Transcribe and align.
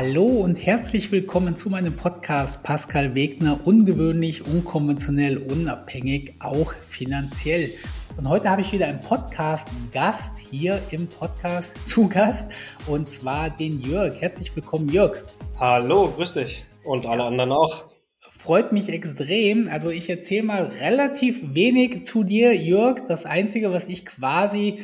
Hallo 0.00 0.26
und 0.26 0.64
herzlich 0.64 1.10
willkommen 1.10 1.56
zu 1.56 1.70
meinem 1.70 1.96
Podcast 1.96 2.62
Pascal 2.62 3.16
Wegner, 3.16 3.58
ungewöhnlich, 3.64 4.46
unkonventionell, 4.46 5.38
unabhängig, 5.38 6.34
auch 6.38 6.72
finanziell. 6.86 7.72
Und 8.16 8.28
heute 8.28 8.48
habe 8.48 8.60
ich 8.60 8.72
wieder 8.72 8.86
einen 8.86 9.00
Podcast-Gast 9.00 10.38
hier 10.38 10.80
im 10.92 11.08
Podcast 11.08 11.74
zu 11.88 12.08
Gast 12.08 12.52
und 12.86 13.10
zwar 13.10 13.50
den 13.50 13.80
Jörg. 13.80 14.14
Herzlich 14.20 14.54
willkommen, 14.54 14.88
Jörg. 14.88 15.24
Hallo, 15.58 16.12
grüß 16.16 16.34
dich 16.34 16.62
und 16.84 17.04
alle 17.04 17.24
anderen 17.24 17.50
auch. 17.50 17.86
Freut 18.20 18.70
mich 18.70 18.90
extrem. 18.90 19.68
Also 19.68 19.90
ich 19.90 20.08
erzähle 20.08 20.44
mal 20.44 20.70
relativ 20.80 21.56
wenig 21.56 22.04
zu 22.04 22.22
dir, 22.22 22.54
Jörg. 22.54 23.00
Das 23.08 23.26
Einzige, 23.26 23.72
was 23.72 23.88
ich 23.88 24.06
quasi 24.06 24.78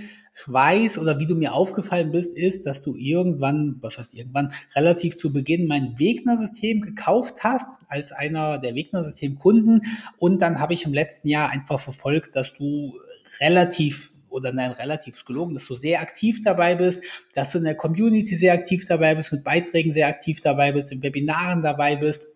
weiß 0.47 0.99
oder 0.99 1.19
wie 1.19 1.27
du 1.27 1.35
mir 1.35 1.55
aufgefallen 1.55 2.11
bist, 2.11 2.37
ist, 2.37 2.67
dass 2.67 2.83
du 2.83 2.95
irgendwann, 2.97 3.77
was 3.81 3.99
heißt 3.99 4.15
irgendwann, 4.15 4.53
relativ 4.75 5.17
zu 5.17 5.33
Beginn 5.33 5.67
mein 5.67 5.99
Wegner-System 5.99 6.81
gekauft 6.81 7.45
hast, 7.45 7.67
als 7.89 8.13
einer 8.13 8.59
der 8.59 8.75
Wegner-System-Kunden. 8.75 9.83
Und 10.19 10.43
dann 10.43 10.59
habe 10.59 10.75
ich 10.75 10.85
im 10.85 10.93
letzten 10.93 11.29
Jahr 11.29 11.51
einfach 11.51 11.81
verfolgt, 11.81 12.37
dass 12.37 12.55
du 12.55 12.95
relativ 13.41 14.11
oder 14.29 14.53
nein, 14.53 14.73
relativ 14.73 15.25
gelogen, 15.25 15.55
dass 15.55 15.67
du 15.67 15.77
sehr 15.77 16.01
aktiv 16.01 16.41
dabei 16.43 16.75
bist, 16.75 17.05
dass 17.35 17.53
du 17.53 17.59
in 17.59 17.65
der 17.65 17.77
Community 17.77 18.35
sehr 18.35 18.53
aktiv 18.53 18.85
dabei 18.87 19.15
bist, 19.15 19.33
mit 19.33 19.45
Beiträgen 19.45 19.93
sehr 19.93 20.09
aktiv 20.09 20.41
dabei 20.41 20.73
bist, 20.73 20.91
in 20.91 21.03
Webinaren 21.05 21.63
dabei 21.63 21.95
bist 21.95 22.34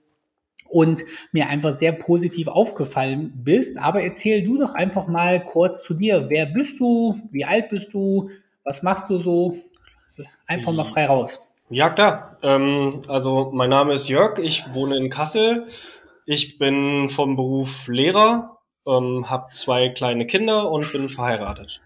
und 0.68 1.02
mir 1.32 1.48
einfach 1.48 1.76
sehr 1.76 1.92
positiv 1.92 2.48
aufgefallen 2.48 3.32
bist. 3.34 3.78
Aber 3.78 4.02
erzähl 4.02 4.42
du 4.44 4.58
doch 4.58 4.74
einfach 4.74 5.06
mal 5.06 5.44
kurz 5.44 5.84
zu 5.84 5.94
dir. 5.94 6.26
Wer 6.28 6.46
bist 6.46 6.80
du? 6.80 7.20
Wie 7.30 7.44
alt 7.44 7.68
bist 7.70 7.92
du? 7.94 8.30
Was 8.64 8.82
machst 8.82 9.08
du 9.10 9.18
so? 9.18 9.56
Einfach 10.46 10.72
mal 10.72 10.84
frei 10.84 11.06
raus. 11.06 11.40
Ja, 11.70 11.90
klar. 11.90 12.36
Ähm, 12.42 13.02
also 13.08 13.50
mein 13.52 13.70
Name 13.70 13.94
ist 13.94 14.08
Jörg, 14.08 14.38
ich 14.38 14.72
wohne 14.72 14.96
in 14.96 15.10
Kassel. 15.10 15.66
Ich 16.26 16.58
bin 16.58 17.08
vom 17.08 17.36
Beruf 17.36 17.88
Lehrer, 17.88 18.58
ähm, 18.86 19.30
habe 19.30 19.52
zwei 19.52 19.88
kleine 19.90 20.26
Kinder 20.26 20.70
und 20.70 20.92
bin 20.92 21.08
verheiratet. 21.08 21.80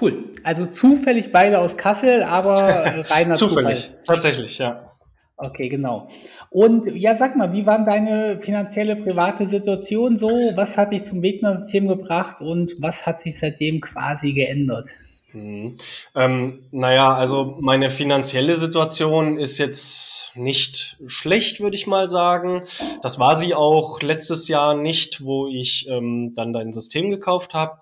Cool. 0.00 0.24
Also 0.42 0.66
zufällig 0.66 1.30
beide 1.30 1.60
aus 1.60 1.76
Kassel, 1.76 2.24
aber 2.24 2.56
reiner 3.10 3.34
Zufällig, 3.34 3.84
Zufall. 3.86 4.02
tatsächlich, 4.04 4.58
ja. 4.58 4.93
Okay, 5.36 5.68
genau. 5.68 6.06
Und 6.50 6.94
ja, 6.94 7.16
sag 7.16 7.36
mal, 7.36 7.52
wie 7.52 7.66
war 7.66 7.84
deine 7.84 8.40
finanzielle 8.40 8.94
private 8.94 9.46
Situation 9.46 10.16
so? 10.16 10.28
Was 10.28 10.78
hat 10.78 10.92
dich 10.92 11.04
zum 11.04 11.22
Wegner-System 11.22 11.88
gebracht 11.88 12.40
und 12.40 12.74
was 12.78 13.04
hat 13.04 13.20
sich 13.20 13.38
seitdem 13.38 13.80
quasi 13.80 14.32
geändert? 14.32 14.90
Mhm. 15.32 15.76
Ähm, 16.14 16.62
naja, 16.70 17.12
also 17.12 17.56
meine 17.60 17.90
finanzielle 17.90 18.54
Situation 18.54 19.36
ist 19.36 19.58
jetzt 19.58 20.30
nicht 20.36 20.98
schlecht, 21.06 21.60
würde 21.60 21.74
ich 21.76 21.88
mal 21.88 22.08
sagen. 22.08 22.64
Das 23.02 23.18
war 23.18 23.34
sie 23.34 23.54
auch 23.54 24.00
letztes 24.00 24.46
Jahr 24.46 24.76
nicht, 24.76 25.24
wo 25.24 25.48
ich 25.48 25.88
ähm, 25.88 26.32
dann 26.36 26.52
dein 26.52 26.72
System 26.72 27.10
gekauft 27.10 27.54
habe. 27.54 27.80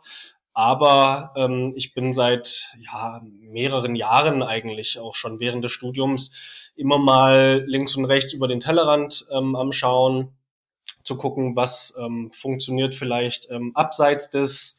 Aber 0.55 1.33
ähm, 1.37 1.75
ich 1.77 1.93
bin 1.93 2.15
seit 2.15 2.73
ja, 2.81 3.21
mehreren 3.41 3.97
Jahren 3.97 4.43
eigentlich 4.43 4.99
auch 4.99 5.15
schon 5.15 5.39
während 5.39 5.63
des 5.65 5.73
Studiums 5.73 6.33
immer 6.75 6.99
mal 6.99 7.65
links 7.67 7.97
und 7.97 8.05
rechts 8.05 8.33
über 8.33 8.49
den 8.49 8.61
Tellerrand 8.61 9.27
ähm, 9.31 9.57
am 9.57 9.73
Schauen, 9.73 10.33
zu 11.05 11.17
gucken, 11.17 11.57
was 11.57 11.95
ähm, 11.99 12.31
funktioniert 12.33 12.95
vielleicht 12.95 13.51
ähm, 13.51 13.73
abseits 13.75 14.31
des 14.31 14.79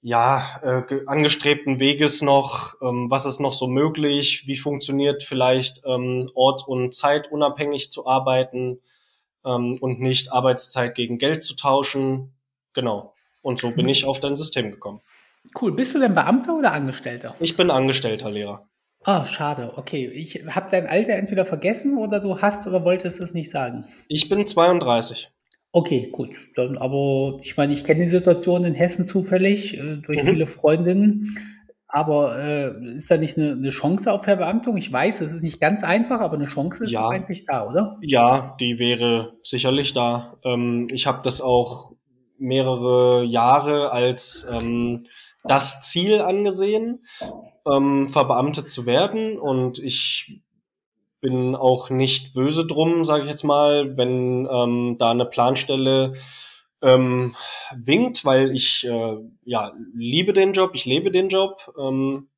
ja, 0.00 0.60
äh, 0.62 1.00
angestrebten 1.06 1.78
Weges 1.78 2.22
noch, 2.22 2.74
ähm, 2.82 3.08
was 3.08 3.24
ist 3.24 3.38
noch 3.38 3.52
so 3.52 3.68
möglich, 3.68 4.46
wie 4.46 4.56
funktioniert 4.56 5.22
vielleicht 5.22 5.82
ähm, 5.84 6.28
Ort 6.34 6.66
und 6.66 6.92
Zeit 6.92 7.30
unabhängig 7.30 7.92
zu 7.92 8.06
arbeiten 8.06 8.80
ähm, 9.44 9.78
und 9.80 10.00
nicht 10.00 10.32
Arbeitszeit 10.32 10.96
gegen 10.96 11.18
Geld 11.18 11.44
zu 11.44 11.54
tauschen. 11.54 12.32
Genau. 12.72 13.14
Und 13.42 13.60
so 13.60 13.70
bin 13.70 13.88
ich 13.88 14.04
auf 14.04 14.18
dein 14.18 14.34
System 14.34 14.72
gekommen. 14.72 15.00
Cool. 15.60 15.72
Bist 15.72 15.94
du 15.94 16.00
denn 16.00 16.14
Beamter 16.14 16.56
oder 16.56 16.72
Angestellter? 16.72 17.34
Ich 17.38 17.56
bin 17.56 17.70
Angestellter 17.70 18.30
Lehrer. 18.30 18.68
Ah, 19.04 19.24
schade. 19.24 19.72
Okay, 19.76 20.06
ich 20.06 20.44
habe 20.46 20.68
dein 20.70 20.86
Alter 20.86 21.14
entweder 21.14 21.44
vergessen 21.44 21.98
oder 21.98 22.20
du 22.20 22.40
hast 22.40 22.66
oder 22.66 22.84
wolltest 22.84 23.20
es 23.20 23.34
nicht 23.34 23.50
sagen. 23.50 23.84
Ich 24.08 24.28
bin 24.28 24.46
32. 24.46 25.30
Okay, 25.72 26.10
gut. 26.12 26.38
Dann, 26.54 26.76
aber 26.76 27.38
ich 27.42 27.56
meine, 27.56 27.72
ich 27.72 27.84
kenne 27.84 28.04
die 28.04 28.10
Situation 28.10 28.64
in 28.64 28.74
Hessen 28.74 29.04
zufällig 29.04 29.76
äh, 29.76 29.96
durch 29.96 30.22
mhm. 30.22 30.28
viele 30.28 30.46
Freundinnen. 30.46 31.38
Aber 31.88 32.38
äh, 32.38 32.94
ist 32.94 33.10
da 33.10 33.16
nicht 33.16 33.36
eine, 33.36 33.52
eine, 33.52 33.70
Chance 33.70 34.12
auf 34.12 34.24
Verbeamtung? 34.24 34.76
Ich 34.78 34.90
weiß, 34.90 35.20
es 35.20 35.32
ist 35.32 35.42
nicht 35.42 35.60
ganz 35.60 35.82
einfach, 35.82 36.20
aber 36.20 36.36
eine 36.36 36.46
Chance 36.46 36.84
ist 36.84 36.92
ja. 36.92 37.08
eigentlich 37.08 37.44
da, 37.44 37.68
oder? 37.68 37.98
Ja, 38.00 38.56
die 38.60 38.78
wäre 38.78 39.34
sicherlich 39.42 39.92
da. 39.92 40.38
Ähm, 40.44 40.86
ich 40.90 41.06
habe 41.06 41.20
das 41.22 41.42
auch 41.42 41.92
mehrere 42.38 43.24
Jahre 43.24 43.92
als 43.92 44.46
ähm, 44.50 45.04
das 45.44 45.82
Ziel 45.82 46.20
angesehen 46.20 47.04
ähm, 47.66 48.08
verbeamtet 48.08 48.70
zu 48.70 48.86
werden 48.86 49.38
und 49.38 49.78
ich 49.78 50.42
bin 51.20 51.54
auch 51.54 51.88
nicht 51.88 52.34
böse 52.34 52.66
drum, 52.66 53.04
sage 53.04 53.22
ich 53.22 53.28
jetzt 53.30 53.44
mal, 53.44 53.96
wenn 53.96 54.48
ähm, 54.50 54.96
da 54.98 55.12
eine 55.12 55.24
Planstelle 55.24 56.14
ähm, 56.82 57.34
winkt, 57.76 58.24
weil 58.24 58.50
ich 58.50 58.84
äh, 58.84 59.16
ja 59.44 59.72
liebe 59.94 60.32
den 60.32 60.52
Job, 60.52 60.72
ich 60.74 60.84
lebe 60.84 61.10
den 61.12 61.28
Job. 61.28 61.72
Ähm, 61.78 62.28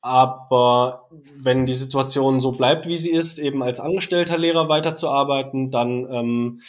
aber 0.00 1.08
wenn 1.34 1.66
die 1.66 1.74
Situation 1.74 2.40
so 2.40 2.52
bleibt, 2.52 2.86
wie 2.86 2.98
sie 2.98 3.10
ist, 3.10 3.38
eben 3.38 3.62
als 3.62 3.80
angestellter 3.80 4.38
Lehrer 4.38 4.68
weiterzuarbeiten, 4.68 5.70
dann 5.70 6.06
ähm, 6.10 6.60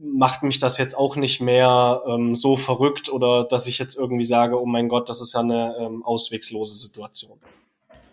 macht 0.00 0.42
mich 0.42 0.58
das 0.58 0.78
jetzt 0.78 0.96
auch 0.96 1.16
nicht 1.16 1.40
mehr 1.40 2.02
ähm, 2.06 2.34
so 2.34 2.56
verrückt 2.56 3.10
oder 3.10 3.44
dass 3.44 3.66
ich 3.66 3.78
jetzt 3.78 3.96
irgendwie 3.96 4.24
sage, 4.24 4.60
oh 4.60 4.66
mein 4.66 4.88
Gott, 4.88 5.08
das 5.08 5.20
ist 5.20 5.34
ja 5.34 5.40
eine 5.40 5.74
ähm, 5.80 6.04
auswegslose 6.04 6.74
Situation. 6.74 7.38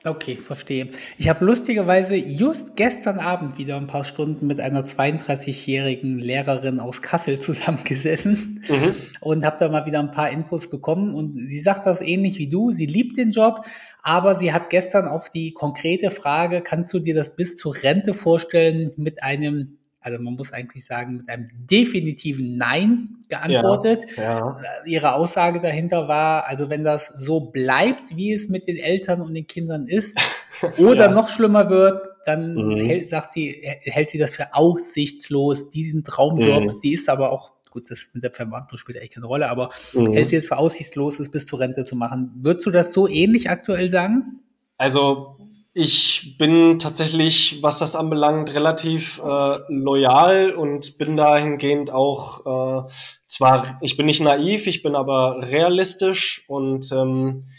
Okay, 0.06 0.36
verstehe. 0.36 0.90
Ich 1.18 1.30
habe 1.30 1.44
lustigerweise 1.44 2.16
just 2.16 2.76
gestern 2.76 3.18
Abend 3.18 3.58
wieder 3.58 3.76
ein 3.78 3.88
paar 3.88 4.04
Stunden 4.04 4.46
mit 4.46 4.62
einer 4.62 4.86
32-jährigen 4.86 6.20
Lehrerin 6.20 6.80
aus 6.80 7.02
Kassel 7.02 7.40
zusammengesessen 7.40 8.64
mhm. 8.70 8.96
und 9.22 9.44
habe 9.44 9.58
da 9.60 9.68
mal 9.68 9.88
wieder 9.88 10.00
ein 10.00 10.12
paar 10.12 10.30
Infos 10.30 10.70
bekommen. 10.70 11.12
Und 11.12 11.36
sie 11.50 11.60
sagt 11.60 11.88
das 11.88 12.02
ähnlich 12.02 12.38
wie 12.38 12.50
du. 12.50 12.72
Sie 12.72 12.86
liebt 12.86 13.18
den 13.18 13.32
Job, 13.32 13.66
aber 14.04 14.36
sie 14.36 14.54
hat 14.54 14.70
gestern 14.70 15.08
auf 15.08 15.32
die 15.32 15.54
konkrete 15.54 16.12
Frage, 16.12 16.62
kannst 16.62 16.94
du 16.94 17.00
dir 17.00 17.16
das 17.16 17.36
bis 17.36 17.56
zur 17.56 17.74
Rente 17.76 18.14
vorstellen, 18.14 18.92
mit 18.98 19.24
einem 19.24 19.80
also 20.06 20.22
man 20.22 20.36
muss 20.36 20.54
eigentlich 20.54 20.86
sagen, 20.86 21.18
mit 21.18 21.30
einem 21.30 21.48
definitiven 21.52 22.58
Nein 22.58 23.18
geantwortet. 23.28 24.06
Ja, 24.16 24.24
ja. 24.24 24.60
Äh, 24.86 24.92
ihre 24.92 25.16
Aussage 25.16 25.60
dahinter 25.60 26.08
war, 26.08 26.46
also 26.46 26.70
wenn 26.70 26.84
das 26.84 27.08
so 27.08 27.40
bleibt, 27.40 28.16
wie 28.16 28.32
es 28.32 28.48
mit 28.48 28.68
den 28.68 28.78
Eltern 28.78 29.22
und 29.22 29.34
den 29.34 29.48
Kindern 29.48 29.88
ist, 29.88 30.16
oder 30.78 31.08
ja. 31.08 31.12
noch 31.12 31.30
schlimmer 31.30 31.72
wird, 31.72 32.04
dann 32.24 32.54
mhm. 32.54 32.86
hält, 32.86 33.08
sagt 33.08 33.32
sie, 33.32 33.60
hält 33.82 34.12
sie 34.12 34.20
das 34.20 34.30
für 34.30 34.54
aussichtslos, 34.54 35.72
diesen 35.72 36.04
Traumjob. 36.04 36.66
Mhm. 36.66 36.70
Sie 36.70 36.94
ist 36.94 37.10
aber 37.10 37.32
auch, 37.32 37.54
gut, 37.72 37.90
das 37.90 38.06
mit 38.14 38.24
der 38.24 38.32
Verwandlung 38.32 38.78
spielt 38.78 39.00
eigentlich 39.00 39.16
keine 39.16 39.26
Rolle, 39.26 39.50
aber 39.50 39.72
mhm. 39.94 40.14
hält 40.14 40.30
sie 40.30 40.36
es 40.36 40.46
für 40.46 40.60
aussichtslos, 40.60 41.20
es 41.20 41.32
bis 41.32 41.48
zur 41.48 41.62
Rente 41.62 41.84
zu 41.84 41.96
machen. 41.96 42.32
Würdest 42.44 42.68
du 42.68 42.70
das 42.70 42.94
so 42.94 43.08
ähnlich 43.08 43.50
aktuell 43.50 43.90
sagen? 43.90 44.40
Also 44.78 45.36
ich 45.78 46.38
bin 46.38 46.80
tatsächlich, 46.80 47.62
was 47.62 47.80
das 47.80 47.98
anbelangt, 47.98 48.56
relativ 48.56 49.20
äh, 49.20 49.58
loyal 49.68 50.56
und 50.56 50.98
bin 50.98 51.18
dahingehend 51.18 51.92
auch 51.92 52.86
äh, 52.86 52.90
zwar, 53.28 53.78
ich 53.82 53.98
bin 53.98 54.06
nicht 54.06 54.22
naiv, 54.22 54.68
ich 54.68 54.84
bin 54.84 54.96
aber 54.96 55.40
realistisch 55.42 56.46
und 56.48 56.90
ähm, 56.94 57.50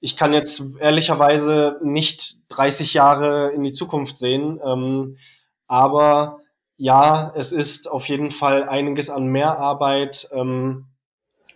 ich 0.00 0.16
kann 0.16 0.32
jetzt 0.32 0.62
ehrlicherweise 0.80 1.78
nicht 1.82 2.46
30 2.48 2.94
Jahre 2.94 3.50
in 3.52 3.62
die 3.62 3.72
Zukunft 3.72 4.16
sehen, 4.16 4.58
ähm, 4.64 5.18
aber 5.66 6.38
ja, 6.78 7.30
es 7.36 7.52
ist 7.52 7.90
auf 7.90 8.08
jeden 8.08 8.30
Fall 8.30 8.66
einiges 8.70 9.10
an 9.10 9.26
Mehrarbeit. 9.26 10.30
Ähm, 10.32 10.86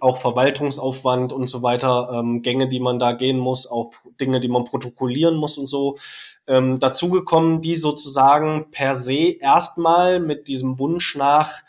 auch 0.00 0.16
Verwaltungsaufwand 0.16 1.32
und 1.32 1.46
so 1.46 1.62
weiter, 1.62 2.10
ähm, 2.12 2.42
Gänge, 2.42 2.68
die 2.68 2.80
man 2.80 2.98
da 2.98 3.12
gehen 3.12 3.38
muss, 3.38 3.66
auch 3.66 3.92
Dinge, 4.20 4.40
die 4.40 4.48
man 4.48 4.64
protokollieren 4.64 5.36
muss 5.36 5.58
und 5.58 5.66
so, 5.66 5.96
ähm, 6.46 6.80
dazugekommen, 6.80 7.60
die 7.60 7.76
sozusagen 7.76 8.70
per 8.70 8.96
se 8.96 9.36
erstmal 9.38 10.20
mit 10.20 10.48
diesem 10.48 10.78
Wunsch 10.78 11.16
nach 11.16 11.62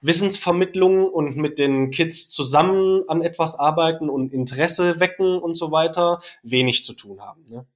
Wissensvermittlung 0.00 1.08
und 1.08 1.36
mit 1.36 1.58
den 1.58 1.90
Kids 1.90 2.28
zusammen 2.28 3.02
an 3.08 3.22
etwas 3.22 3.58
arbeiten 3.58 4.08
und 4.08 4.32
Interesse 4.32 5.00
wecken 5.00 5.38
und 5.38 5.56
so 5.56 5.72
weiter, 5.72 6.20
wenig 6.42 6.84
zu 6.84 6.92
tun 6.92 7.20
haben. 7.20 7.44
Ne? 7.48 7.66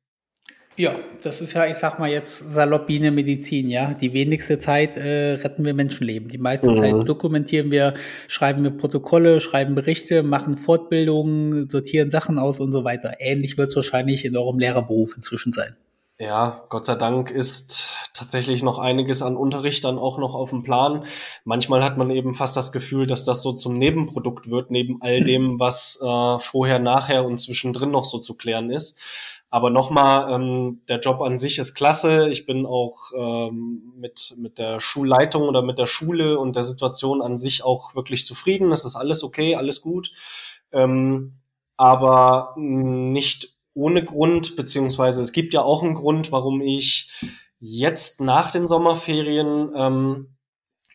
Ja, 0.77 0.95
das 1.23 1.43
ist 1.43 1.53
ja, 1.53 1.67
ich 1.67 1.77
sag 1.77 1.99
mal 1.99 2.11
jetzt 2.11 2.51
salopp 2.53 2.89
wie 2.89 2.99
eine 2.99 3.11
Medizin, 3.11 3.69
ja. 3.69 3.93
Die 3.93 4.15
wenigste 4.15 4.59
Zeit 4.59 4.97
äh, 4.97 5.35
retten 5.35 5.65
wir 5.65 5.75
Menschenleben. 5.75 6.31
Die 6.31 6.39
meiste 6.39 6.71
mhm. 6.71 6.77
Zeit 6.77 7.09
dokumentieren 7.09 7.71
wir, 7.71 7.95
schreiben 8.27 8.65
wir 8.65 8.71
Protokolle, 8.71 9.41
schreiben 9.41 9.75
Berichte, 9.75 10.23
machen 10.23 10.57
Fortbildungen, 10.57 11.69
sortieren 11.69 12.11
Sachen 12.11 12.39
aus 12.39 12.59
und 12.59 12.73
so 12.73 12.85
weiter. 12.85 13.17
Ähnlich 13.19 13.59
wird 13.59 13.69
es 13.69 13.77
wahrscheinlich 13.77 14.25
in 14.25 14.37
eurem 14.37 14.59
Lehrerberuf 14.59 15.15
inzwischen 15.15 15.53
sein. 15.53 15.77
Ja, 16.19 16.63
Gott 16.69 16.85
sei 16.85 16.95
Dank 16.95 17.31
ist 17.31 17.91
tatsächlich 18.15 18.63
noch 18.63 18.79
einiges 18.79 19.23
an 19.23 19.37
Unterricht 19.37 19.83
dann 19.83 19.99
auch 19.99 20.19
noch 20.19 20.35
auf 20.35 20.51
dem 20.51 20.63
Plan. 20.63 21.05
Manchmal 21.45 21.83
hat 21.83 21.99
man 21.99 22.11
eben 22.11 22.35
fast 22.35 22.57
das 22.57 22.71
Gefühl, 22.71 23.07
dass 23.07 23.25
das 23.25 23.43
so 23.43 23.53
zum 23.53 23.73
Nebenprodukt 23.73 24.49
wird, 24.49 24.71
neben 24.71 25.03
all 25.03 25.25
dem, 25.25 25.59
was 25.59 25.99
äh, 26.01 26.39
vorher, 26.39 26.79
nachher 26.79 27.25
und 27.25 27.39
zwischendrin 27.39 27.91
noch 27.91 28.05
so 28.05 28.19
zu 28.19 28.35
klären 28.35 28.71
ist. 28.71 28.99
Aber 29.53 29.69
nochmal, 29.69 30.33
ähm, 30.33 30.81
der 30.89 30.99
Job 30.99 31.21
an 31.21 31.37
sich 31.37 31.59
ist 31.59 31.75
klasse. 31.75 32.31
Ich 32.31 32.47
bin 32.47 32.65
auch 32.65 33.13
ähm, 33.15 33.93
mit, 33.99 34.35
mit 34.39 34.57
der 34.57 34.81
Schulleitung 34.81 35.43
oder 35.43 35.61
mit 35.61 35.77
der 35.77 35.87
Schule 35.87 36.39
und 36.39 36.57
der 36.57 36.65
Situation 36.65 37.21
an 37.21 37.37
sich 37.37 37.63
auch 37.63 37.95
wirklich 37.95 38.25
zufrieden. 38.25 38.73
Es 38.73 38.87
ist 38.87 38.97
alles 38.97 39.23
okay, 39.23 39.55
alles 39.55 39.83
gut. 39.83 40.11
Ähm, 40.73 41.35
aber 41.77 42.55
nicht 42.57 43.59
ohne 43.75 44.03
Grund, 44.03 44.57
beziehungsweise 44.57 45.21
es 45.21 45.33
gibt 45.33 45.53
ja 45.53 45.61
auch 45.61 45.83
einen 45.83 45.97
Grund, 45.97 46.33
warum 46.33 46.63
ich 46.63 47.13
jetzt 47.61 48.23
nach 48.23 48.51
den 48.51 48.67
Sommerferien 48.67 49.71
ähm, 49.77 50.35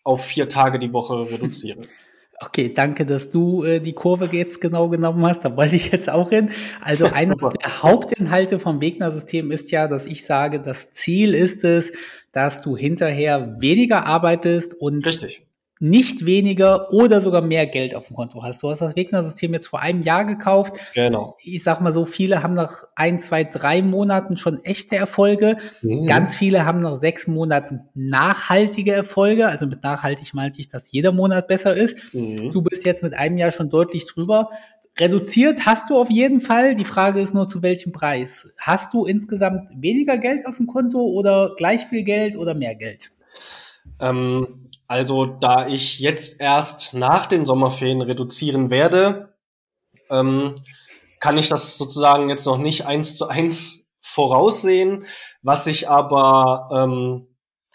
auf 0.04 0.26
vier 0.26 0.50
Tage 0.50 0.80
die 0.80 0.94
Woche 0.94 1.30
reduziere. 1.30 1.84
Okay, 2.40 2.72
danke, 2.72 3.06
dass 3.06 3.32
du 3.32 3.64
äh, 3.64 3.80
die 3.80 3.94
Kurve 3.94 4.30
jetzt 4.32 4.62
genau 4.62 4.90
genommen 4.90 5.26
hast. 5.26 5.44
Da 5.44 5.58
wollte 5.58 5.76
ich 5.76 5.92
jetzt 5.92 6.10
auch 6.10 6.30
hin. 6.30 6.52
Also 6.82 7.06
einer 7.14 7.36
der 7.36 7.82
Hauptinhalte 7.82 8.60
vom 8.60 8.80
Wegner-System 8.80 9.52
ist 9.52 9.72
ja, 9.72 9.88
dass 9.88 10.06
ich 10.06 10.24
sage, 10.24 10.60
das 10.60 10.92
Ziel 10.92 11.34
ist 11.34 11.64
es, 11.64 11.94
dass 12.32 12.62
du 12.62 12.78
hinterher 12.78 13.56
weniger 13.60 14.06
arbeitest 14.06 14.76
und 14.76 15.08
Richtig 15.08 15.47
nicht 15.80 16.26
weniger 16.26 16.92
oder 16.92 17.22
sogar 17.22 17.42
mehr 17.42 17.68
Geld 17.68 17.96
auf 17.96 18.08
dem 18.08 18.16
Konto 18.16 18.44
hast. 18.44 18.64
Du 18.64 18.70
hast 18.70 18.82
das 18.82 18.96
Wegner-System 18.96 19.54
jetzt 19.54 19.68
vor 19.68 19.82
einem 19.82 20.02
Jahr 20.02 20.26
gekauft. 20.26 20.76
Genau. 20.94 21.36
Ich 21.44 21.64
sag 21.64 21.82
mal 21.82 21.92
so, 21.92 22.06
viele 22.06 22.44
haben 22.44 22.54
nach 22.54 22.84
ein, 22.96 23.20
zwei, 23.20 23.44
drei 23.44 23.82
Monaten 23.82 24.38
schon 24.38 24.64
echte 24.64 24.96
Erfolge. 24.96 25.58
Mhm. 25.82 26.06
Ganz 26.06 26.36
viele 26.36 26.66
haben 26.66 26.80
nach 26.80 26.96
sechs 26.96 27.28
Monaten 27.28 27.82
nachhaltige 27.94 28.94
Erfolge. 28.94 29.48
Also 29.48 29.68
mit 29.68 29.84
nachhaltig 29.84 30.34
meinte 30.34 30.60
ich, 30.60 30.70
dass 30.70 30.92
jeder 30.92 31.12
Monat 31.12 31.48
besser 31.48 31.76
ist. 31.76 31.98
Mhm. 32.14 32.52
Du 32.52 32.62
bist 32.62 32.86
jetzt 32.86 33.04
mit 33.04 33.14
einem 33.14 33.38
Jahr 33.38 33.52
schon 33.52 33.70
deutlich 33.70 34.06
drüber. 34.08 34.50
Reduziert 35.00 35.66
hast 35.68 35.90
du 35.90 35.98
auf 35.98 36.10
jeden 36.10 36.42
Fall. 36.42 36.74
Die 36.74 36.86
Frage 36.86 37.22
ist 37.22 37.36
nur, 37.36 37.48
zu 37.48 37.62
welchem 37.62 37.92
Preis? 37.92 38.54
Hast 38.58 38.94
du 38.94 39.06
insgesamt 39.06 39.70
weniger 39.76 40.18
Geld 40.18 40.48
auf 40.48 40.58
dem 40.58 40.66
Konto 40.66 41.00
oder 41.00 41.54
gleich 41.56 41.86
viel 41.86 42.04
Geld 42.04 42.36
oder 42.36 42.56
mehr 42.56 42.74
Geld? 42.74 43.12
Ähm 44.02 44.67
also 44.88 45.26
da 45.26 45.68
ich 45.68 46.00
jetzt 46.00 46.40
erst 46.40 46.94
nach 46.94 47.26
den 47.26 47.46
Sommerferien 47.46 48.02
reduzieren 48.02 48.70
werde, 48.70 49.36
ähm, 50.10 50.56
kann 51.20 51.38
ich 51.38 51.50
das 51.50 51.78
sozusagen 51.78 52.30
jetzt 52.30 52.46
noch 52.46 52.58
nicht 52.58 52.86
eins 52.86 53.18
zu 53.18 53.28
eins 53.28 53.92
voraussehen. 54.02 55.06
Was 55.42 55.68
ich 55.68 55.90
aber, 55.90 56.70
ähm, 56.72 57.28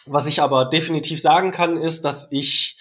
was 0.07 0.27
ich 0.27 0.41
aber 0.41 0.65
definitiv 0.65 1.21
sagen 1.21 1.51
kann, 1.51 1.77
ist, 1.77 2.05
dass 2.05 2.33
ich 2.33 2.79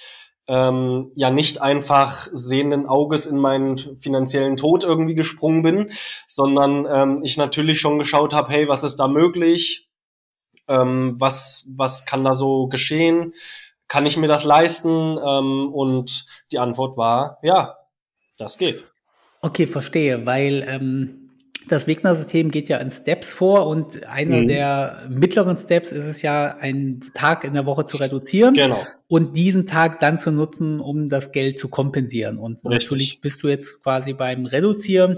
ähm, 0.48 1.12
ja 1.16 1.30
nicht 1.30 1.62
einfach 1.62 2.28
sehenden 2.31 2.88
Auges 2.88 3.25
in 3.25 3.38
meinen 3.38 4.00
finanziellen 4.00 4.57
Tod 4.57 4.83
irgendwie 4.83 5.16
gesprungen 5.16 5.62
bin, 5.62 5.92
sondern 6.25 6.88
ähm, 6.89 7.24
ich 7.24 7.38
natürlich 7.38 7.80
schon 7.80 8.00
geschaut 8.00 8.33
habe, 8.33 8.51
hey, 8.51 8.68
was 8.68 8.83
ist 8.83 8.95
da 8.95 9.07
möglich? 9.07 9.89
Ähm, 10.68 11.16
was, 11.19 11.66
was 11.75 12.06
kann 12.06 12.24
da 12.24 12.33
so 12.33 12.68
geschehen? 12.68 13.33
Kann 13.92 14.06
ich 14.06 14.16
mir 14.16 14.28
das 14.28 14.46
leisten? 14.46 14.90
Ähm, 15.18 15.70
und 15.74 16.26
die 16.54 16.60
Antwort 16.60 16.96
war, 16.96 17.40
ja, 17.44 17.76
das 18.38 18.58
geht. 18.58 18.86
Okay, 19.42 19.68
verstehe, 19.68 20.26
weil 20.26 20.64
ähm, 20.66 21.30
das 21.68 21.88
Wegner-System 21.88 22.52
geht 22.52 22.70
ja 22.70 22.78
in 22.78 22.90
Steps 22.90 23.34
vor 23.34 23.68
und 23.68 24.06
einer 24.06 24.38
mhm. 24.38 24.48
der 24.48 25.08
mittleren 25.10 25.58
Steps 25.58 25.92
ist 25.92 26.06
es 26.06 26.22
ja, 26.22 26.56
einen 26.56 27.02
Tag 27.14 27.44
in 27.44 27.52
der 27.52 27.66
Woche 27.66 27.84
zu 27.84 27.98
reduzieren 27.98 28.54
genau. 28.54 28.82
und 29.10 29.36
diesen 29.36 29.68
Tag 29.68 30.00
dann 30.00 30.18
zu 30.18 30.32
nutzen, 30.32 30.80
um 30.80 31.10
das 31.10 31.34
Geld 31.34 31.60
zu 31.60 31.68
kompensieren. 31.68 32.38
Und 32.38 32.64
Richtig. 32.64 32.72
natürlich 32.72 33.22
bist 33.22 33.44
du 33.44 33.50
jetzt 33.50 33.84
quasi 33.84 34.14
beim 34.14 34.46
Reduzieren 34.46 35.18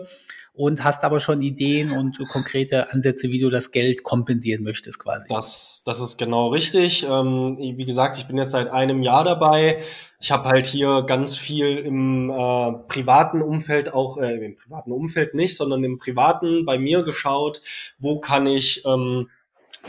und 0.55 0.83
hast 0.83 1.03
aber 1.03 1.19
schon 1.19 1.41
Ideen 1.41 1.91
und 1.91 2.19
konkrete 2.29 2.91
Ansätze, 2.91 3.29
wie 3.29 3.39
du 3.39 3.49
das 3.49 3.71
Geld 3.71 4.03
kompensieren 4.03 4.63
möchtest 4.63 4.99
quasi. 4.99 5.27
Das, 5.29 5.81
das 5.83 5.99
ist 5.99 6.17
genau 6.17 6.47
richtig. 6.47 7.03
Ähm, 7.09 7.57
wie 7.57 7.85
gesagt, 7.85 8.17
ich 8.19 8.27
bin 8.27 8.37
jetzt 8.37 8.51
seit 8.51 8.71
einem 8.71 9.01
Jahr 9.01 9.23
dabei. 9.23 9.81
Ich 10.21 10.31
habe 10.31 10.49
halt 10.49 10.67
hier 10.67 11.03
ganz 11.07 11.35
viel 11.35 11.79
im 11.79 12.29
äh, 12.29 12.71
privaten 12.87 13.41
Umfeld, 13.41 13.93
auch 13.93 14.17
äh, 14.17 14.45
im 14.45 14.55
privaten 14.55 14.91
Umfeld 14.91 15.33
nicht, 15.33 15.57
sondern 15.57 15.83
im 15.83 15.97
privaten 15.97 16.65
bei 16.65 16.77
mir 16.77 17.01
geschaut, 17.01 17.61
wo 17.97 18.19
kann 18.19 18.45
ich 18.45 18.85
ähm, 18.85 19.29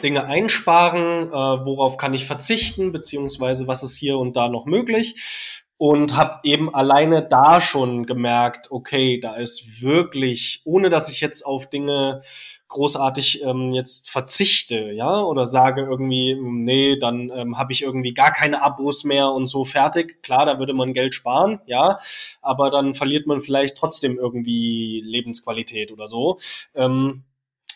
Dinge 0.02 0.24
einsparen, 0.24 1.28
äh, 1.28 1.32
worauf 1.32 1.98
kann 1.98 2.14
ich 2.14 2.24
verzichten, 2.24 2.90
beziehungsweise 2.90 3.68
was 3.68 3.82
ist 3.82 3.96
hier 3.96 4.16
und 4.16 4.34
da 4.34 4.48
noch 4.48 4.64
möglich 4.64 5.53
und 5.76 6.16
habe 6.16 6.40
eben 6.44 6.74
alleine 6.74 7.22
da 7.22 7.60
schon 7.60 8.06
gemerkt, 8.06 8.70
okay, 8.70 9.18
da 9.20 9.34
ist 9.36 9.82
wirklich, 9.82 10.62
ohne 10.64 10.88
dass 10.88 11.08
ich 11.08 11.20
jetzt 11.20 11.44
auf 11.44 11.68
Dinge 11.68 12.22
großartig 12.68 13.42
ähm, 13.44 13.72
jetzt 13.72 14.10
verzichte, 14.10 14.90
ja, 14.92 15.20
oder 15.22 15.46
sage 15.46 15.82
irgendwie, 15.82 16.34
nee, 16.40 16.98
dann 16.98 17.30
ähm, 17.34 17.58
habe 17.58 17.72
ich 17.72 17.82
irgendwie 17.82 18.14
gar 18.14 18.32
keine 18.32 18.62
Abos 18.62 19.04
mehr 19.04 19.30
und 19.30 19.46
so 19.46 19.64
fertig. 19.64 20.22
Klar, 20.22 20.46
da 20.46 20.58
würde 20.58 20.72
man 20.74 20.92
Geld 20.92 21.14
sparen, 21.14 21.60
ja, 21.66 21.98
aber 22.42 22.70
dann 22.70 22.94
verliert 22.94 23.26
man 23.26 23.40
vielleicht 23.40 23.76
trotzdem 23.76 24.18
irgendwie 24.18 25.02
Lebensqualität 25.04 25.92
oder 25.92 26.06
so. 26.06 26.38
Ähm, 26.74 27.22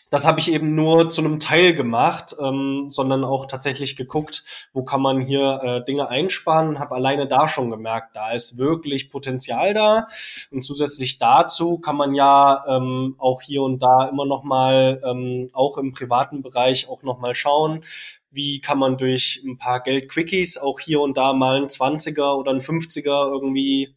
das 0.09 0.25
habe 0.25 0.39
ich 0.39 0.51
eben 0.51 0.73
nur 0.73 1.07
zu 1.07 1.21
einem 1.21 1.39
Teil 1.39 1.73
gemacht, 1.73 2.35
ähm, 2.41 2.87
sondern 2.89 3.23
auch 3.23 3.45
tatsächlich 3.45 3.95
geguckt, 3.95 4.43
wo 4.73 4.83
kann 4.83 5.01
man 5.01 5.21
hier 5.21 5.59
äh, 5.63 5.83
Dinge 5.83 6.09
einsparen 6.09 6.69
und 6.69 6.79
habe 6.79 6.95
alleine 6.95 7.27
da 7.27 7.47
schon 7.47 7.69
gemerkt, 7.69 8.15
da 8.15 8.31
ist 8.31 8.57
wirklich 8.57 9.09
Potenzial 9.11 9.73
da. 9.73 10.07
Und 10.51 10.63
zusätzlich 10.63 11.19
dazu 11.19 11.79
kann 11.79 11.95
man 11.95 12.15
ja 12.15 12.65
ähm, 12.67 13.15
auch 13.19 13.41
hier 13.41 13.61
und 13.61 13.81
da 13.83 14.07
immer 14.07 14.25
noch 14.25 14.43
mal, 14.43 15.01
ähm, 15.05 15.49
auch 15.53 15.77
im 15.77 15.91
privaten 15.91 16.41
Bereich 16.41 16.89
auch 16.89 17.03
noch 17.03 17.19
mal 17.19 17.35
schauen, 17.35 17.83
wie 18.31 18.61
kann 18.61 18.79
man 18.79 18.97
durch 18.97 19.41
ein 19.45 19.57
paar 19.57 19.81
Geldquickies 19.81 20.57
auch 20.57 20.79
hier 20.79 21.01
und 21.01 21.17
da 21.17 21.33
mal 21.33 21.57
ein 21.57 21.67
20er 21.67 22.35
oder 22.35 22.51
ein 22.51 22.61
50er 22.61 23.31
irgendwie 23.31 23.95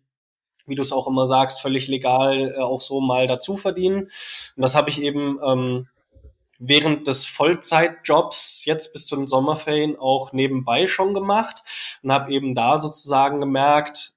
wie 0.67 0.75
du 0.75 0.83
es 0.83 0.93
auch 0.93 1.09
immer 1.09 1.27
sagst, 1.27 1.61
völlig 1.61 1.89
legal 1.89 2.55
äh, 2.57 2.61
auch 2.61 2.81
so 2.81 3.01
mal 3.01 3.27
dazu 3.27 3.57
verdienen. 3.57 4.03
Und 4.57 4.63
das 4.63 4.75
habe 4.75 4.91
ich 4.91 5.03
eben 5.03 5.39
ähm, 5.45 5.89
während 6.65 7.07
des 7.07 7.27
Vollzeitjobs 7.27 8.65
jetzt 8.65 8.93
bis 8.93 9.07
zu 9.07 9.17
den 9.17 9.27
Sommerferien 9.27 9.99
auch 9.99 10.33
nebenbei 10.33 10.87
schon 10.87 11.13
gemacht 11.13 11.63
und 12.03 12.13
habe 12.13 12.33
eben 12.33 12.55
da 12.55 12.79
sozusagen 12.79 13.41
gemerkt, 13.41 14.15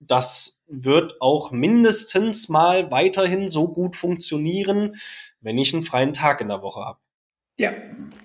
das 0.00 0.64
wird 0.68 1.20
auch 1.20 1.50
mindestens 1.50 2.48
mal 2.48 2.90
weiterhin 2.90 3.46
so 3.46 3.68
gut 3.68 3.94
funktionieren, 3.94 4.96
wenn 5.40 5.58
ich 5.58 5.74
einen 5.74 5.82
freien 5.82 6.12
Tag 6.12 6.40
in 6.40 6.48
der 6.48 6.62
Woche 6.62 6.80
habe. 6.80 6.98
Ja, 7.58 7.70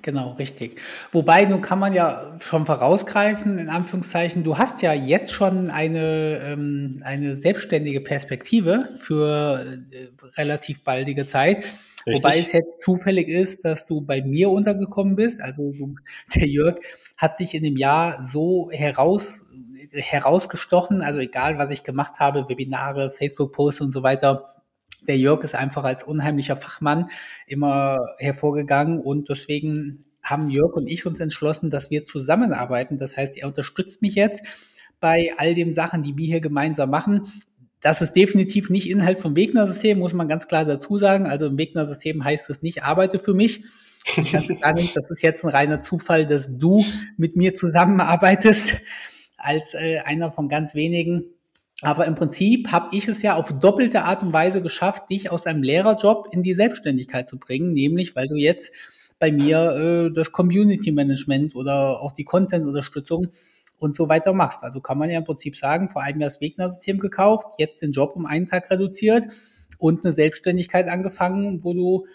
genau, 0.02 0.32
richtig. 0.34 0.80
Wobei, 1.12 1.44
nun 1.44 1.62
kann 1.62 1.80
man 1.80 1.94
ja 1.94 2.38
schon 2.40 2.66
vorausgreifen, 2.66 3.60
in 3.60 3.68
Anführungszeichen, 3.68 4.46
du 4.46 4.58
hast 4.58 4.82
ja 4.82 4.94
jetzt 4.94 5.34
schon 5.34 5.70
eine, 5.70 6.40
ähm, 6.42 7.02
eine 7.04 7.36
selbstständige 7.36 8.00
Perspektive 8.00 8.96
für 9.00 9.66
äh, 9.92 10.08
relativ 10.38 10.86
baldige 10.86 11.26
Zeit. 11.26 11.66
Richtig. 12.08 12.24
Wobei 12.24 12.40
es 12.40 12.54
jetzt 12.54 12.82
zufällig 12.82 13.28
ist, 13.28 13.66
dass 13.66 13.86
du 13.86 14.00
bei 14.00 14.22
mir 14.22 14.50
untergekommen 14.50 15.18
bist. 15.18 15.42
Also 15.42 15.74
der 16.36 16.48
Jörg 16.48 16.78
hat 17.18 17.38
sich 17.38 17.54
in 17.54 17.64
dem 17.64 17.76
Jahr 17.76 18.24
so 18.24 18.70
heraus, 18.72 19.46
herausgestochen. 19.92 21.02
Also 21.02 21.20
egal, 21.20 21.58
was 21.58 21.70
ich 21.70 21.84
gemacht 21.84 22.20
habe, 22.20 22.48
Webinare, 22.48 23.12
Facebook-Posts 23.12 23.82
und 23.82 23.92
so 23.92 24.04
weiter. 24.04 24.54
Der 25.06 25.18
Jörg 25.18 25.44
ist 25.44 25.56
einfach 25.56 25.84
als 25.84 26.04
unheimlicher 26.04 26.56
Fachmann 26.56 27.10
immer 27.46 28.00
hervorgegangen 28.20 29.00
und 29.00 29.30
deswegen 29.30 30.00
haben 30.22 30.50
Jörg 30.50 30.74
und 30.74 30.88
ich 30.88 31.06
uns 31.06 31.20
entschlossen, 31.20 31.72
dass 31.72 31.92
wir 31.92 32.04
zusammenarbeiten. 32.04 33.00
Das 33.00 33.16
heißt, 33.18 33.38
er 33.38 33.48
unterstützt 33.48 34.02
mich 34.02 34.16
jetzt 34.16 34.46
bei 35.00 35.34
all 35.38 35.56
den 35.56 35.74
Sachen, 35.74 36.04
die 36.04 36.18
wir 36.18 36.26
hier 36.26 36.42
gemeinsam 36.42 36.90
machen. 36.90 37.28
Das 37.82 38.02
ist 38.02 38.14
definitiv 38.14 38.70
nicht 38.70 38.90
Inhalt 38.90 39.20
vom 39.20 39.36
Wegner-System, 39.36 40.00
muss 40.00 40.14
man 40.14 40.28
ganz 40.28 40.48
klar 40.48 40.66
dazu 40.66 40.98
sagen. 40.98 41.28
Also 41.28 41.46
im 41.48 41.58
Wegner-System 41.58 42.24
heißt 42.24 42.50
es 42.50 42.62
nicht, 42.62 42.84
arbeite 42.84 43.20
für 43.20 43.34
mich. 43.34 43.64
Das, 44.32 44.48
gar 44.62 44.74
nicht, 44.74 44.96
das 44.96 45.12
ist 45.12 45.22
jetzt 45.22 45.44
ein 45.44 45.50
reiner 45.50 45.82
Zufall, 45.82 46.26
dass 46.26 46.58
du 46.58 46.86
mit 47.18 47.36
mir 47.36 47.54
zusammenarbeitest 47.56 48.78
als 49.38 49.74
äh, 49.74 50.00
einer 50.00 50.32
von 50.32 50.50
ganz 50.50 50.76
wenigen. 50.76 51.26
Aber 51.82 52.06
im 52.06 52.16
Prinzip 52.16 52.72
habe 52.72 52.96
ich 52.96 53.08
es 53.08 53.22
ja 53.22 53.36
auf 53.36 53.60
doppelte 53.60 54.04
Art 54.04 54.24
und 54.24 54.34
Weise 54.34 54.62
geschafft, 54.62 55.12
dich 55.12 55.30
aus 55.32 55.46
einem 55.46 55.62
Lehrerjob 55.62 56.30
in 56.32 56.42
die 56.42 56.56
Selbstständigkeit 56.56 57.30
zu 57.30 57.38
bringen, 57.38 57.74
nämlich 57.74 58.16
weil 58.16 58.28
du 58.28 58.36
jetzt 58.36 58.72
bei 59.20 59.32
mir 59.32 60.08
äh, 60.08 60.14
das 60.14 60.32
Community 60.32 60.92
Management 60.92 61.56
oder 61.56 62.02
auch 62.02 62.14
die 62.14 62.24
Content-Unterstützung 62.24 63.28
und 63.80 63.96
so 63.96 64.10
weiter 64.10 64.34
machst. 64.34 64.64
Also 64.64 64.82
kann 64.82 64.98
man 64.98 65.10
ja 65.10 65.20
im 65.20 65.26
Prinzip 65.26 65.56
sagen, 65.56 65.90
vor 65.90 66.04
Jahr 66.04 66.14
das 66.20 66.42
Wegner-System 66.42 66.98
gekauft, 67.00 67.48
jetzt 67.58 67.82
den 67.82 67.92
Job 67.92 68.14
um 68.16 68.26
einen 68.26 68.48
Tag 68.48 68.70
reduziert 68.72 69.28
und 69.78 70.04
eine 70.04 70.14
Selbstständigkeit 70.14 70.88
angefangen, 70.88 71.64
wo 71.64 71.74
du 71.74 72.08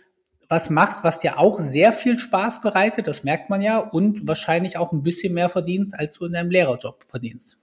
was 0.49 0.69
machst, 0.69 1.03
was 1.03 1.19
dir 1.19 1.39
auch 1.39 1.61
sehr 1.61 1.93
viel 1.93 2.19
Spaß 2.19 2.61
bereitet, 2.61 3.07
das 3.07 3.25
merkt 3.25 3.49
man 3.49 3.63
ja, 3.63 3.79
und 3.79 4.27
wahrscheinlich 4.27 4.77
auch 4.77 4.93
ein 4.93 5.03
bisschen 5.03 5.33
mehr 5.33 5.49
verdienst, 5.49 5.95
als 5.99 6.19
du 6.19 6.27
in 6.27 6.33
deinem 6.33 6.51
Lehrerjob 6.51 7.05
verdienst. 7.05 7.57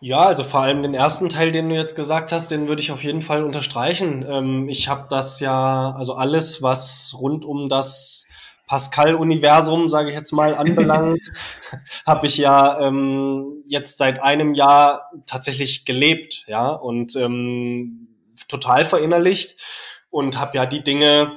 Ja, 0.00 0.26
also 0.26 0.44
vor 0.44 0.60
allem 0.60 0.82
den 0.82 0.94
ersten 0.94 1.28
Teil, 1.28 1.50
den 1.50 1.68
du 1.68 1.74
jetzt 1.74 1.96
gesagt 1.96 2.30
hast, 2.30 2.52
den 2.52 2.68
würde 2.68 2.80
ich 2.80 2.92
auf 2.92 3.02
jeden 3.02 3.20
Fall 3.22 3.42
unterstreichen. 3.42 4.24
Ähm, 4.28 4.68
ich 4.68 4.88
habe 4.88 5.06
das 5.10 5.40
ja, 5.40 5.92
also 5.96 6.14
alles, 6.14 6.62
was 6.62 7.16
rund 7.18 7.44
um 7.44 7.68
das 7.68 8.28
Pascal-Universum, 8.68 9.88
sage 9.88 10.10
ich 10.10 10.14
jetzt 10.14 10.32
mal, 10.32 10.54
anbelangt, 10.54 11.26
habe 12.06 12.26
ich 12.28 12.36
ja 12.36 12.78
ähm, 12.80 13.64
jetzt 13.66 13.98
seit 13.98 14.22
einem 14.22 14.54
Jahr 14.54 15.10
tatsächlich 15.26 15.84
gelebt, 15.84 16.44
ja, 16.46 16.68
und 16.68 17.16
ähm, 17.16 18.08
total 18.46 18.84
verinnerlicht 18.84 19.56
und 20.10 20.38
habe 20.38 20.56
ja 20.56 20.66
die 20.66 20.84
Dinge 20.84 21.32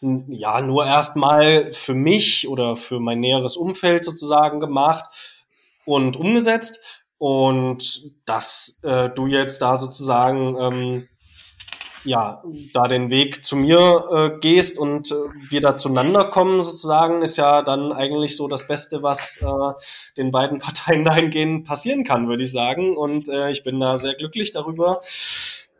ja 0.00 0.60
nur 0.60 0.86
erstmal 0.86 1.72
für 1.72 1.94
mich 1.94 2.48
oder 2.48 2.76
für 2.76 3.00
mein 3.00 3.20
näheres 3.20 3.56
Umfeld 3.56 4.04
sozusagen 4.04 4.60
gemacht 4.60 5.04
und 5.84 6.16
umgesetzt. 6.16 6.80
Und 7.18 8.12
dass 8.26 8.78
äh, 8.84 9.10
du 9.10 9.26
jetzt 9.26 9.60
da 9.60 9.76
sozusagen 9.76 10.56
ähm, 10.60 11.08
ja 12.08 12.42
da 12.72 12.88
den 12.88 13.10
Weg 13.10 13.44
zu 13.44 13.56
mir 13.56 14.04
äh, 14.10 14.38
gehst 14.40 14.78
und 14.78 15.10
äh, 15.10 15.14
wir 15.50 15.60
da 15.60 15.76
zueinander 15.76 16.24
kommen 16.24 16.62
sozusagen 16.62 17.22
ist 17.22 17.36
ja 17.36 17.62
dann 17.62 17.92
eigentlich 17.92 18.36
so 18.36 18.48
das 18.48 18.66
Beste 18.66 19.02
was 19.02 19.38
äh, 19.42 19.82
den 20.16 20.30
beiden 20.30 20.58
Parteien 20.60 21.04
dahingehend 21.04 21.66
passieren 21.66 22.04
kann 22.04 22.28
würde 22.28 22.42
ich 22.42 22.52
sagen 22.52 22.96
und 22.96 23.28
äh, 23.28 23.50
ich 23.50 23.62
bin 23.62 23.78
da 23.78 23.96
sehr 23.96 24.14
glücklich 24.14 24.52
darüber 24.52 25.00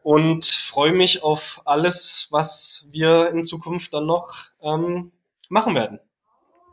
und 0.02 0.44
freue 0.44 0.92
mich 0.92 1.22
auf 1.22 1.60
alles, 1.64 2.28
was 2.30 2.88
wir 2.92 3.30
in 3.30 3.44
Zukunft 3.44 3.92
dann 3.92 4.06
noch 4.06 4.46
ähm, 4.62 5.12
machen 5.50 5.74
werden. 5.74 5.98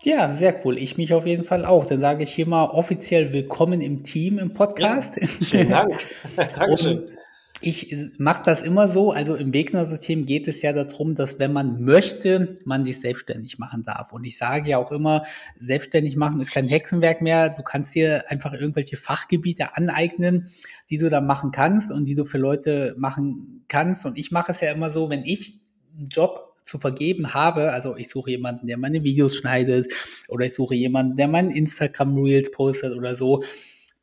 Ja, 0.04 0.34
sehr 0.36 0.64
cool. 0.64 0.78
Ich 0.78 0.98
mich 0.98 1.14
auf 1.14 1.26
jeden 1.26 1.44
Fall 1.44 1.66
auch. 1.66 1.86
Dann 1.86 2.00
sage 2.00 2.24
ich 2.24 2.34
hier 2.34 2.48
mal 2.48 2.66
offiziell 2.66 3.34
willkommen 3.34 3.82
im 3.82 4.04
Team 4.04 4.38
im 4.38 4.54
Podcast. 4.54 5.18
Ja, 5.18 5.28
vielen 5.28 5.70
Dank. 5.70 6.00
Dankeschön. 6.54 7.00
Und 7.00 7.18
ich 7.66 7.96
mache 8.20 8.44
das 8.46 8.62
immer 8.62 8.88
so. 8.88 9.12
Also 9.12 9.36
im 9.36 9.52
Wegner-System 9.52 10.28
geht 10.28 10.48
es 10.48 10.62
ja 10.62 10.72
darum, 10.72 11.16
dass 11.16 11.40
wenn 11.40 11.52
man 11.52 11.84
möchte, 11.84 12.60
man 12.64 12.86
sich 12.86 13.00
selbstständig 13.00 13.58
machen 13.58 13.84
darf. 13.84 14.14
Und 14.14 14.24
ich 14.24 14.38
sage 14.38 14.70
ja 14.70 14.78
auch 14.78 14.92
immer, 14.92 15.26
selbstständig 15.58 16.16
machen 16.16 16.40
ist 16.42 16.52
kein 16.52 16.68
Hexenwerk 16.68 17.24
mehr. 17.24 17.50
Du 17.50 17.64
kannst 17.64 17.96
dir 17.96 18.30
einfach 18.30 18.54
irgendwelche 18.54 18.98
Fachgebiete 18.98 19.76
aneignen, 19.76 20.50
die 20.92 21.00
du 21.00 21.10
dann 21.10 21.26
machen 21.26 21.50
kannst 21.50 21.92
und 21.92 22.06
die 22.06 22.14
du 22.14 22.26
für 22.26 22.38
Leute 22.38 22.94
machen 23.00 23.66
kannst. 23.68 24.06
Und 24.06 24.20
ich 24.20 24.30
mache 24.30 24.52
es 24.52 24.62
ja 24.62 24.72
immer 24.72 24.92
so, 24.92 25.10
wenn 25.10 25.24
ich 25.24 25.60
einen 25.98 26.10
Job 26.10 26.56
zu 26.64 26.78
vergeben 26.78 27.34
habe, 27.34 27.72
also 27.72 27.96
ich 27.96 28.10
suche 28.10 28.30
jemanden, 28.30 28.68
der 28.68 28.78
meine 28.78 29.04
Videos 29.04 29.36
schneidet 29.36 29.92
oder 30.28 30.46
ich 30.46 30.54
suche 30.54 30.76
jemanden, 30.76 31.18
der 31.18 31.28
meinen 31.28 31.50
Instagram 31.50 32.16
Reels 32.16 32.52
postet 32.52 32.96
oder 32.96 33.16
so, 33.16 33.44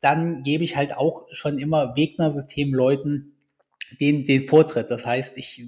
dann 0.01 0.43
gebe 0.43 0.65
ich 0.65 0.75
halt 0.75 0.97
auch 0.97 1.27
schon 1.31 1.57
immer 1.57 1.95
Wegner-System 1.95 2.73
Leuten 2.73 3.32
den, 3.99 4.25
den 4.25 4.47
Vortritt. 4.47 4.89
Das 4.89 5.05
heißt, 5.05 5.37
ich 5.37 5.65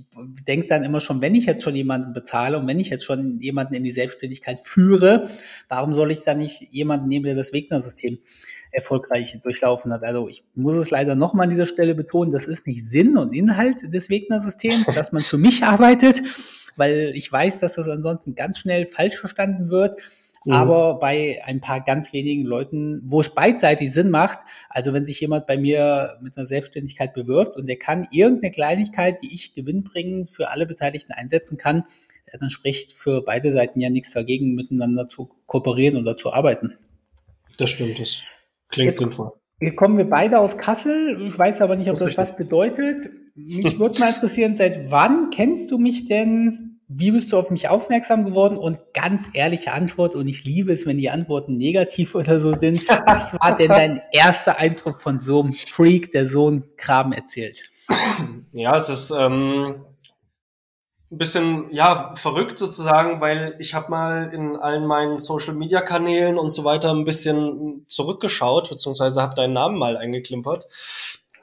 denke 0.48 0.68
dann 0.68 0.84
immer 0.84 1.02
schon, 1.02 1.22
wenn 1.22 1.36
ich 1.36 1.46
jetzt 1.46 1.64
schon 1.64 1.76
jemanden 1.76 2.14
bezahle 2.14 2.58
und 2.58 2.68
wenn 2.68 2.80
ich 2.80 2.90
jetzt 2.90 3.04
schon 3.04 3.40
jemanden 3.40 3.74
in 3.74 3.84
die 3.84 3.92
Selbstständigkeit 3.92 4.60
führe, 4.60 5.30
warum 5.70 5.94
soll 5.94 6.12
ich 6.12 6.24
dann 6.24 6.38
nicht 6.40 6.62
jemanden 6.72 7.08
nehmen, 7.08 7.26
der 7.26 7.36
das 7.36 7.54
Wegner-System 7.54 8.20
erfolgreich 8.72 9.38
durchlaufen 9.42 9.94
hat? 9.94 10.04
Also 10.04 10.28
ich 10.28 10.44
muss 10.56 10.78
es 10.78 10.90
leider 10.90 11.16
nochmal 11.16 11.46
an 11.46 11.52
dieser 11.52 11.68
Stelle 11.68 11.96
betonen, 11.96 12.32
das 12.32 12.48
ist 12.48 12.68
nicht 12.68 12.90
Sinn 12.90 13.18
und 13.18 13.34
Inhalt 13.34 13.94
des 13.94 14.10
Wegner-Systems, 14.10 14.88
dass 14.94 15.12
man 15.12 15.24
für 15.24 15.38
mich 15.38 15.64
arbeitet, 15.64 16.22
weil 16.76 17.12
ich 17.16 17.32
weiß, 17.32 17.60
dass 17.60 17.76
das 17.76 17.88
ansonsten 17.88 18.36
ganz 18.36 18.60
schnell 18.60 18.88
falsch 18.88 19.18
verstanden 19.18 19.70
wird. 19.70 20.00
Mhm. 20.46 20.54
Aber 20.54 21.00
bei 21.00 21.42
ein 21.44 21.60
paar 21.60 21.82
ganz 21.82 22.14
wenigen 22.14 22.46
Leuten, 22.46 23.02
wo 23.04 23.20
es 23.20 23.30
beidseitig 23.30 23.92
Sinn 23.92 24.12
macht, 24.12 24.40
also 24.70 24.94
wenn 24.94 25.06
sich 25.06 25.20
jemand 25.20 25.48
bei 25.48 25.58
mir 25.58 26.18
mit 26.22 26.38
einer 26.38 26.48
Selbstständigkeit 26.48 27.14
bewirbt 27.14 27.58
und 27.58 27.68
der 27.68 27.78
kann 27.78 28.08
irgendeine 28.12 28.52
Kleinigkeit, 28.52 29.22
die 29.24 29.34
ich 29.34 29.54
gewinnbringend 29.54 30.30
für 30.30 30.50
alle 30.50 30.68
Beteiligten 30.68 31.14
einsetzen 31.14 31.58
kann, 31.58 31.84
dann 32.40 32.50
spricht 32.50 32.94
für 32.94 33.24
beide 33.24 33.52
Seiten 33.52 33.80
ja 33.80 33.90
nichts 33.90 34.14
dagegen, 34.14 34.56
miteinander 34.56 35.08
zu 35.08 35.30
kooperieren 35.48 35.98
oder 35.98 36.16
zu 36.16 36.32
arbeiten. 36.32 36.76
Das 37.58 37.70
stimmt, 37.72 38.00
das 38.00 38.22
klingt 38.70 38.92
jetzt, 38.92 39.00
sinnvoll. 39.00 39.32
Jetzt 39.60 39.78
kommen 39.78 39.98
wir 39.98 40.10
beide 40.10 40.40
aus 40.40 40.58
Kassel. 40.58 41.28
Ich 41.28 41.38
weiß 41.38 41.62
aber 41.62 41.76
nicht, 41.76 41.90
ob 41.90 41.98
das, 41.98 42.16
das 42.16 42.30
was 42.30 42.38
bedeutet. 42.38 43.08
Mich 43.36 43.80
würde 43.80 44.00
mal 44.00 44.14
interessieren, 44.14 44.56
seit 44.56 44.92
wann 44.92 45.30
kennst 45.30 45.72
du 45.72 45.78
mich 45.78 46.06
denn 46.06 46.75
wie 46.88 47.12
bist 47.12 47.32
du 47.32 47.38
auf 47.38 47.50
mich 47.50 47.68
aufmerksam 47.68 48.26
geworden? 48.26 48.58
Und 48.58 48.80
ganz 48.94 49.30
ehrliche 49.34 49.72
Antwort, 49.72 50.16
und 50.16 50.28
ich 50.28 50.44
liebe 50.44 50.72
es, 50.72 50.86
wenn 50.86 50.98
die 50.98 51.10
Antworten 51.10 51.58
negativ 51.58 52.16
oder 52.16 52.40
so 52.40 52.54
sind. 52.54 52.88
Was 52.88 53.34
war 53.34 53.56
denn 53.56 53.70
dein 53.70 54.02
erster 54.12 54.58
Eindruck 54.58 55.02
von 55.02 55.20
so 55.20 55.42
einem 55.42 55.54
Freak, 55.54 56.12
der 56.12 56.28
so 56.28 56.48
einen 56.48 56.76
Kram 56.78 57.12
erzählt? 57.12 57.64
Ja, 58.54 58.78
es 58.78 58.90
ist 58.90 59.12
ähm, 59.12 59.86
ein 61.12 61.18
bisschen 61.18 61.68
ja 61.72 62.14
verrückt 62.16 62.58
sozusagen, 62.58 63.22
weil 63.22 63.56
ich 63.60 63.74
habe 63.74 63.92
mal 63.92 64.34
in 64.34 64.56
allen 64.56 64.88
meinen 64.88 65.20
Social 65.20 65.54
Media 65.54 65.82
Kanälen 65.82 66.40
und 66.40 66.50
so 66.50 66.64
weiter 66.64 66.92
ein 66.92 67.06
bisschen 67.06 67.86
zurückgeschaut, 67.88 68.70
beziehungsweise 68.70 69.22
habe 69.22 69.36
deinen 69.36 69.54
Namen 69.54 69.78
mal 69.78 69.98
eingeklimpert. 69.98 70.68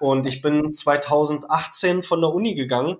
Und 0.00 0.26
ich 0.26 0.42
bin 0.42 0.72
2018 0.72 2.02
von 2.02 2.20
der 2.20 2.30
Uni 2.30 2.54
gegangen 2.54 2.96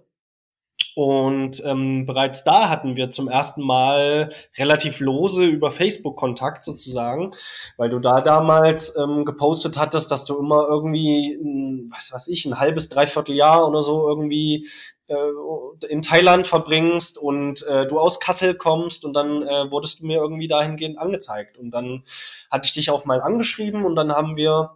und 0.95 1.65
ähm, 1.65 2.05
bereits 2.05 2.45
da 2.45 2.69
hatten 2.69 2.97
wir 2.97 3.11
zum 3.11 3.29
ersten 3.29 3.63
Mal 3.63 4.31
relativ 4.59 5.01
lose 5.01 5.45
über 5.45 5.73
Facebook 5.73 6.17
Kontakt 6.17 6.63
sozusagen, 6.63 7.33
weil 7.79 7.89
du 7.89 7.99
da 7.99 8.21
damals 8.21 8.95
ähm, 8.97 9.25
gepostet 9.25 9.79
hattest, 9.79 10.11
dass 10.11 10.27
du 10.27 10.39
immer 10.39 10.67
irgendwie, 10.69 11.33
ein, 11.33 11.91
was 11.91 12.13
weiß 12.13 12.29
ich, 12.29 12.45
ein 12.45 12.59
halbes, 12.59 12.91
dreiviertel 12.91 13.35
Jahr 13.35 13.67
oder 13.67 13.81
so 13.81 14.07
irgendwie 14.07 14.69
äh, 15.07 15.87
in 15.89 16.03
Thailand 16.03 16.47
verbringst 16.47 17.17
und 17.17 17.67
äh, 17.67 17.87
du 17.87 17.99
aus 17.99 18.21
Kassel 18.21 18.55
kommst 18.55 19.07
und 19.07 19.15
dann 19.15 19.43
äh, 19.43 19.71
wurdest 19.71 20.01
du 20.01 20.07
mir 20.07 20.19
irgendwie 20.19 20.49
dahingehend 20.49 20.99
angezeigt. 20.99 21.57
Und 21.57 21.71
dann 21.71 22.05
hatte 22.51 22.67
ich 22.67 22.75
dich 22.75 22.91
auch 22.91 23.07
mal 23.07 23.23
angeschrieben 23.23 23.87
und 23.87 23.97
dann 23.97 24.13
haben 24.13 24.37
wir 24.37 24.73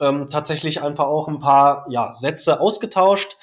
ähm, 0.00 0.28
tatsächlich 0.28 0.82
einfach 0.82 1.06
auch 1.06 1.28
ein 1.28 1.38
paar 1.38 1.86
ja, 1.88 2.14
Sätze 2.14 2.60
ausgetauscht 2.60 3.36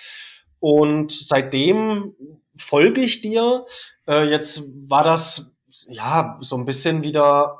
und 0.59 1.11
seitdem 1.11 2.15
folge 2.57 3.01
ich 3.01 3.21
dir. 3.21 3.65
Äh, 4.07 4.29
jetzt 4.29 4.63
war 4.87 5.03
das 5.03 5.57
ja 5.89 6.37
so 6.41 6.57
ein 6.57 6.65
bisschen 6.65 7.03
wieder 7.03 7.59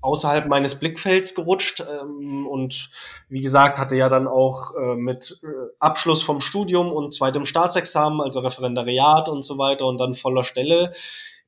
außerhalb 0.00 0.46
meines 0.46 0.76
Blickfelds 0.76 1.34
gerutscht 1.34 1.80
ähm, 1.80 2.46
und 2.46 2.90
wie 3.28 3.40
gesagt 3.40 3.78
hatte 3.78 3.96
ja 3.96 4.08
dann 4.08 4.28
auch 4.28 4.74
äh, 4.76 4.94
mit 4.94 5.40
äh, 5.42 5.46
Abschluss 5.80 6.22
vom 6.22 6.40
Studium 6.40 6.92
und 6.92 7.12
zweitem 7.12 7.44
Staatsexamen, 7.44 8.20
also 8.20 8.40
Referendariat 8.40 9.28
und 9.28 9.44
so 9.44 9.58
weiter 9.58 9.86
und 9.86 9.98
dann 9.98 10.14
voller 10.14 10.44
Stelle 10.44 10.92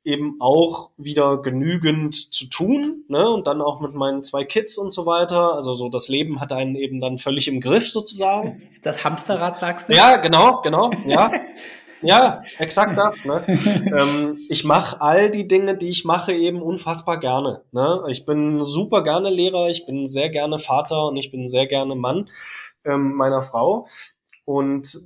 eben 0.08 0.36
auch 0.40 0.90
wieder 0.96 1.42
genügend 1.42 2.14
zu 2.14 2.46
tun, 2.46 3.04
ne? 3.08 3.28
Und 3.28 3.46
dann 3.46 3.60
auch 3.60 3.80
mit 3.80 3.94
meinen 3.94 4.22
zwei 4.22 4.44
Kids 4.44 4.78
und 4.78 4.90
so 4.90 5.04
weiter. 5.04 5.54
Also 5.54 5.74
so 5.74 5.90
das 5.90 6.08
Leben 6.08 6.40
hat 6.40 6.50
einen 6.50 6.76
eben 6.76 7.00
dann 7.00 7.18
völlig 7.18 7.46
im 7.46 7.60
Griff 7.60 7.90
sozusagen. 7.90 8.62
Das 8.82 9.04
Hamsterrad 9.04 9.58
sagst 9.58 9.88
du? 9.88 9.94
Ja, 9.94 10.16
genau, 10.16 10.62
genau, 10.62 10.90
ja. 11.04 11.30
ja, 12.02 12.40
exakt 12.58 12.98
das. 12.98 13.26
Ne? 13.26 13.44
ähm, 13.46 14.38
ich 14.48 14.64
mache 14.64 15.00
all 15.02 15.30
die 15.30 15.46
Dinge, 15.46 15.76
die 15.76 15.90
ich 15.90 16.06
mache, 16.06 16.32
eben 16.32 16.62
unfassbar 16.62 17.20
gerne. 17.20 17.62
Ne? 17.72 18.04
Ich 18.08 18.24
bin 18.24 18.64
super 18.64 19.02
gerne 19.02 19.28
Lehrer, 19.28 19.68
ich 19.68 19.84
bin 19.84 20.06
sehr 20.06 20.30
gerne 20.30 20.58
Vater 20.58 21.08
und 21.08 21.16
ich 21.16 21.30
bin 21.30 21.48
sehr 21.48 21.66
gerne 21.66 21.94
Mann 21.94 22.30
ähm, 22.86 23.12
meiner 23.12 23.42
Frau. 23.42 23.86
Und 24.46 24.98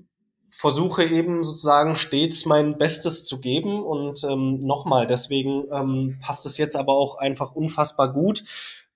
versuche 0.63 1.03
eben 1.03 1.43
sozusagen 1.43 1.97
stets 1.97 2.47
mein 2.47 2.79
Bestes 2.79 3.25
zu 3.25 3.41
geben. 3.41 3.83
Und 3.83 4.23
ähm, 4.23 4.61
nochmal, 4.61 5.09
deswegen 5.09 5.65
ähm, 5.73 6.21
passt 6.23 6.47
es 6.47 6.57
jetzt 6.57 6.77
aber 6.77 6.93
auch 6.93 7.17
einfach 7.17 7.51
unfassbar 7.51 8.13
gut, 8.13 8.45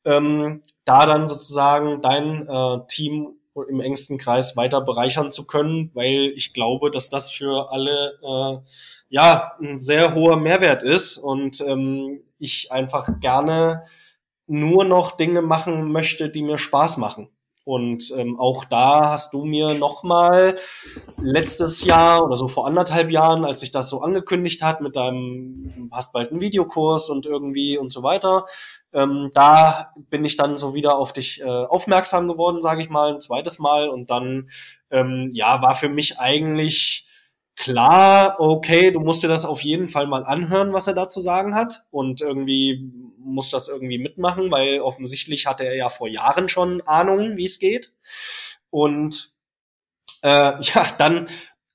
ähm, 0.04 0.62
da 0.84 1.06
dann 1.06 1.26
sozusagen 1.26 2.00
dein 2.00 2.46
äh, 2.46 2.86
Team 2.86 3.34
im 3.68 3.80
engsten 3.80 4.16
Kreis 4.16 4.56
weiter 4.56 4.80
bereichern 4.80 5.32
zu 5.32 5.44
können, 5.44 5.90
weil 5.94 6.32
ich 6.36 6.54
glaube, 6.54 6.92
dass 6.92 7.08
das 7.08 7.32
für 7.32 7.72
alle 7.72 8.12
äh, 8.22 8.58
ja 9.08 9.54
ein 9.60 9.80
sehr 9.80 10.14
hoher 10.14 10.36
Mehrwert 10.36 10.84
ist 10.84 11.18
und 11.18 11.60
ähm, 11.62 12.22
ich 12.38 12.70
einfach 12.70 13.18
gerne 13.18 13.86
nur 14.46 14.84
noch 14.84 15.16
Dinge 15.16 15.42
machen 15.42 15.90
möchte, 15.90 16.28
die 16.28 16.42
mir 16.44 16.58
Spaß 16.58 16.98
machen. 16.98 17.28
Und 17.66 18.12
ähm, 18.16 18.38
auch 18.38 18.64
da 18.64 19.10
hast 19.10 19.34
du 19.34 19.44
mir 19.44 19.74
nochmal 19.74 20.54
letztes 21.20 21.82
Jahr 21.82 22.24
oder 22.24 22.36
so 22.36 22.46
vor 22.46 22.68
anderthalb 22.68 23.10
Jahren, 23.10 23.44
als 23.44 23.60
ich 23.64 23.72
das 23.72 23.88
so 23.88 24.02
angekündigt 24.02 24.62
hat 24.62 24.80
mit 24.80 24.94
deinem, 24.94 25.90
hast 25.90 26.12
bald 26.12 26.30
einen 26.30 26.40
Videokurs 26.40 27.10
und 27.10 27.26
irgendwie 27.26 27.76
und 27.76 27.90
so 27.90 28.04
weiter, 28.04 28.44
ähm, 28.92 29.32
da 29.34 29.92
bin 29.96 30.24
ich 30.24 30.36
dann 30.36 30.56
so 30.56 30.74
wieder 30.74 30.96
auf 30.96 31.12
dich 31.12 31.40
äh, 31.40 31.44
aufmerksam 31.44 32.28
geworden, 32.28 32.62
sage 32.62 32.82
ich 32.82 32.88
mal, 32.88 33.14
ein 33.14 33.20
zweites 33.20 33.58
Mal. 33.58 33.88
Und 33.88 34.10
dann, 34.10 34.48
ähm, 34.92 35.30
ja, 35.32 35.60
war 35.60 35.74
für 35.74 35.88
mich 35.88 36.20
eigentlich 36.20 37.08
klar, 37.56 38.36
okay, 38.38 38.92
du 38.92 39.00
musst 39.00 39.24
dir 39.24 39.28
das 39.28 39.44
auf 39.44 39.62
jeden 39.62 39.88
Fall 39.88 40.06
mal 40.06 40.22
anhören, 40.22 40.72
was 40.72 40.86
er 40.86 40.94
da 40.94 41.08
zu 41.08 41.18
sagen 41.18 41.56
hat 41.56 41.84
und 41.90 42.20
irgendwie 42.20 42.92
muss 43.26 43.50
das 43.50 43.68
irgendwie 43.68 43.98
mitmachen, 43.98 44.50
weil 44.50 44.80
offensichtlich 44.80 45.46
hatte 45.46 45.64
er 45.64 45.76
ja 45.76 45.88
vor 45.88 46.08
Jahren 46.08 46.48
schon 46.48 46.80
Ahnung, 46.82 47.36
wie 47.36 47.44
es 47.44 47.58
geht. 47.58 47.92
Und 48.70 49.30
äh, 50.22 50.28
ja, 50.60 50.86
dann 50.98 51.28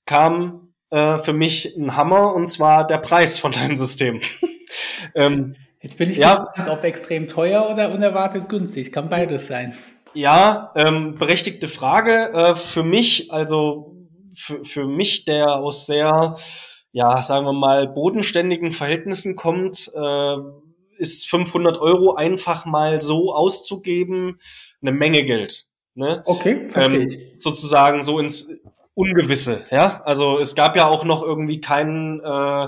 kam 0.06 0.74
äh, 0.90 1.20
für 1.20 1.34
mich 1.34 1.76
ein 1.78 1.96
Hammer 1.96 2.34
und 2.34 2.50
zwar 2.50 2.86
der 2.88 2.98
Preis 2.98 3.38
von 3.38 3.52
deinem 3.52 3.78
System. 3.78 4.20
ähm, 5.16 5.56
Jetzt 5.82 5.98
bin 5.98 6.12
ich 6.12 6.18
ja, 6.18 6.44
gespannt, 6.44 6.70
ob 6.70 6.84
extrem 6.84 7.28
teuer 7.28 7.68
oder 7.72 7.92
unerwartet 7.92 8.48
günstig. 8.48 8.92
Kann 8.92 9.10
beides 9.10 9.48
sein. 9.48 9.76
Ja, 10.14 10.72
ähm, 10.76 11.16
berechtigte 11.16 11.68
Frage. 11.68 12.32
Äh, 12.34 12.56
für 12.56 12.84
mich, 12.84 13.34
also 13.34 13.96
für, 14.36 14.64
für 14.64 14.86
mich, 14.86 15.26
der 15.26 15.56
aus 15.56 15.88
sehr, 15.88 16.36
ja, 16.92 17.22
sagen 17.24 17.46
wir 17.46 17.54
mal, 17.54 17.88
bodenständigen 17.88 18.72
Verhältnissen 18.72 19.36
kommt, 19.36 19.90
äh, 19.96 20.36
ist 21.02 21.28
500 21.28 21.80
Euro 21.80 22.14
einfach 22.14 22.66
mal 22.66 23.02
so 23.02 23.34
auszugeben 23.34 24.40
eine 24.82 24.92
Menge 24.92 25.26
Geld. 25.26 25.66
Ne? 25.96 26.22
Okay, 26.26 26.68
verstehe 26.68 27.02
ähm, 27.02 27.32
Sozusagen 27.34 28.02
so 28.02 28.20
ins 28.20 28.62
Ungewisse, 28.94 29.66
ja. 29.72 30.02
Also 30.06 30.40
es 30.40 30.56
gab 30.56 30.76
ja 30.76 30.88
auch 30.88 31.04
noch 31.04 31.24
irgendwie 31.24 31.60
keinen 31.60 32.22
äh, 32.22 32.68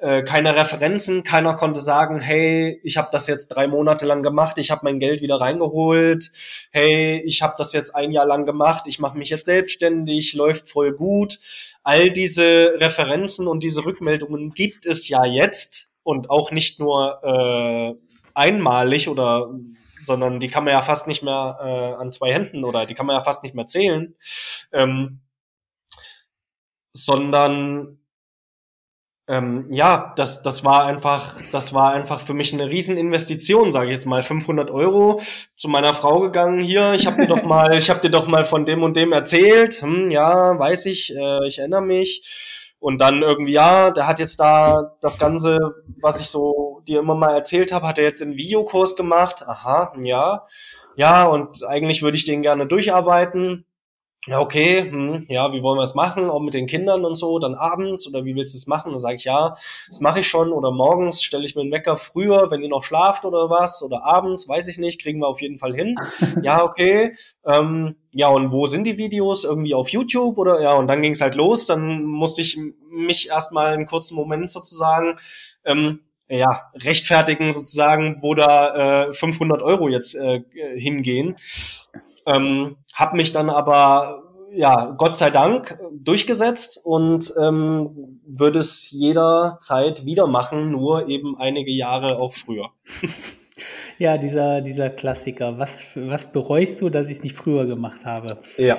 äh, 0.00 0.22
keine 0.22 0.54
Referenzen, 0.54 1.24
keiner 1.24 1.56
konnte 1.56 1.80
sagen, 1.80 2.20
hey, 2.20 2.80
ich 2.84 2.96
habe 2.96 3.08
das 3.10 3.26
jetzt 3.26 3.48
drei 3.48 3.66
Monate 3.66 4.06
lang 4.06 4.22
gemacht, 4.22 4.58
ich 4.58 4.70
habe 4.70 4.82
mein 4.84 5.00
Geld 5.00 5.22
wieder 5.22 5.40
reingeholt, 5.40 6.30
hey, 6.70 7.20
ich 7.26 7.42
habe 7.42 7.54
das 7.58 7.72
jetzt 7.72 7.96
ein 7.96 8.12
Jahr 8.12 8.26
lang 8.26 8.44
gemacht, 8.44 8.86
ich 8.86 9.00
mache 9.00 9.18
mich 9.18 9.30
jetzt 9.30 9.46
selbstständig, 9.46 10.34
läuft 10.34 10.68
voll 10.70 10.92
gut. 10.92 11.40
All 11.82 12.10
diese 12.12 12.74
Referenzen 12.76 13.48
und 13.48 13.64
diese 13.64 13.84
Rückmeldungen 13.84 14.50
gibt 14.50 14.86
es 14.86 15.08
ja 15.08 15.24
jetzt 15.24 15.87
und 16.08 16.30
auch 16.30 16.52
nicht 16.52 16.80
nur 16.80 17.20
äh, 17.22 17.94
einmalig 18.34 19.10
oder 19.10 19.50
sondern 20.00 20.38
die 20.40 20.48
kann 20.48 20.64
man 20.64 20.72
ja 20.72 20.80
fast 20.80 21.06
nicht 21.06 21.22
mehr 21.22 21.58
äh, 21.60 22.00
an 22.00 22.12
zwei 22.12 22.32
Händen 22.32 22.64
oder 22.64 22.86
die 22.86 22.94
kann 22.94 23.04
man 23.04 23.16
ja 23.16 23.22
fast 23.22 23.42
nicht 23.42 23.54
mehr 23.54 23.66
zählen, 23.66 24.14
ähm, 24.72 25.20
sondern 26.94 27.98
ähm, 29.28 29.66
ja, 29.68 30.08
das, 30.16 30.40
das 30.40 30.64
war 30.64 30.86
einfach, 30.86 31.42
das 31.52 31.74
war 31.74 31.92
einfach 31.92 32.22
für 32.22 32.32
mich 32.32 32.54
eine 32.54 32.70
Rieseninvestition, 32.70 33.70
sage 33.70 33.88
ich 33.88 33.92
jetzt 33.92 34.06
mal, 34.06 34.22
500 34.22 34.70
Euro 34.70 35.20
zu 35.54 35.68
meiner 35.68 35.92
Frau 35.92 36.20
gegangen. 36.20 36.62
Hier, 36.62 36.94
ich 36.94 37.06
habe 37.06 37.20
dir 37.20 37.28
doch 37.28 37.42
mal, 37.42 37.76
ich 37.76 37.90
habe 37.90 38.00
dir 38.00 38.10
doch 38.10 38.26
mal 38.26 38.46
von 38.46 38.64
dem 38.64 38.82
und 38.82 38.96
dem 38.96 39.12
erzählt. 39.12 39.82
Hm, 39.82 40.10
ja, 40.10 40.58
weiß 40.58 40.86
ich, 40.86 41.14
äh, 41.14 41.46
ich 41.46 41.58
erinnere 41.58 41.82
mich. 41.82 42.24
Und 42.80 43.00
dann 43.00 43.22
irgendwie, 43.22 43.52
ja, 43.52 43.90
der 43.90 44.06
hat 44.06 44.20
jetzt 44.20 44.38
da 44.38 44.96
das 45.00 45.18
Ganze, 45.18 45.58
was 46.00 46.20
ich 46.20 46.28
so 46.28 46.82
dir 46.86 47.00
immer 47.00 47.14
mal 47.14 47.34
erzählt 47.34 47.72
habe, 47.72 47.86
hat 47.88 47.98
er 47.98 48.04
jetzt 48.04 48.22
in 48.22 48.36
Videokurs 48.36 48.94
gemacht. 48.94 49.42
Aha, 49.46 49.92
ja. 50.00 50.46
Ja, 50.94 51.26
und 51.26 51.64
eigentlich 51.64 52.02
würde 52.02 52.16
ich 52.16 52.24
den 52.24 52.42
gerne 52.42 52.66
durcharbeiten 52.66 53.64
ja, 54.26 54.40
okay, 54.40 54.90
hm, 54.90 55.26
ja, 55.28 55.52
wie 55.52 55.62
wollen 55.62 55.78
wir 55.78 55.84
es 55.84 55.94
machen? 55.94 56.28
Auch 56.28 56.40
mit 56.40 56.52
den 56.52 56.66
Kindern 56.66 57.04
und 57.04 57.14
so, 57.14 57.38
dann 57.38 57.54
abends 57.54 58.06
oder 58.08 58.24
wie 58.24 58.34
willst 58.34 58.52
du 58.52 58.58
es 58.58 58.66
machen? 58.66 58.90
Dann 58.90 59.00
sage 59.00 59.14
ich, 59.14 59.24
ja, 59.24 59.56
das 59.86 60.00
mache 60.00 60.20
ich 60.20 60.26
schon 60.26 60.52
oder 60.52 60.72
morgens 60.72 61.22
stelle 61.22 61.44
ich 61.44 61.54
mir 61.54 61.62
einen 61.62 61.72
Wecker 61.72 61.96
früher, 61.96 62.50
wenn 62.50 62.62
ihr 62.62 62.68
noch 62.68 62.82
schlaft 62.82 63.24
oder 63.24 63.48
was 63.48 63.82
oder 63.82 64.04
abends, 64.04 64.48
weiß 64.48 64.68
ich 64.68 64.78
nicht, 64.78 65.00
kriegen 65.00 65.20
wir 65.20 65.28
auf 65.28 65.40
jeden 65.40 65.58
Fall 65.58 65.74
hin. 65.74 65.94
ja, 66.42 66.64
okay. 66.64 67.16
Ähm, 67.46 67.94
ja, 68.12 68.28
und 68.28 68.50
wo 68.50 68.66
sind 68.66 68.84
die 68.84 68.98
Videos? 68.98 69.44
Irgendwie 69.44 69.74
auf 69.74 69.88
YouTube 69.90 70.36
oder 70.36 70.60
ja, 70.60 70.74
und 70.74 70.88
dann 70.88 71.00
ging 71.00 71.12
es 71.12 71.20
halt 71.20 71.36
los. 71.36 71.66
Dann 71.66 72.02
musste 72.02 72.42
ich 72.42 72.58
mich 72.90 73.28
erstmal 73.28 73.72
einen 73.72 73.86
kurzen 73.86 74.16
Moment 74.16 74.50
sozusagen 74.50 75.16
ähm, 75.64 75.98
ja, 76.28 76.70
rechtfertigen 76.74 77.50
sozusagen, 77.52 78.18
wo 78.20 78.34
da 78.34 79.06
äh, 79.06 79.12
500 79.12 79.62
Euro 79.62 79.88
jetzt 79.88 80.14
äh, 80.14 80.42
hingehen. 80.76 81.36
Ähm, 82.28 82.76
habe 82.94 83.16
mich 83.16 83.32
dann 83.32 83.50
aber 83.50 84.22
ja, 84.52 84.94
Gott 84.96 85.16
sei 85.16 85.30
Dank 85.30 85.78
durchgesetzt 85.92 86.80
und 86.84 87.32
ähm, 87.40 88.20
würde 88.26 88.60
es 88.60 88.90
jederzeit 88.90 90.04
wieder 90.04 90.26
machen, 90.26 90.70
nur 90.70 91.08
eben 91.08 91.36
einige 91.38 91.70
Jahre 91.70 92.20
auch 92.20 92.34
früher. 92.34 92.70
Ja, 93.98 94.16
dieser, 94.16 94.60
dieser 94.60 94.90
Klassiker. 94.90 95.58
Was, 95.58 95.84
was 95.96 96.30
bereust 96.30 96.80
du, 96.80 96.88
dass 96.88 97.08
ich 97.08 97.18
es 97.18 97.22
nicht 97.24 97.36
früher 97.36 97.66
gemacht 97.66 98.04
habe? 98.04 98.38
Ja. 98.56 98.78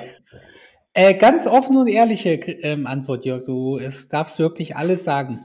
Äh, 0.94 1.14
ganz 1.14 1.46
offen 1.46 1.76
und 1.76 1.88
ehrliche 1.88 2.30
ähm, 2.30 2.86
Antwort, 2.86 3.26
Jörg. 3.26 3.44
Du 3.44 3.76
es 3.76 4.08
darfst 4.08 4.38
wirklich 4.38 4.76
alles 4.76 5.04
sagen. 5.04 5.44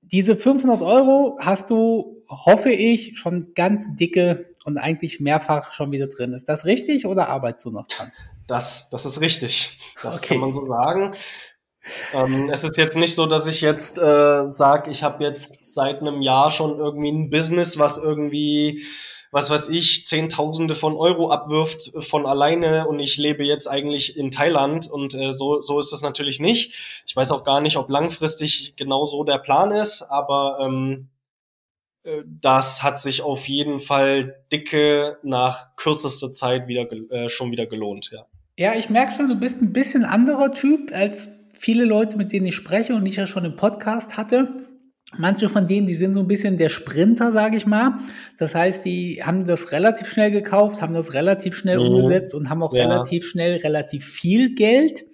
Diese 0.00 0.36
500 0.36 0.82
Euro 0.82 1.38
hast 1.40 1.70
du, 1.70 2.22
hoffe 2.28 2.70
ich, 2.70 3.16
schon 3.16 3.52
ganz 3.54 3.94
dicke 3.96 4.51
und 4.64 4.78
eigentlich 4.78 5.20
mehrfach 5.20 5.72
schon 5.72 5.92
wieder 5.92 6.06
drin. 6.06 6.32
Ist 6.32 6.48
das 6.48 6.64
richtig 6.64 7.06
oder 7.06 7.28
arbeitest 7.28 7.66
du 7.66 7.70
noch 7.70 7.86
dran? 7.86 8.12
Das, 8.46 8.90
das 8.90 9.06
ist 9.06 9.20
richtig. 9.20 9.76
Das 10.02 10.18
okay. 10.18 10.28
kann 10.28 10.38
man 10.38 10.52
so 10.52 10.64
sagen. 10.64 11.12
Ähm, 12.12 12.48
es 12.50 12.64
ist 12.64 12.76
jetzt 12.76 12.96
nicht 12.96 13.14
so, 13.14 13.26
dass 13.26 13.46
ich 13.46 13.60
jetzt 13.60 13.98
äh, 13.98 14.44
sage, 14.44 14.90
ich 14.90 15.02
habe 15.02 15.24
jetzt 15.24 15.74
seit 15.74 16.00
einem 16.00 16.22
Jahr 16.22 16.50
schon 16.50 16.78
irgendwie 16.78 17.10
ein 17.10 17.30
Business, 17.30 17.78
was 17.78 17.98
irgendwie, 17.98 18.84
was 19.32 19.50
weiß 19.50 19.68
ich, 19.68 20.06
Zehntausende 20.06 20.74
von 20.74 20.96
Euro 20.96 21.30
abwirft 21.30 21.92
von 22.04 22.26
alleine 22.26 22.86
und 22.86 23.00
ich 23.00 23.16
lebe 23.16 23.42
jetzt 23.42 23.66
eigentlich 23.66 24.16
in 24.16 24.30
Thailand 24.30 24.88
und 24.88 25.14
äh, 25.14 25.32
so, 25.32 25.60
so 25.60 25.80
ist 25.80 25.90
das 25.90 26.02
natürlich 26.02 26.38
nicht. 26.38 27.02
Ich 27.06 27.16
weiß 27.16 27.32
auch 27.32 27.42
gar 27.42 27.60
nicht, 27.60 27.76
ob 27.76 27.90
langfristig 27.90 28.76
genau 28.76 29.04
so 29.04 29.24
der 29.24 29.38
Plan 29.38 29.72
ist, 29.72 30.02
aber 30.02 30.58
ähm, 30.62 31.08
äh, 31.08 31.11
das 32.26 32.82
hat 32.82 32.98
sich 32.98 33.22
auf 33.22 33.48
jeden 33.48 33.78
Fall 33.78 34.36
dicke 34.50 35.18
nach 35.22 35.76
kürzester 35.76 36.32
Zeit 36.32 36.66
wieder 36.66 36.90
äh, 37.10 37.28
schon 37.28 37.50
wieder 37.52 37.66
gelohnt, 37.66 38.10
ja. 38.12 38.26
Ja, 38.58 38.74
ich 38.74 38.90
merke 38.90 39.14
schon, 39.14 39.28
du 39.28 39.36
bist 39.36 39.62
ein 39.62 39.72
bisschen 39.72 40.04
anderer 40.04 40.52
Typ 40.52 40.92
als 40.92 41.30
viele 41.54 41.84
Leute, 41.84 42.16
mit 42.16 42.32
denen 42.32 42.46
ich 42.46 42.54
spreche 42.54 42.94
und 42.94 43.06
ich 43.06 43.16
ja 43.16 43.26
schon 43.26 43.44
im 43.44 43.56
Podcast 43.56 44.16
hatte. 44.16 44.66
Manche 45.16 45.48
von 45.48 45.68
denen, 45.68 45.86
die 45.86 45.94
sind 45.94 46.14
so 46.14 46.20
ein 46.20 46.28
bisschen 46.28 46.58
der 46.58 46.68
Sprinter, 46.68 47.32
sage 47.32 47.56
ich 47.56 47.66
mal. 47.66 47.98
Das 48.38 48.54
heißt, 48.54 48.84
die 48.84 49.22
haben 49.22 49.46
das 49.46 49.72
relativ 49.72 50.08
schnell 50.08 50.30
gekauft, 50.30 50.82
haben 50.82 50.94
das 50.94 51.12
relativ 51.12 51.54
schnell 51.54 51.78
mhm. 51.78 51.86
umgesetzt 51.86 52.34
und 52.34 52.50
haben 52.50 52.62
auch 52.62 52.74
ja. 52.74 52.88
relativ 52.88 53.26
schnell 53.26 53.58
relativ 53.58 54.04
viel 54.04 54.54
Geld 54.54 55.04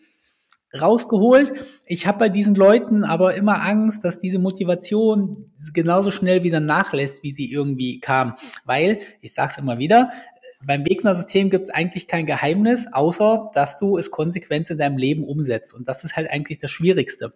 rausgeholt. 0.79 1.53
Ich 1.87 2.07
habe 2.07 2.19
bei 2.19 2.29
diesen 2.29 2.55
Leuten 2.55 3.05
aber 3.05 3.35
immer 3.35 3.63
Angst, 3.63 4.05
dass 4.05 4.19
diese 4.19 4.39
Motivation 4.39 5.53
genauso 5.73 6.11
schnell 6.11 6.43
wieder 6.43 6.61
nachlässt, 6.61 7.23
wie 7.23 7.33
sie 7.33 7.51
irgendwie 7.51 8.01
kam. 8.01 8.37
Weil, 8.65 8.99
ich 9.21 9.33
sage 9.33 9.53
es 9.53 9.59
immer 9.59 9.79
wieder, 9.79 10.11
beim 10.65 10.85
Wegner-System 10.85 11.51
gibt 11.51 11.65
es 11.65 11.71
eigentlich 11.71 12.09
kein 12.09 12.27
Geheimnis, 12.27 12.87
außer 12.93 13.51
dass 13.55 13.79
du 13.79 13.97
es 13.97 14.11
konsequent 14.11 14.71
in 14.71 14.79
deinem 14.79 14.99
Leben 14.99 15.25
umsetzt. 15.25 15.73
Und 15.75 15.89
das 15.89 16.05
ist 16.05 16.17
halt 16.17 16.31
eigentlich 16.31 16.59
das 16.59 16.71
Schwierigste. 16.71 17.33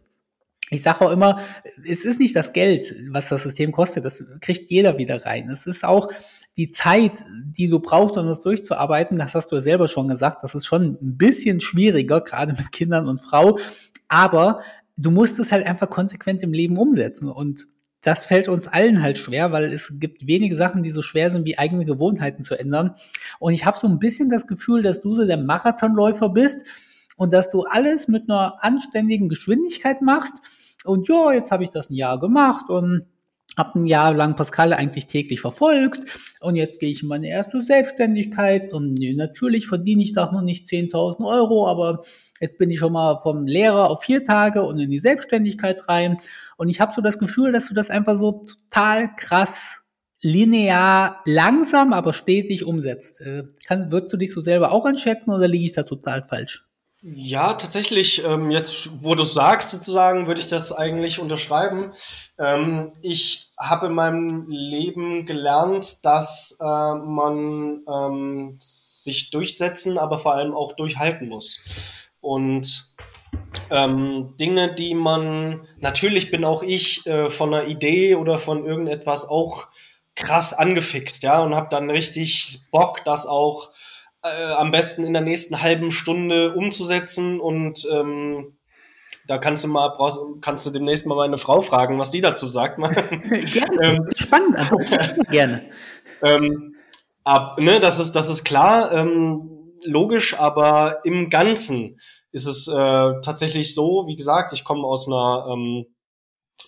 Ich 0.71 0.83
sage 0.83 1.03
auch 1.03 1.12
immer, 1.12 1.40
es 1.87 2.05
ist 2.05 2.18
nicht 2.18 2.35
das 2.35 2.55
Geld, 2.55 2.95
was 3.11 3.29
das 3.29 3.42
System 3.42 3.73
kostet, 3.73 4.07
das 4.07 4.25
kriegt 4.40 4.71
jeder 4.71 4.97
wieder 4.97 5.25
rein. 5.25 5.51
Es 5.51 5.66
ist 5.66 5.85
auch 5.85 6.11
die 6.57 6.71
Zeit, 6.71 7.25
die 7.57 7.69
du 7.69 7.81
brauchst, 7.81 8.17
um 8.17 8.27
das 8.27 8.43
durchzuarbeiten, 8.43 9.19
das 9.19 9.35
hast 9.35 9.49
du 9.53 9.57
ja 9.57 9.62
selber 9.62 9.88
schon 9.88 10.09
gesagt, 10.09 10.43
das 10.43 10.55
ist 10.55 10.67
schon 10.67 10.99
ein 11.01 11.17
bisschen 11.17 11.61
schwieriger, 11.61 12.21
gerade 12.21 12.53
mit 12.53 12.73
Kindern 12.73 13.09
und 13.09 13.21
Frau. 13.21 13.59
Aber 14.09 14.61
du 14.97 15.11
musst 15.11 15.38
es 15.38 15.51
halt 15.53 15.67
einfach 15.67 15.88
konsequent 15.88 16.43
im 16.43 16.53
Leben 16.53 16.77
umsetzen. 16.77 17.29
Und 17.31 17.67
das 18.03 18.27
fällt 18.27 18.49
uns 18.49 18.69
allen 18.69 19.03
halt 19.03 19.17
schwer, 19.17 19.53
weil 19.53 19.73
es 19.73 19.95
gibt 19.99 20.27
wenige 20.27 20.57
Sachen, 20.57 20.83
die 20.83 20.91
so 20.91 21.03
schwer 21.03 21.31
sind, 21.31 21.47
wie 21.47 21.59
eigene 21.59 21.85
Gewohnheiten 21.85 22.43
zu 22.43 22.59
ändern. 22.59 22.97
Und 23.38 23.55
ich 23.55 23.65
habe 23.65 23.79
so 23.79 23.87
ein 23.87 23.99
bisschen 23.99 24.29
das 24.29 24.47
Gefühl, 24.47 24.83
dass 24.83 25.01
du 25.01 25.15
so 25.15 25.25
der 25.25 25.38
Marathonläufer 25.38 26.29
bist 26.29 26.67
und 27.17 27.33
dass 27.33 27.49
du 27.49 27.62
alles 27.62 28.09
mit 28.09 28.29
einer 28.29 28.62
anständigen 28.62 29.29
Geschwindigkeit 29.29 30.03
machst. 30.03 30.35
Und 30.85 31.09
ja, 31.09 31.33
jetzt 31.33 31.53
habe 31.53 31.62
ich 31.62 31.71
das 31.71 31.91
ein 31.91 31.95
Jahr 31.95 32.19
gemacht 32.19 32.69
und 32.69 33.07
habe 33.57 33.81
ein 33.81 33.87
Jahr 33.87 34.15
lang 34.15 34.35
Pascal 34.37 34.73
eigentlich 34.73 35.07
täglich 35.07 35.41
verfolgt 35.41 36.01
und 36.41 36.57
jetzt 36.57 36.81
gehe 36.81 36.91
ich 36.91 37.03
in 37.03 37.09
meine 37.09 37.29
erste 37.29 37.61
Selbstständigkeit 37.62 38.73
und 38.73 38.95
natürlich 39.17 39.67
verdiene 39.67 40.03
ich 40.03 40.12
da 40.12 40.31
noch 40.33 40.43
nicht 40.43 40.67
10.000 40.67 41.27
Euro, 41.27 41.69
aber 41.69 42.01
jetzt 42.41 42.59
bin 42.59 42.71
ich 42.71 42.79
schon 42.79 42.93
mal 42.95 43.21
vom 43.21 43.47
Lehrer 43.47 43.91
auf 43.91 44.03
vier 44.03 44.25
Tage 44.25 44.62
und 44.62 44.79
in 44.79 44.91
die 44.91 44.99
Selbstständigkeit 44.99 45.88
rein 45.88 46.19
und 46.57 46.69
ich 46.69 46.81
habe 46.81 46.95
so 46.95 47.03
das 47.03 47.19
Gefühl, 47.19 47.53
dass 47.53 47.69
du 47.69 47.75
das 47.75 47.91
einfach 47.91 48.17
so 48.17 48.45
total 48.47 49.15
krass 49.17 49.83
linear, 50.23 51.21
langsam, 51.25 51.93
aber 51.93 52.12
stetig 52.12 52.65
umsetzt. 52.65 53.21
Äh, 53.21 53.45
kann, 53.67 53.91
würdest 53.91 54.12
du 54.12 54.17
dich 54.17 54.33
so 54.33 54.41
selber 54.41 54.71
auch 54.71 54.85
einschätzen 54.85 55.31
oder 55.31 55.49
liege 55.49 55.65
ich 55.65 55.73
da 55.73 55.83
total 55.83 56.23
falsch? 56.23 56.65
Ja, 57.05 57.55
tatsächlich, 57.55 58.25
ähm, 58.25 58.53
jetzt 58.53 58.88
wo 59.03 59.17
du 59.17 59.25
sagst 59.25 59.73
sozusagen, 59.73 60.29
würde 60.29 60.41
ich 60.41 60.47
das 60.47 60.71
eigentlich 60.71 61.19
unterschreiben. 61.19 61.93
Ähm, 62.38 62.93
ich 63.03 63.51
habe 63.59 63.87
in 63.87 63.93
meinem 63.93 64.47
Leben 64.49 65.27
gelernt, 65.27 66.05
dass 66.05 66.57
äh, 66.61 66.65
man 66.65 67.83
ähm, 67.93 68.57
sich 68.61 69.31
durchsetzen, 69.31 69.99
aber 69.99 70.21
vor 70.21 70.35
allem 70.35 70.55
auch 70.55 70.75
durchhalten 70.75 71.29
muss. 71.29 71.59
Und 72.21 72.95
ähm, 73.71 74.37
Dinge, 74.38 74.73
die 74.73 74.95
man, 74.95 75.67
natürlich 75.79 76.31
bin 76.31 76.45
auch 76.45 76.62
ich 76.62 77.05
äh, 77.09 77.29
von 77.29 77.53
einer 77.53 77.67
Idee 77.67 78.15
oder 78.15 78.38
von 78.38 78.65
irgendetwas 78.65 79.29
auch 79.29 79.67
krass 80.15 80.55
angefixt, 80.55 81.25
ja, 81.25 81.43
und 81.43 81.57
habe 81.57 81.69
dann 81.69 81.91
richtig 81.91 82.61
Bock, 82.71 83.03
das 83.05 83.27
auch 83.27 83.71
äh, 84.23 84.53
am 84.53 84.71
besten 84.71 85.05
in 85.05 85.13
der 85.13 85.23
nächsten 85.23 85.63
halben 85.63 85.91
Stunde 85.91 86.55
umzusetzen 86.55 87.41
und 87.41 87.87
ähm, 87.91 88.57
da 89.27 89.39
kannst 89.39 89.65
du 89.65 89.69
mal 89.69 89.89
brauchst, 89.91 90.19
kannst 90.41 90.67
du 90.67 90.71
demnächst 90.71 91.07
mal 91.07 91.15
meine 91.15 91.39
Frau 91.39 91.61
fragen, 91.61 91.99
was 91.99 92.11
die 92.11 92.21
dazu 92.21 92.47
sagt. 92.47 92.77
gerne. 92.79 93.83
ähm, 93.83 94.09
Spannend, 94.17 94.59
also 94.59 94.77
gerne. 95.31 95.71
Ähm, 96.23 96.77
ab, 97.25 97.59
ne, 97.61 97.81
das 97.81 97.99
ist 97.99 98.13
das 98.13 98.29
ist 98.29 98.45
klar, 98.45 98.93
ähm, 98.93 99.73
logisch, 99.85 100.39
aber 100.39 101.05
im 101.05 101.31
Ganzen 101.31 101.99
ist 102.33 102.47
es 102.47 102.67
äh, 102.67 103.21
tatsächlich 103.21 103.75
so, 103.75 104.07
wie 104.07 104.17
gesagt, 104.17 104.53
ich 104.53 104.65
komme 104.65 104.85
aus 104.85 105.07
einer 105.07 105.47
ähm, 105.51 105.87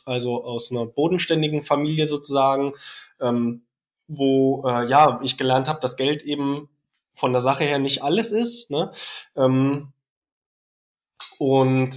also 0.07 0.45
aus 0.45 0.71
einer 0.71 0.87
bodenständigen 0.87 1.62
Familie 1.62 2.07
sozusagen, 2.07 2.73
ähm, 3.21 3.67
wo 4.07 4.64
äh, 4.67 4.88
ja 4.88 5.21
ich 5.23 5.37
gelernt 5.37 5.69
habe, 5.69 5.81
dass 5.81 5.97
Geld 5.97 6.23
eben 6.23 6.69
von 7.14 7.33
der 7.33 7.40
Sache 7.40 7.64
her 7.64 7.79
nicht 7.79 8.03
alles 8.03 8.33
ist. 8.33 8.70
Ne? 8.70 8.92
Ähm, 9.37 9.92
und 11.38 11.90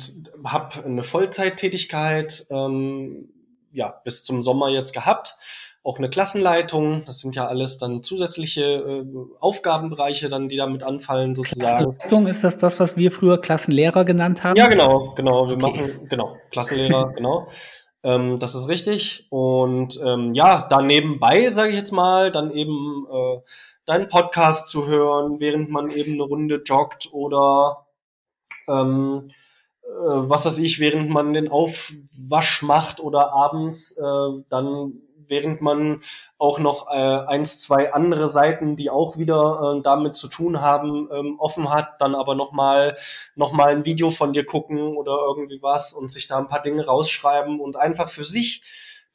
habe 0.45 0.83
eine 0.83 1.03
Vollzeittätigkeit 1.03 2.47
ähm, 2.49 3.29
ja 3.71 4.01
bis 4.03 4.23
zum 4.23 4.41
Sommer 4.41 4.69
jetzt 4.69 4.93
gehabt 4.93 5.35
auch 5.87 5.99
eine 5.99 6.09
Klassenleitung. 6.09 7.03
Das 7.05 7.21
sind 7.21 7.35
ja 7.35 7.47
alles 7.47 7.77
dann 7.77 8.03
zusätzliche 8.03 8.61
äh, 8.61 9.05
Aufgabenbereiche, 9.39 10.27
dann 10.27 10.49
die 10.49 10.57
damit 10.57 10.83
anfallen 10.83 11.33
sozusagen. 11.33 11.97
Klassenleitung 11.97 12.27
ist 12.27 12.43
das 12.43 12.57
das, 12.57 12.79
was 12.81 12.97
wir 12.97 13.09
früher 13.09 13.39
Klassenlehrer 13.39 14.03
genannt 14.03 14.43
haben? 14.43 14.57
Ja, 14.57 14.67
genau, 14.67 15.13
genau. 15.15 15.47
Wir 15.47 15.53
okay. 15.53 15.61
machen 15.61 16.07
genau 16.09 16.35
Klassenlehrer, 16.51 17.13
genau. 17.15 17.47
Ähm, 18.03 18.39
das 18.39 18.55
ist 18.55 18.67
richtig. 18.67 19.27
Und 19.29 19.99
ähm, 20.03 20.33
ja, 20.33 20.67
da 20.67 20.81
nebenbei, 20.81 21.49
sage 21.49 21.69
ich 21.69 21.75
jetzt 21.75 21.91
mal, 21.91 22.31
dann 22.31 22.51
eben 22.51 23.05
äh, 23.11 23.39
deinen 23.85 24.07
Podcast 24.07 24.67
zu 24.69 24.87
hören, 24.87 25.39
während 25.39 25.69
man 25.69 25.91
eben 25.91 26.13
eine 26.13 26.23
Runde 26.23 26.61
joggt 26.65 27.09
oder 27.11 27.87
ähm, 28.67 29.29
äh, 29.83 29.89
was 29.89 30.45
weiß 30.45 30.57
ich, 30.59 30.79
während 30.79 31.09
man 31.09 31.33
den 31.33 31.49
Aufwasch 31.49 32.61
macht 32.61 32.99
oder 32.99 33.33
abends 33.33 33.97
äh, 33.97 34.43
dann 34.49 35.01
während 35.27 35.61
man 35.61 36.01
auch 36.37 36.59
noch 36.59 36.87
äh, 36.91 36.95
eins, 37.27 37.61
zwei 37.61 37.93
andere 37.93 38.29
Seiten, 38.29 38.75
die 38.75 38.89
auch 38.89 39.17
wieder 39.17 39.77
äh, 39.77 39.81
damit 39.81 40.15
zu 40.15 40.27
tun 40.27 40.61
haben, 40.61 41.09
ähm, 41.11 41.39
offen 41.39 41.69
hat, 41.69 41.99
dann 42.01 42.15
aber 42.15 42.35
nochmal 42.35 42.97
noch 43.35 43.51
mal 43.51 43.69
ein 43.69 43.85
Video 43.85 44.11
von 44.11 44.33
dir 44.33 44.45
gucken 44.45 44.97
oder 44.97 45.17
irgendwie 45.27 45.61
was 45.61 45.93
und 45.93 46.11
sich 46.11 46.27
da 46.27 46.37
ein 46.37 46.47
paar 46.47 46.61
Dinge 46.61 46.85
rausschreiben 46.85 47.59
und 47.59 47.75
einfach 47.75 48.09
für 48.09 48.23
sich 48.23 48.61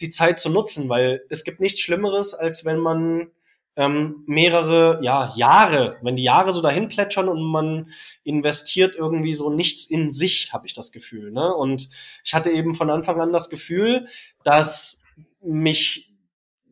die 0.01 0.09
Zeit 0.09 0.39
zu 0.39 0.51
nutzen, 0.51 0.89
weil 0.89 1.25
es 1.29 1.45
gibt 1.45 1.61
nichts 1.61 1.81
Schlimmeres, 1.81 2.35
als 2.35 2.65
wenn 2.65 2.79
man 2.79 3.31
ähm, 3.77 4.25
mehrere 4.27 4.99
ja, 5.03 5.33
Jahre, 5.35 5.99
wenn 6.03 6.17
die 6.17 6.23
Jahre 6.23 6.53
so 6.53 6.61
dahin 6.61 6.89
plätschern 6.89 7.29
und 7.29 7.43
man 7.43 7.91
investiert 8.23 8.97
irgendwie 8.97 9.35
so 9.35 9.51
nichts 9.51 9.87
in 9.87 10.11
sich, 10.11 10.53
habe 10.53 10.67
ich 10.67 10.75
das 10.75 10.93
Gefühl. 10.93 11.33
Ne? 11.33 11.55
Und 11.55 11.89
ich 12.23 12.35
hatte 12.35 12.51
eben 12.51 12.75
von 12.75 12.91
Anfang 12.91 13.21
an 13.21 13.33
das 13.33 13.49
Gefühl, 13.49 14.07
dass 14.45 15.02
mich 15.45 16.13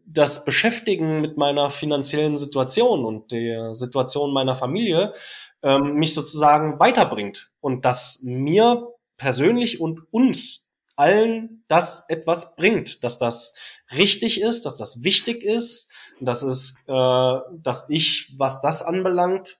das 0.07 0.45
Beschäftigen 0.45 1.21
mit 1.21 1.37
meiner 1.37 1.71
finanziellen 1.71 2.37
Situation 2.37 3.05
und 3.05 3.31
der 3.31 3.75
Situation 3.75 4.33
meiner 4.33 4.57
Familie 4.57 5.13
ähm, 5.63 5.95
mich 5.95 6.15
sozusagen 6.15 6.81
weiterbringt 6.81 7.53
und 7.61 7.85
dass 7.85 8.21
mir 8.23 8.89
persönlich 9.17 9.81
und 9.81 10.01
uns 10.11 10.73
allen 10.97 11.65
das 11.69 12.05
etwas 12.09 12.57
bringt, 12.57 13.05
dass 13.05 13.19
das 13.19 13.55
richtig 13.97 14.41
ist, 14.41 14.67
dass 14.67 14.77
das 14.77 15.03
wichtig 15.03 15.43
ist, 15.43 15.91
dass 16.21 16.43
es, 16.43 16.85
äh, 16.87 17.39
dass 17.63 17.89
ich, 17.89 18.35
was 18.37 18.61
das 18.61 18.83
anbelangt, 18.83 19.59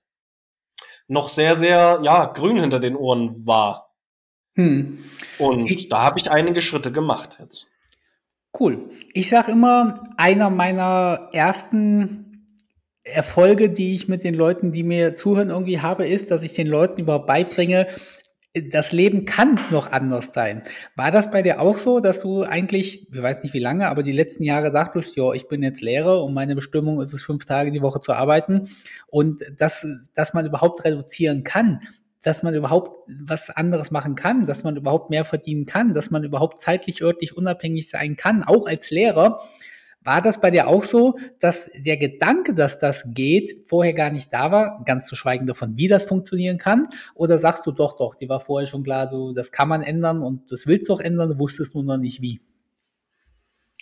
noch 1.09 1.29
sehr, 1.29 1.57
sehr, 1.57 2.01
ja, 2.03 2.27
grün 2.27 2.61
hinter 2.61 2.79
den 2.79 2.95
Ohren 2.95 3.47
war. 3.47 3.95
Hm. 4.55 5.05
Und 5.39 5.71
ich, 5.71 5.89
da 5.89 6.03
habe 6.03 6.19
ich 6.19 6.31
einige 6.31 6.61
Schritte 6.61 6.93
gemacht 6.93 7.39
jetzt. 7.41 7.70
Cool. 8.59 8.91
Ich 9.13 9.29
sage 9.29 9.53
immer, 9.53 10.03
einer 10.17 10.51
meiner 10.51 11.29
ersten 11.33 12.47
Erfolge, 13.05 13.71
die 13.71 13.95
ich 13.95 14.09
mit 14.09 14.25
den 14.25 14.35
Leuten, 14.35 14.73
die 14.73 14.83
mir 14.83 15.15
zuhören, 15.15 15.51
irgendwie 15.51 15.81
habe, 15.81 16.07
ist, 16.07 16.31
dass 16.31 16.43
ich 16.43 16.55
den 16.55 16.67
Leuten 16.67 17.01
überhaupt 17.01 17.27
beibringe, 17.27 17.87
das 18.53 18.91
Leben 18.91 19.27
kann 19.27 19.61
noch 19.71 19.93
anders 19.93 20.33
sein. 20.33 20.63
War 20.97 21.13
das 21.13 21.31
bei 21.31 21.41
dir 21.43 21.61
auch 21.61 21.77
so, 21.77 22.01
dass 22.01 22.21
du 22.21 22.43
eigentlich, 22.43 23.09
ich 23.13 23.23
weiß 23.23 23.45
nicht 23.45 23.55
wie 23.55 23.61
lange, 23.61 23.89
aber 23.89 24.03
die 24.03 24.11
letzten 24.11 24.43
Jahre 24.43 24.73
dachtest, 24.73 25.17
ja, 25.17 25.33
ich 25.33 25.47
bin 25.47 25.63
jetzt 25.63 25.81
Lehrer 25.81 26.25
und 26.25 26.35
meine 26.35 26.57
Bestimmung 26.57 27.01
ist 27.01 27.13
es, 27.13 27.23
fünf 27.23 27.45
Tage 27.45 27.71
die 27.71 27.83
Woche 27.83 28.01
zu 28.01 28.13
arbeiten 28.13 28.69
und 29.07 29.43
dass, 29.57 29.87
dass 30.15 30.35
man 30.35 30.47
überhaupt 30.47 30.85
reduzieren 30.85 31.45
kann, 31.45 31.81
dass 32.23 32.43
man 32.43 32.55
überhaupt 32.55 33.09
was 33.25 33.51
anderes 33.51 33.91
machen 33.91 34.15
kann, 34.15 34.47
dass 34.47 34.63
man 34.63 34.77
überhaupt 34.77 35.11
mehr 35.11 35.25
verdienen 35.25 35.67
kann, 35.67 35.95
dass 35.95 36.11
man 36.11 36.25
überhaupt 36.25 36.61
zeitlich, 36.61 37.03
örtlich 37.03 37.37
unabhängig 37.37 37.89
sein 37.89 38.17
kann, 38.17 38.43
auch 38.43 38.67
als 38.67 38.91
Lehrer. 38.91 39.41
War 40.03 40.23
das 40.23 40.41
bei 40.41 40.51
dir 40.51 40.67
auch 40.67 40.83
so, 40.83 41.19
dass 41.41 41.71
der 41.77 41.99
Gedanke, 41.99 42.55
dass 42.55 42.79
das 42.79 43.05
geht, 43.09 43.67
vorher 43.67 43.93
gar 43.93 44.11
nicht 44.11 44.33
da 44.33 44.51
war, 44.51 44.83
ganz 44.87 45.07
zu 45.07 45.15
schweigen 45.15 45.47
davon, 45.47 45.77
wie 45.77 45.89
das 45.89 46.05
funktionieren 46.05 46.57
kann? 46.57 46.89
Oder 47.15 47.37
sagst 47.37 47.67
du 47.67 47.73
doch, 47.73 47.99
doch, 47.99 48.15
die 48.15 48.29
war 48.29 48.41
vorher 48.41 48.67
schon 48.67 48.83
klar, 48.83 49.11
du, 49.11 49.35
das 49.35 49.53
kann 49.53 49.69
man 49.69 49.83
ändern 49.83 50.23
und 50.23 50.51
das 50.53 50.67
willst 50.67 50.89
du 50.89 50.95
auch 50.95 51.01
ändern, 51.01 51.29
du 51.29 51.39
wusstest 51.39 51.75
nur 51.75 51.85
noch 51.85 51.99
nicht 51.99 52.23
wie? 52.23 52.41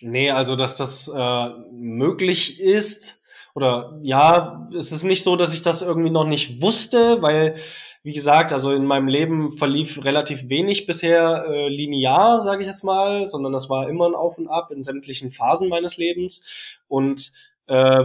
Nee, 0.01 0.31
also 0.31 0.57
dass 0.57 0.77
das 0.77 1.09
äh, 1.09 1.48
möglich 1.70 2.61
ist, 2.61 3.22
oder 3.55 3.98
ja, 4.03 4.68
es 4.77 4.92
ist 4.92 5.05
nicht 5.05 5.24
so, 5.24 5.35
dass 5.35 5.53
ich 5.53 5.62
das 5.62 5.83
irgendwie 5.83 6.11
noch 6.11 6.27
nicht 6.27 6.62
wusste, 6.62 7.22
weil 7.22 7.55
wie 8.09 8.14
gesagt, 8.14 8.55
also 8.55 8.73
in 8.73 8.87
meinem 8.87 9.07
Leben 9.07 9.53
verlief 9.53 10.03
relativ 10.03 10.49
wenig 10.49 10.87
bisher 10.87 11.44
äh, 11.47 11.68
linear, 11.68 12.40
sage 12.40 12.62
ich 12.62 12.66
jetzt 12.66 12.83
mal, 12.83 13.29
sondern 13.29 13.53
das 13.53 13.68
war 13.68 13.87
immer 13.87 14.07
ein 14.07 14.14
Auf 14.14 14.38
und 14.38 14.49
Ab 14.49 14.71
in 14.71 14.81
sämtlichen 14.81 15.29
Phasen 15.29 15.68
meines 15.68 15.99
Lebens. 15.99 16.42
Und 16.88 17.33
äh, 17.66 18.05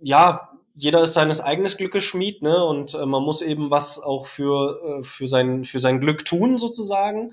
ja, 0.00 0.50
jeder 0.76 1.02
ist 1.02 1.14
seines 1.14 1.40
eigenen 1.40 1.72
Glückes 1.72 2.04
Schmied, 2.04 2.42
ne? 2.42 2.62
Und 2.62 2.94
äh, 2.94 3.06
man 3.06 3.24
muss 3.24 3.42
eben 3.42 3.72
was 3.72 4.00
auch 4.00 4.28
für, 4.28 5.00
äh, 5.00 5.02
für, 5.02 5.26
sein, 5.26 5.64
für 5.64 5.80
sein 5.80 5.98
Glück 5.98 6.24
tun, 6.24 6.56
sozusagen. 6.56 7.32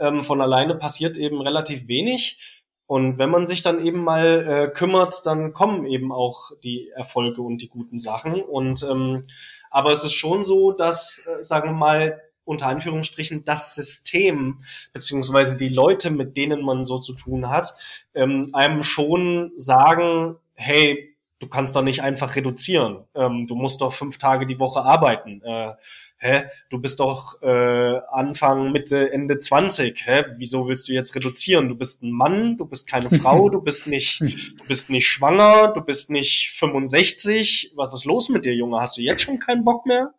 Ähm, 0.00 0.24
von 0.24 0.40
alleine 0.40 0.74
passiert 0.74 1.16
eben 1.16 1.40
relativ 1.40 1.86
wenig. 1.86 2.64
Und 2.86 3.18
wenn 3.18 3.30
man 3.30 3.46
sich 3.46 3.62
dann 3.62 3.86
eben 3.86 4.02
mal 4.02 4.48
äh, 4.48 4.68
kümmert, 4.68 5.24
dann 5.26 5.52
kommen 5.52 5.86
eben 5.86 6.10
auch 6.10 6.50
die 6.64 6.88
Erfolge 6.88 7.40
und 7.40 7.62
die 7.62 7.68
guten 7.68 8.00
Sachen. 8.00 8.42
Und 8.42 8.82
ähm, 8.82 9.22
aber 9.70 9.92
es 9.92 10.04
ist 10.04 10.12
schon 10.12 10.44
so, 10.44 10.72
dass, 10.72 11.22
äh, 11.26 11.42
sagen 11.42 11.70
wir 11.70 11.74
mal, 11.74 12.20
unter 12.44 12.66
Anführungsstrichen 12.66 13.44
das 13.44 13.74
System 13.74 14.58
beziehungsweise 14.92 15.56
die 15.56 15.68
Leute, 15.68 16.10
mit 16.10 16.36
denen 16.36 16.62
man 16.62 16.84
so 16.84 16.98
zu 16.98 17.14
tun 17.14 17.48
hat, 17.48 17.74
ähm, 18.14 18.48
einem 18.52 18.82
schon 18.82 19.52
sagen, 19.56 20.36
hey, 20.54 21.09
du 21.40 21.48
kannst 21.48 21.74
doch 21.74 21.82
nicht 21.82 22.02
einfach 22.02 22.36
reduzieren. 22.36 23.04
Ähm, 23.14 23.46
du 23.48 23.56
musst 23.56 23.80
doch 23.80 23.92
fünf 23.92 24.18
Tage 24.18 24.46
die 24.46 24.60
Woche 24.60 24.80
arbeiten. 24.80 25.42
Äh, 25.42 25.72
hä? 26.18 26.42
Du 26.68 26.78
bist 26.78 27.00
doch 27.00 27.42
äh, 27.42 28.00
Anfang, 28.08 28.70
Mitte, 28.72 29.10
Ende 29.12 29.38
20. 29.38 30.06
Hä? 30.06 30.24
Wieso 30.36 30.68
willst 30.68 30.88
du 30.88 30.92
jetzt 30.92 31.14
reduzieren? 31.16 31.68
Du 31.68 31.76
bist 31.76 32.02
ein 32.02 32.12
Mann, 32.12 32.56
du 32.56 32.66
bist 32.66 32.86
keine 32.86 33.10
Frau, 33.20 33.48
du 33.48 33.60
bist 33.62 33.86
nicht, 33.86 34.20
du 34.20 34.64
bist 34.68 34.90
nicht 34.90 35.08
schwanger, 35.08 35.72
du 35.74 35.80
bist 35.80 36.10
nicht 36.10 36.50
65. 36.50 37.72
Was 37.74 37.94
ist 37.94 38.04
los 38.04 38.28
mit 38.28 38.44
dir, 38.44 38.54
Junge? 38.54 38.78
Hast 38.78 38.98
du 38.98 39.00
jetzt 39.00 39.22
schon 39.22 39.38
keinen 39.38 39.64
Bock 39.64 39.86
mehr? 39.86 40.12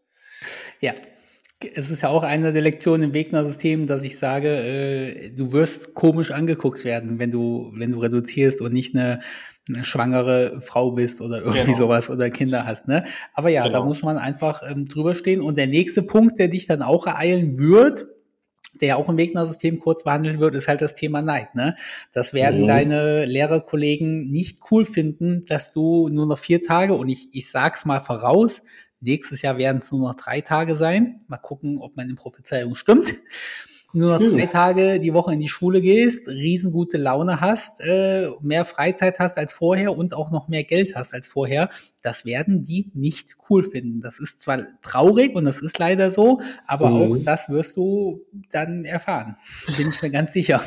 Ja, 0.82 0.94
es 1.76 1.92
ist 1.92 2.02
ja 2.02 2.10
auch 2.10 2.24
eine 2.24 2.54
der 2.54 2.62
Lektionen 2.64 3.10
im 3.10 3.14
Wegner-System, 3.14 3.86
dass 3.86 4.04
ich 4.04 4.18
sage, 4.18 4.50
äh, 4.50 5.30
du 5.30 5.52
wirst 5.52 5.94
komisch 5.94 6.32
angeguckt 6.32 6.84
werden, 6.84 7.20
wenn 7.20 7.30
du, 7.30 7.72
wenn 7.76 7.92
du 7.92 8.00
reduzierst 8.00 8.62
und 8.62 8.74
nicht 8.74 8.96
eine, 8.96 9.22
eine 9.70 9.84
schwangere 9.84 10.62
Frau 10.62 10.92
bist 10.92 11.22
oder 11.22 11.40
irgendwie 11.40 11.66
genau. 11.66 11.78
sowas 11.78 12.10
oder 12.10 12.30
Kinder 12.30 12.66
hast. 12.66 12.88
Ne? 12.88 13.06
Aber 13.34 13.50
ja, 13.50 13.64
genau. 13.64 13.80
da 13.80 13.86
muss 13.86 14.02
man 14.02 14.18
einfach 14.18 14.64
ähm, 14.70 14.86
drüber 14.86 15.16
stehen. 15.16 15.42
Und 15.42 15.58
der 15.58 15.68
nächste 15.68 16.02
Punkt, 16.02 16.40
der 16.40 16.48
dich 16.48 16.68
dann 16.68 16.82
auch 16.82 17.08
ereilen 17.08 17.58
wird, 17.60 18.08
der 18.80 18.88
ja 18.90 18.96
auch 18.96 19.10
im 19.10 19.18
Wegner-System 19.18 19.80
kurz 19.80 20.04
behandelt 20.04 20.40
wird, 20.40 20.56
ist 20.56 20.68
halt 20.68 20.82
das 20.82 20.96
Thema 20.96 21.22
Neid. 21.22 21.54
Ne? 21.56 21.76
Das 22.14 22.34
werden 22.34 22.64
mhm. 22.64 22.68
deine 22.68 23.26
Lehrerkollegen 23.26 24.28
nicht 24.28 24.60
cool 24.72 24.86
finden, 24.86 25.46
dass 25.48 25.72
du 25.72 26.10
nur 26.10 26.26
noch 26.26 26.40
vier 26.40 26.64
Tage, 26.64 26.96
und 26.96 27.10
ich, 27.10 27.30
ich 27.34 27.50
sag's 27.50 27.86
mal 27.86 28.00
voraus, 28.00 28.62
Nächstes 29.04 29.42
Jahr 29.42 29.58
werden 29.58 29.82
es 29.82 29.92
nur 29.92 30.08
noch 30.08 30.16
drei 30.16 30.42
Tage 30.42 30.76
sein. 30.76 31.22
Mal 31.28 31.38
gucken, 31.38 31.80
ob 31.80 31.98
meine 31.98 32.14
Prophezeiung 32.14 32.76
stimmt. 32.76 33.16
Nur 33.94 34.12
noch 34.12 34.20
hm. 34.20 34.38
drei 34.38 34.46
Tage 34.46 35.00
die 35.00 35.14
Woche 35.14 35.34
in 35.34 35.40
die 35.40 35.48
Schule 35.48 35.82
gehst, 35.82 36.28
riesengute 36.28 36.98
Laune 36.98 37.42
hast, 37.42 37.82
äh, 37.82 38.30
mehr 38.42 38.66
Freizeit 38.66 39.20
hast 39.20 39.38
als 39.38 39.54
vorher 39.54 39.98
und 39.98 40.14
auch 40.14 40.32
noch 40.32 40.48
mehr 40.48 40.64
Geld 40.64 40.96
hast 40.96 41.14
als 41.14 41.28
vorher, 41.28 41.70
das 42.02 42.26
werden 42.26 42.64
die 42.64 42.92
nicht 42.94 43.38
cool 43.50 43.64
finden. 43.64 44.02
Das 44.02 44.20
ist 44.20 44.42
zwar 44.42 44.60
traurig 44.82 45.36
und 45.36 45.46
das 45.46 45.62
ist 45.62 45.78
leider 45.78 46.12
so, 46.12 46.42
aber 46.66 46.90
mhm. 46.90 47.02
auch 47.02 47.18
das 47.24 47.50
wirst 47.50 47.78
du 47.78 48.22
dann 48.52 48.86
erfahren. 48.86 49.38
Bin 49.78 49.90
ich 49.90 50.02
mir 50.02 50.12
ganz 50.12 50.34
sicher. 50.34 50.62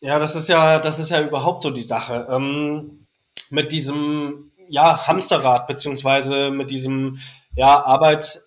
Ja, 0.00 0.18
das 0.18 0.34
ist 0.34 0.48
ja, 0.48 0.78
das 0.78 0.98
ist 0.98 1.10
ja 1.10 1.22
überhaupt 1.22 1.62
so 1.62 1.70
die 1.70 1.82
Sache. 1.82 2.26
Ähm, 2.30 3.06
mit 3.50 3.72
diesem, 3.72 4.52
ja, 4.68 5.06
Hamsterrad, 5.06 5.66
beziehungsweise 5.66 6.50
mit 6.50 6.70
diesem, 6.70 7.18
ja, 7.54 7.84
Arbeit 7.84 8.40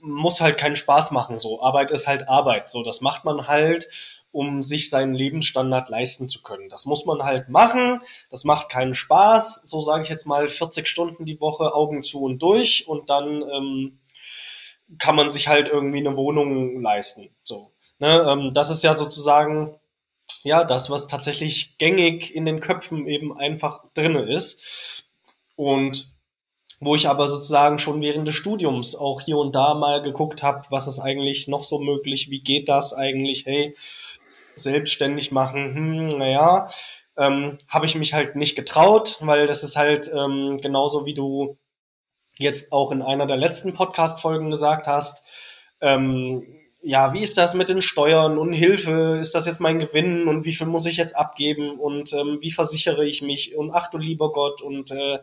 muss 0.00 0.40
halt 0.40 0.58
keinen 0.58 0.76
Spaß 0.76 1.10
machen, 1.10 1.38
so. 1.38 1.62
Arbeit 1.62 1.90
ist 1.90 2.06
halt 2.06 2.28
Arbeit, 2.28 2.70
so. 2.70 2.82
Das 2.82 3.00
macht 3.00 3.24
man 3.24 3.48
halt, 3.48 3.88
um 4.32 4.62
sich 4.62 4.88
seinen 4.88 5.14
Lebensstandard 5.14 5.88
leisten 5.90 6.28
zu 6.28 6.42
können. 6.42 6.68
Das 6.68 6.86
muss 6.86 7.04
man 7.04 7.22
halt 7.22 7.48
machen. 7.50 8.00
Das 8.30 8.44
macht 8.44 8.70
keinen 8.70 8.94
Spaß. 8.94 9.62
So 9.64 9.80
sage 9.80 10.02
ich 10.02 10.08
jetzt 10.08 10.26
mal 10.26 10.48
40 10.48 10.88
Stunden 10.88 11.24
die 11.26 11.40
Woche, 11.40 11.74
Augen 11.74 12.02
zu 12.02 12.22
und 12.22 12.42
durch 12.42 12.88
und 12.88 13.10
dann 13.10 13.42
ähm, 13.42 14.00
kann 14.98 15.16
man 15.16 15.30
sich 15.30 15.48
halt 15.48 15.68
irgendwie 15.68 15.98
eine 15.98 16.16
Wohnung 16.16 16.80
leisten. 16.80 17.28
So. 17.44 17.72
Ne, 17.98 18.26
ähm, 18.28 18.54
das 18.54 18.70
ist 18.70 18.82
ja 18.82 18.94
sozusagen 18.94 19.78
ja 20.42 20.64
das, 20.64 20.90
was 20.90 21.06
tatsächlich 21.06 21.78
gängig 21.78 22.34
in 22.34 22.44
den 22.44 22.60
Köpfen 22.60 23.06
eben 23.06 23.36
einfach 23.36 23.84
drinne 23.94 24.22
ist. 24.22 25.08
Und 25.56 26.11
wo 26.84 26.96
ich 26.96 27.08
aber 27.08 27.28
sozusagen 27.28 27.78
schon 27.78 28.00
während 28.00 28.26
des 28.26 28.34
Studiums 28.34 28.96
auch 28.96 29.20
hier 29.20 29.38
und 29.38 29.54
da 29.54 29.74
mal 29.74 30.02
geguckt 30.02 30.42
habe, 30.42 30.66
was 30.70 30.88
ist 30.88 30.98
eigentlich 30.98 31.46
noch 31.46 31.62
so 31.62 31.78
möglich, 31.78 32.28
wie 32.30 32.40
geht 32.40 32.68
das 32.68 32.92
eigentlich, 32.92 33.46
hey, 33.46 33.76
selbstständig 34.56 35.30
machen, 35.30 35.74
hm, 35.74 36.18
naja, 36.18 36.70
ähm, 37.16 37.56
habe 37.68 37.86
ich 37.86 37.94
mich 37.94 38.14
halt 38.14 38.34
nicht 38.34 38.56
getraut, 38.56 39.18
weil 39.20 39.46
das 39.46 39.62
ist 39.62 39.76
halt 39.76 40.10
ähm, 40.12 40.58
genauso 40.60 41.06
wie 41.06 41.14
du 41.14 41.56
jetzt 42.38 42.72
auch 42.72 42.90
in 42.90 43.02
einer 43.02 43.26
der 43.26 43.36
letzten 43.36 43.74
Podcast-Folgen 43.74 44.50
gesagt 44.50 44.88
hast, 44.88 45.22
ähm, 45.80 46.61
ja, 46.84 47.12
wie 47.12 47.22
ist 47.22 47.38
das 47.38 47.54
mit 47.54 47.68
den 47.68 47.80
Steuern 47.80 48.38
und 48.38 48.52
Hilfe? 48.52 49.18
Ist 49.20 49.36
das 49.36 49.46
jetzt 49.46 49.60
mein 49.60 49.78
Gewinn 49.78 50.26
und 50.26 50.44
wie 50.44 50.52
viel 50.52 50.66
muss 50.66 50.84
ich 50.84 50.96
jetzt 50.96 51.16
abgeben 51.16 51.78
und 51.78 52.12
ähm, 52.12 52.38
wie 52.40 52.50
versichere 52.50 53.06
ich 53.06 53.22
mich? 53.22 53.56
Und 53.56 53.70
ach 53.72 53.88
du 53.88 53.98
lieber 53.98 54.32
Gott, 54.32 54.62
und 54.62 54.90
äh, 54.90 55.20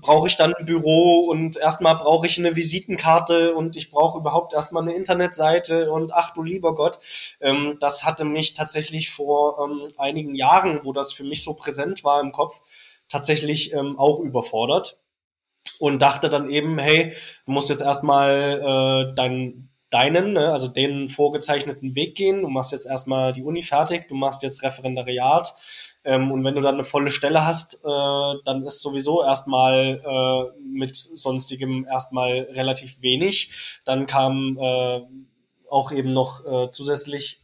brauche 0.00 0.26
ich 0.26 0.36
dann 0.36 0.54
ein 0.54 0.64
Büro 0.64 1.26
und 1.30 1.56
erstmal 1.56 1.94
brauche 1.94 2.26
ich 2.26 2.36
eine 2.36 2.56
Visitenkarte 2.56 3.54
und 3.54 3.76
ich 3.76 3.92
brauche 3.92 4.18
überhaupt 4.18 4.54
erstmal 4.54 4.82
eine 4.82 4.94
Internetseite 4.94 5.92
und 5.92 6.12
ach 6.12 6.32
du 6.32 6.42
lieber 6.42 6.74
Gott. 6.74 6.98
Ähm, 7.40 7.76
das 7.78 8.04
hatte 8.04 8.24
mich 8.24 8.54
tatsächlich 8.54 9.10
vor 9.10 9.64
ähm, 9.64 9.86
einigen 9.98 10.34
Jahren, 10.34 10.80
wo 10.82 10.92
das 10.92 11.12
für 11.12 11.24
mich 11.24 11.44
so 11.44 11.54
präsent 11.54 12.02
war 12.02 12.20
im 12.20 12.32
Kopf, 12.32 12.60
tatsächlich 13.08 13.72
ähm, 13.72 13.96
auch 13.98 14.18
überfordert 14.18 14.98
und 15.78 16.02
dachte 16.02 16.28
dann 16.28 16.50
eben, 16.50 16.78
hey, 16.78 17.14
du 17.44 17.52
musst 17.52 17.68
jetzt 17.68 17.82
erstmal 17.82 19.10
äh, 19.10 19.14
dein 19.14 19.68
deinen, 19.92 20.32
ne, 20.32 20.52
also 20.52 20.68
den 20.68 21.08
vorgezeichneten 21.08 21.94
Weg 21.94 22.14
gehen. 22.16 22.42
Du 22.42 22.48
machst 22.48 22.72
jetzt 22.72 22.86
erstmal 22.86 23.32
die 23.32 23.42
Uni 23.42 23.62
fertig, 23.62 24.08
du 24.08 24.14
machst 24.14 24.42
jetzt 24.42 24.62
Referendariat. 24.62 25.54
Ähm, 26.04 26.32
und 26.32 26.44
wenn 26.44 26.54
du 26.54 26.60
dann 26.60 26.74
eine 26.74 26.84
volle 26.84 27.10
Stelle 27.10 27.46
hast, 27.46 27.84
äh, 27.84 28.38
dann 28.44 28.62
ist 28.64 28.80
sowieso 28.80 29.22
erstmal 29.22 30.02
äh, 30.04 30.60
mit 30.60 30.96
sonstigem 30.96 31.86
erstmal 31.88 32.48
relativ 32.52 33.02
wenig. 33.02 33.80
Dann 33.84 34.06
kam 34.06 34.58
äh, 34.60 35.00
auch 35.70 35.92
eben 35.92 36.12
noch 36.12 36.44
äh, 36.44 36.70
zusätzlich 36.72 37.41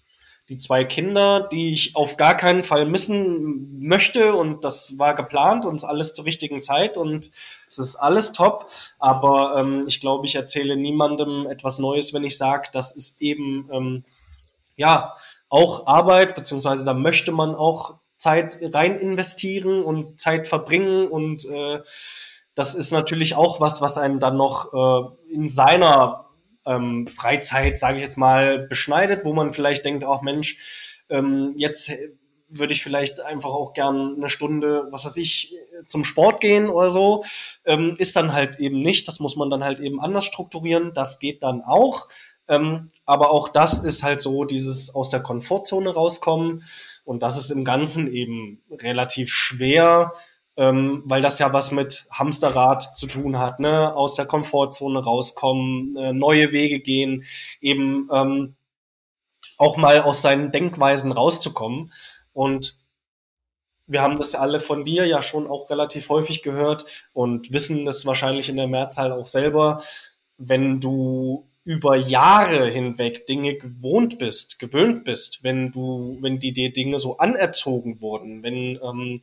die 0.49 0.57
zwei 0.57 0.85
Kinder, 0.85 1.47
die 1.53 1.73
ich 1.73 1.95
auf 1.95 2.17
gar 2.17 2.35
keinen 2.35 2.65
Fall 2.65 2.87
missen 2.87 3.87
möchte 3.87 4.35
und 4.35 4.65
das 4.65 4.99
war 4.99 5.15
geplant 5.15 5.67
und 5.67 5.85
alles 5.85 6.15
zur 6.15 6.25
richtigen 6.25 6.63
Zeit 6.63 6.97
und 6.97 7.31
es 7.69 7.79
ist 7.79 7.97
alles 7.97 8.33
top, 8.33 8.71
aber 8.99 9.57
ähm, 9.59 9.85
ich 9.87 10.01
glaube, 10.01 10.25
ich 10.25 10.35
erzähle 10.35 10.77
niemandem 10.77 11.47
etwas 11.47 11.79
Neues, 11.79 12.15
wenn 12.15 12.25
ich 12.25 12.39
sage, 12.39 12.69
das 12.73 12.93
ist 12.93 13.21
eben 13.21 13.69
ähm, 13.71 14.05
ja 14.77 15.15
auch 15.51 15.87
Arbeit, 15.87 16.35
beziehungsweise 16.35 16.85
da 16.85 16.95
möchte 16.95 17.31
man 17.31 17.55
auch 17.55 17.97
Zeit 18.17 18.59
rein 18.63 18.97
investieren 18.97 19.83
und 19.83 20.19
Zeit 20.19 20.47
verbringen 20.47 21.09
und 21.09 21.45
äh, 21.45 21.81
das 22.55 22.75
ist 22.75 22.91
natürlich 22.91 23.37
auch 23.37 23.61
was, 23.61 23.83
was 23.83 23.99
einem 23.99 24.19
dann 24.19 24.37
noch 24.37 24.73
äh, 24.73 25.33
in 25.33 25.49
seiner 25.49 26.28
ähm, 26.69 27.07
Freizeit, 27.07 27.77
sage 27.79 27.97
ich 27.97 28.03
jetzt 28.03 28.19
mal, 28.19 28.59
beschneidet, 28.61 29.25
wo 29.25 29.33
man 29.33 29.53
vielleicht 29.53 29.85
denkt, 29.85 30.05
auch 30.05 30.23
Mensch, 30.23 30.59
ähm, 31.09 31.55
jetzt 31.57 31.91
würde 32.49 32.73
ich 32.73 32.83
vielleicht 32.83 33.21
einfach 33.21 33.51
auch 33.51 33.73
gern 33.73 34.15
eine 34.17 34.29
Stunde, 34.29 34.89
was 34.91 35.05
weiß 35.05 35.17
ich, 35.17 35.55
zum 35.87 36.05
Sport 36.05 36.41
gehen 36.41 36.69
oder 36.69 36.91
so. 36.91 37.25
Ähm, 37.65 37.95
ist 37.99 38.17
dann 38.17 38.33
halt 38.33 38.59
eben 38.59 38.81
nicht. 38.81 39.07
Das 39.09 39.21
muss 39.21 39.37
man 39.37 39.51
dann 39.51 39.65
halt 39.65 39.81
eben 39.81 40.01
anders 40.01 40.25
strukturieren. 40.25 40.93
Das 40.95 41.19
geht 41.19 41.43
dann 41.43 41.63
auch. 41.63 42.09
Ähm, 42.49 42.91
aber 43.05 43.31
auch 43.31 43.49
das 43.49 43.85
ist 43.85 44.03
halt 44.03 44.21
so 44.21 44.45
dieses 44.45 44.95
aus 44.95 45.11
der 45.11 45.21
Komfortzone 45.21 45.91
rauskommen. 45.91 46.65
Und 47.05 47.23
das 47.23 47.39
ist 47.39 47.51
im 47.51 47.65
Ganzen 47.65 48.13
eben 48.13 48.63
relativ 48.71 49.33
schwer, 49.33 50.13
ähm, 50.59 51.03
weil 51.07 51.23
das 51.23 51.38
ja 51.38 51.53
was 51.53 51.71
mit 51.71 52.07
Hamsterrad 52.11 52.83
zu 52.83 53.07
tun 53.07 53.38
hat, 53.38 53.61
ne? 53.61 53.94
Aus 53.94 54.16
der 54.16 54.27
Komfortzone 54.27 54.99
rauskommen, 54.99 55.97
äh, 55.97 56.12
neue 56.12 56.51
Wege 56.51 56.81
gehen, 56.81 57.25
eben 57.61 58.09
ähm, 58.12 58.57
auch 59.57 59.77
mal 59.77 60.01
aus 60.01 60.21
seinen 60.21 60.51
Denkweisen 60.51 61.12
rauszukommen. 61.12 61.92
Und 62.33 62.77
wir 63.87 64.03
haben 64.03 64.16
das 64.16 64.35
alle 64.35 64.59
von 64.59 64.83
dir 64.83 65.07
ja 65.07 65.23
schon 65.23 65.47
auch 65.47 65.71
relativ 65.71 66.09
häufig 66.09 66.42
gehört 66.42 66.87
und 67.12 67.53
wissen 67.53 67.87
es 67.87 68.05
wahrscheinlich 68.05 68.49
in 68.49 68.57
der 68.57 68.66
Mehrzahl 68.66 69.12
auch 69.12 69.27
selber. 69.29 69.83
Wenn 70.38 70.81
du 70.81 71.49
über 71.62 71.97
Jahre 71.97 72.66
hinweg 72.66 73.27
Dinge 73.27 73.57
gewohnt 73.57 74.18
bist, 74.18 74.59
gewöhnt 74.59 75.05
bist, 75.05 75.44
wenn 75.44 75.71
du, 75.71 76.18
wenn 76.21 76.40
die 76.40 76.53
dir 76.53 76.73
Dinge 76.73 76.99
so 76.99 77.18
anerzogen 77.18 78.01
wurden, 78.01 78.42
wenn 78.42 78.81
ähm, 78.83 79.21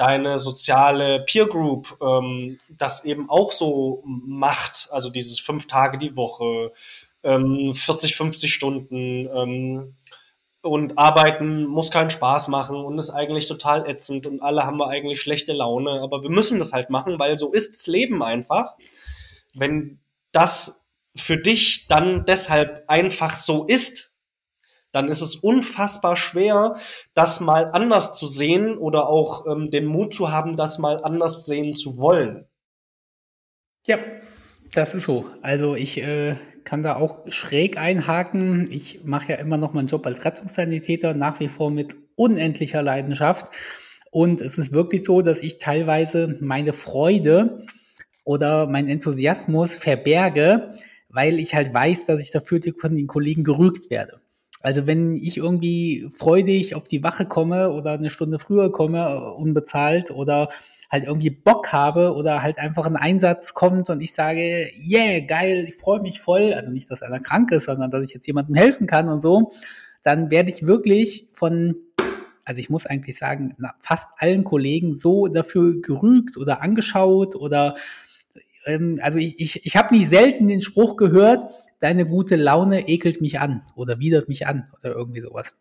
deine 0.00 0.38
soziale 0.38 1.20
Peer 1.20 1.46
Group 1.46 1.98
ähm, 2.02 2.58
das 2.70 3.04
eben 3.04 3.28
auch 3.28 3.52
so 3.52 4.02
macht, 4.04 4.88
also 4.92 5.10
dieses 5.10 5.38
fünf 5.38 5.66
Tage 5.66 5.98
die 5.98 6.16
Woche, 6.16 6.72
ähm, 7.22 7.74
40, 7.74 8.16
50 8.16 8.52
Stunden 8.52 9.28
ähm, 9.28 9.96
und 10.62 10.96
arbeiten 10.96 11.66
muss 11.66 11.90
keinen 11.90 12.08
Spaß 12.08 12.48
machen 12.48 12.76
und 12.76 12.98
ist 12.98 13.10
eigentlich 13.10 13.46
total 13.46 13.86
ätzend 13.86 14.26
und 14.26 14.42
alle 14.42 14.64
haben 14.64 14.78
wir 14.78 14.88
eigentlich 14.88 15.20
schlechte 15.20 15.52
Laune, 15.52 16.00
aber 16.00 16.22
wir 16.22 16.30
müssen 16.30 16.58
das 16.58 16.72
halt 16.72 16.88
machen, 16.88 17.18
weil 17.18 17.36
so 17.36 17.52
ist 17.52 17.76
das 17.76 17.86
Leben 17.86 18.22
einfach. 18.22 18.76
Wenn 19.52 20.00
das 20.32 20.88
für 21.14 21.36
dich 21.36 21.88
dann 21.88 22.24
deshalb 22.24 22.84
einfach 22.88 23.34
so 23.34 23.64
ist, 23.66 24.09
dann 24.92 25.08
ist 25.08 25.20
es 25.20 25.36
unfassbar 25.36 26.16
schwer, 26.16 26.76
das 27.14 27.40
mal 27.40 27.70
anders 27.72 28.12
zu 28.12 28.26
sehen 28.26 28.76
oder 28.76 29.08
auch 29.08 29.46
ähm, 29.46 29.70
den 29.70 29.86
Mut 29.86 30.14
zu 30.14 30.32
haben, 30.32 30.56
das 30.56 30.78
mal 30.78 31.02
anders 31.02 31.46
sehen 31.46 31.74
zu 31.74 31.96
wollen. 31.96 32.46
Ja, 33.86 33.98
das 34.72 34.94
ist 34.94 35.04
so. 35.04 35.26
Also 35.42 35.74
ich 35.74 35.98
äh, 35.98 36.36
kann 36.64 36.82
da 36.82 36.96
auch 36.96 37.18
schräg 37.28 37.78
einhaken. 37.78 38.70
Ich 38.70 39.04
mache 39.04 39.32
ja 39.32 39.38
immer 39.38 39.56
noch 39.56 39.72
meinen 39.72 39.88
Job 39.88 40.06
als 40.06 40.24
Rettungssanitäter, 40.24 41.14
nach 41.14 41.40
wie 41.40 41.48
vor 41.48 41.70
mit 41.70 41.96
unendlicher 42.16 42.82
Leidenschaft. 42.82 43.46
Und 44.10 44.40
es 44.40 44.58
ist 44.58 44.72
wirklich 44.72 45.04
so, 45.04 45.22
dass 45.22 45.42
ich 45.42 45.58
teilweise 45.58 46.36
meine 46.40 46.72
Freude 46.72 47.64
oder 48.24 48.66
meinen 48.66 48.88
Enthusiasmus 48.88 49.76
verberge, 49.76 50.74
weil 51.08 51.38
ich 51.38 51.54
halt 51.54 51.72
weiß, 51.72 52.06
dass 52.06 52.20
ich 52.20 52.30
dafür 52.30 52.60
von 52.78 52.94
den 52.94 53.06
Kollegen 53.06 53.44
gerügt 53.44 53.90
werde. 53.90 54.19
Also 54.62 54.86
wenn 54.86 55.16
ich 55.16 55.38
irgendwie 55.38 56.10
freudig 56.14 56.74
auf 56.74 56.86
die 56.86 57.02
Wache 57.02 57.24
komme 57.24 57.70
oder 57.70 57.92
eine 57.92 58.10
Stunde 58.10 58.38
früher 58.38 58.70
komme, 58.70 58.98
äh, 58.98 59.40
unbezahlt 59.40 60.10
oder 60.10 60.50
halt 60.90 61.04
irgendwie 61.04 61.30
Bock 61.30 61.72
habe 61.72 62.14
oder 62.14 62.42
halt 62.42 62.58
einfach 62.58 62.84
ein 62.84 62.96
Einsatz 62.96 63.54
kommt 63.54 63.88
und 63.90 64.00
ich 64.00 64.12
sage, 64.12 64.68
yeah, 64.86 65.20
geil, 65.20 65.66
ich 65.68 65.76
freue 65.76 66.00
mich 66.00 66.20
voll, 66.20 66.52
also 66.52 66.70
nicht, 66.70 66.90
dass 66.90 67.02
einer 67.02 67.20
krank 67.20 67.52
ist, 67.52 67.64
sondern 67.64 67.90
dass 67.90 68.02
ich 68.02 68.12
jetzt 68.12 68.26
jemandem 68.26 68.56
helfen 68.56 68.86
kann 68.86 69.08
und 69.08 69.20
so, 69.20 69.52
dann 70.02 70.30
werde 70.30 70.50
ich 70.50 70.66
wirklich 70.66 71.28
von, 71.32 71.76
also 72.44 72.60
ich 72.60 72.70
muss 72.70 72.86
eigentlich 72.86 73.16
sagen, 73.16 73.56
fast 73.78 74.08
allen 74.18 74.44
Kollegen 74.44 74.94
so 74.94 75.28
dafür 75.28 75.80
gerügt 75.80 76.36
oder 76.36 76.60
angeschaut 76.60 77.36
oder 77.36 77.76
ähm, 78.66 78.98
also 79.02 79.18
ich, 79.18 79.38
ich, 79.38 79.66
ich 79.66 79.76
habe 79.76 79.94
nicht 79.94 80.10
selten 80.10 80.48
den 80.48 80.60
Spruch 80.60 80.96
gehört, 80.96 81.44
deine 81.80 82.04
gute 82.04 82.36
Laune 82.36 82.88
ekelt 82.88 83.20
mich 83.20 83.40
an 83.40 83.62
oder 83.74 83.98
widert 83.98 84.28
mich 84.28 84.46
an 84.46 84.64
oder 84.78 84.94
irgendwie 84.94 85.20
sowas. 85.20 85.54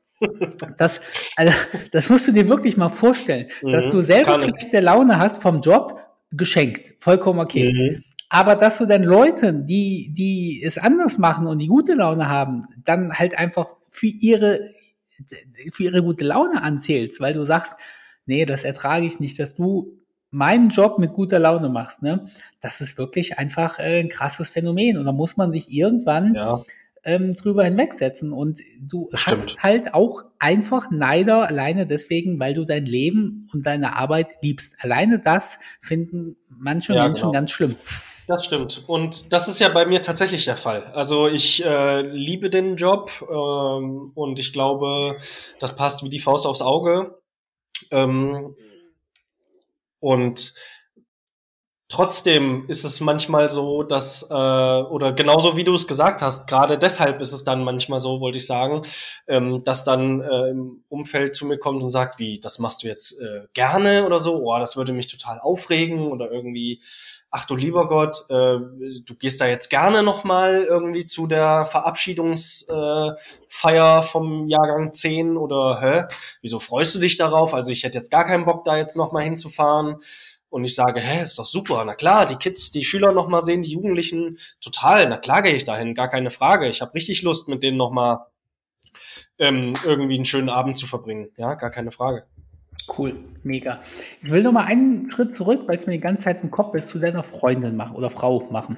Das, 0.78 1.02
also, 1.38 1.54
das 1.94 2.10
musst 2.10 2.28
du 2.28 2.34
dir 2.34 2.50
wirklich 2.50 2.76
mal 2.76 2.90
vorstellen, 2.90 3.46
mhm, 3.62 3.72
dass 3.72 3.90
du 3.90 4.02
selber 4.02 4.40
schlechte 4.42 4.82
Laune 4.82 5.18
hast 5.18 5.42
vom 5.42 5.62
Job, 5.62 5.98
geschenkt, 6.32 7.02
vollkommen 7.02 7.40
okay. 7.40 7.72
Mhm. 7.72 8.04
Aber 8.30 8.56
dass 8.56 8.78
du 8.78 8.86
dann 8.86 9.04
Leuten, 9.04 9.66
die, 9.66 10.14
die 10.14 10.62
es 10.64 10.78
anders 10.78 11.18
machen 11.18 11.48
und 11.48 11.60
die 11.60 11.68
gute 11.68 11.96
Laune 11.96 12.30
haben, 12.30 12.68
dann 12.84 13.14
halt 13.14 13.38
einfach 13.38 13.68
für 13.90 14.08
ihre, 14.08 14.70
für 15.72 15.84
ihre 15.84 16.04
gute 16.04 16.26
Laune 16.26 16.62
anzählst, 16.62 17.20
weil 17.20 17.34
du 17.34 17.44
sagst, 17.44 17.74
nee, 18.26 18.46
das 18.46 18.64
ertrage 18.64 19.08
ich 19.08 19.20
nicht, 19.20 19.40
dass 19.40 19.56
du 19.56 19.99
meinen 20.32 20.70
Job 20.70 21.00
mit 21.00 21.14
guter 21.14 21.40
Laune 21.40 21.70
machst, 21.70 22.02
ne? 22.02 22.26
Das 22.62 22.82
ist 22.82 22.98
wirklich 22.98 23.40
einfach 23.40 23.80
äh, 23.80 24.00
ein 24.00 24.10
krasses 24.10 24.50
Phänomen. 24.50 24.98
Und 24.98 25.06
da 25.06 25.12
muss 25.12 25.38
man 25.38 25.54
sich 25.54 25.72
irgendwann 25.72 26.36
ja. 26.36 26.62
ähm, 27.04 27.36
drüber 27.36 27.64
hinwegsetzen. 27.64 28.34
Und 28.34 28.60
du 28.82 29.08
das 29.12 29.28
hast 29.28 29.44
stimmt. 29.44 29.64
halt 29.64 29.94
auch 29.94 30.24
einfach 30.40 30.92
Neider 30.92 31.48
alleine 31.48 31.86
deswegen, 31.86 32.40
weil 32.40 32.54
du 32.54 32.66
dein 32.66 32.86
Leben 32.86 33.48
und 33.54 33.66
deine 33.66 33.96
Arbeit 33.96 34.34
liebst. 34.42 34.76
Alleine 34.80 35.20
das 35.20 35.60
finden 35.82 36.36
manche 36.50 36.94
ja, 36.94 37.04
Menschen 37.04 37.22
genau. 37.22 37.32
ganz 37.32 37.52
schlimm. 37.52 37.76
Das 38.28 38.46
stimmt. 38.46 38.84
Und 38.86 39.34
das 39.34 39.48
ist 39.48 39.60
ja 39.60 39.70
bei 39.70 39.88
mir 39.88 40.04
tatsächlich 40.04 40.46
der 40.46 40.58
Fall. 40.58 40.84
Also 40.94 41.28
ich 41.28 41.66
äh, 41.66 42.02
liebe 42.02 42.52
den 42.52 42.76
Job 42.76 43.10
ähm, 43.22 44.12
und 44.14 44.38
ich 44.38 44.54
glaube, 44.54 45.16
das 45.60 45.76
passt 45.76 46.04
wie 46.04 46.10
die 46.10 46.20
Faust 46.20 46.46
aufs 46.46 46.62
Auge. 46.62 47.20
Ähm, 47.90 48.56
und 50.00 50.54
Trotzdem 51.92 52.66
ist 52.68 52.84
es 52.84 53.00
manchmal 53.00 53.50
so, 53.50 53.82
dass, 53.82 54.22
äh, 54.30 54.34
oder 54.34 55.12
genauso 55.12 55.58
wie 55.58 55.64
du 55.64 55.74
es 55.74 55.88
gesagt 55.88 56.22
hast, 56.22 56.46
gerade 56.46 56.78
deshalb 56.78 57.20
ist 57.20 57.32
es 57.32 57.44
dann 57.44 57.64
manchmal 57.64 58.00
so, 58.00 58.22
wollte 58.22 58.38
ich 58.38 58.46
sagen, 58.46 58.84
ähm, 59.28 59.64
dass 59.64 59.86
dann 59.86 60.22
äh, 60.22 60.50
im 60.50 60.84
Umfeld 60.88 61.34
zu 61.34 61.48
mir 61.48 61.58
kommt 61.58 61.82
und 61.82 61.90
sagt, 61.90 62.20
wie, 62.20 62.40
das 62.40 62.60
machst 62.60 62.84
du 62.84 62.88
jetzt 62.88 63.20
äh, 63.20 63.48
gerne 63.56 64.06
oder 64.06 64.20
so, 64.20 64.36
oh, 64.36 64.60
das 64.60 64.78
würde 64.78 64.94
mich 64.94 65.08
total 65.08 65.40
aufregen 65.40 66.12
oder 66.12 66.32
irgendwie, 66.32 66.84
ach 67.32 67.46
du 67.46 67.56
lieber 67.56 67.88
Gott, 67.88 68.26
äh, 68.30 68.58
du 69.06 69.16
gehst 69.18 69.42
da 69.42 69.48
jetzt 69.48 69.70
gerne 69.70 70.04
nochmal 70.04 70.66
irgendwie 70.68 71.06
zu 71.06 71.28
der 71.28 71.66
Verabschiedungsfeier 71.66 74.00
äh, 74.00 74.04
vom 74.04 74.48
Jahrgang 74.48 74.94
10 74.94 75.38
oder 75.38 75.80
hä, 75.82 76.04
wieso 76.42 76.60
freust 76.60 76.96
du 76.96 77.00
dich 77.00 77.18
darauf? 77.18 77.54
Also 77.54 77.72
ich 77.72 77.84
hätte 77.84 77.98
jetzt 77.98 78.12
gar 78.12 78.26
keinen 78.26 78.46
Bock, 78.46 78.66
da 78.66 78.78
jetzt 78.78 78.98
nochmal 78.98 79.24
hinzufahren. 79.24 79.98
Und 80.52 80.66
ich 80.66 80.74
sage, 80.74 81.00
hä, 81.00 81.22
ist 81.22 81.38
doch 81.38 81.46
super, 81.46 81.84
na 81.86 81.94
klar, 81.94 82.26
die 82.26 82.36
Kids, 82.36 82.72
die 82.72 82.84
Schüler 82.84 83.12
nochmal 83.12 83.44
sehen, 83.44 83.62
die 83.62 83.72
Jugendlichen, 83.72 84.40
total, 84.60 85.08
na 85.08 85.18
klar 85.18 85.44
gehe 85.44 85.54
ich 85.54 85.64
dahin, 85.64 85.94
gar 85.94 86.10
keine 86.10 86.32
Frage. 86.32 86.68
Ich 86.68 86.82
habe 86.82 86.96
richtig 86.96 87.22
Lust, 87.22 87.48
mit 87.50 87.62
denen 87.62 87.78
nochmal 87.78 88.26
ähm, 89.38 89.76
irgendwie 89.86 90.16
einen 90.16 90.26
schönen 90.26 90.50
Abend 90.50 90.76
zu 90.76 90.88
verbringen. 90.88 91.30
Ja, 91.38 91.54
gar 91.54 91.70
keine 91.70 91.92
Frage. 91.92 92.26
Cool, 92.88 93.16
mega. 93.44 93.80
Ich 94.24 94.32
will 94.32 94.44
noch 94.44 94.52
mal 94.52 94.66
einen 94.66 95.12
Schritt 95.12 95.36
zurück, 95.36 95.64
weil 95.68 95.78
es 95.78 95.86
mir 95.86 95.94
die 95.94 96.00
ganze 96.00 96.24
Zeit 96.24 96.44
im 96.44 96.52
Kopf 96.52 96.76
ist, 96.76 96.90
zu 96.90 97.00
deiner 97.00 97.24
Freundin 97.24 97.76
machen 97.76 97.96
oder 97.96 98.10
Frau 98.10 98.48
machen. 98.52 98.78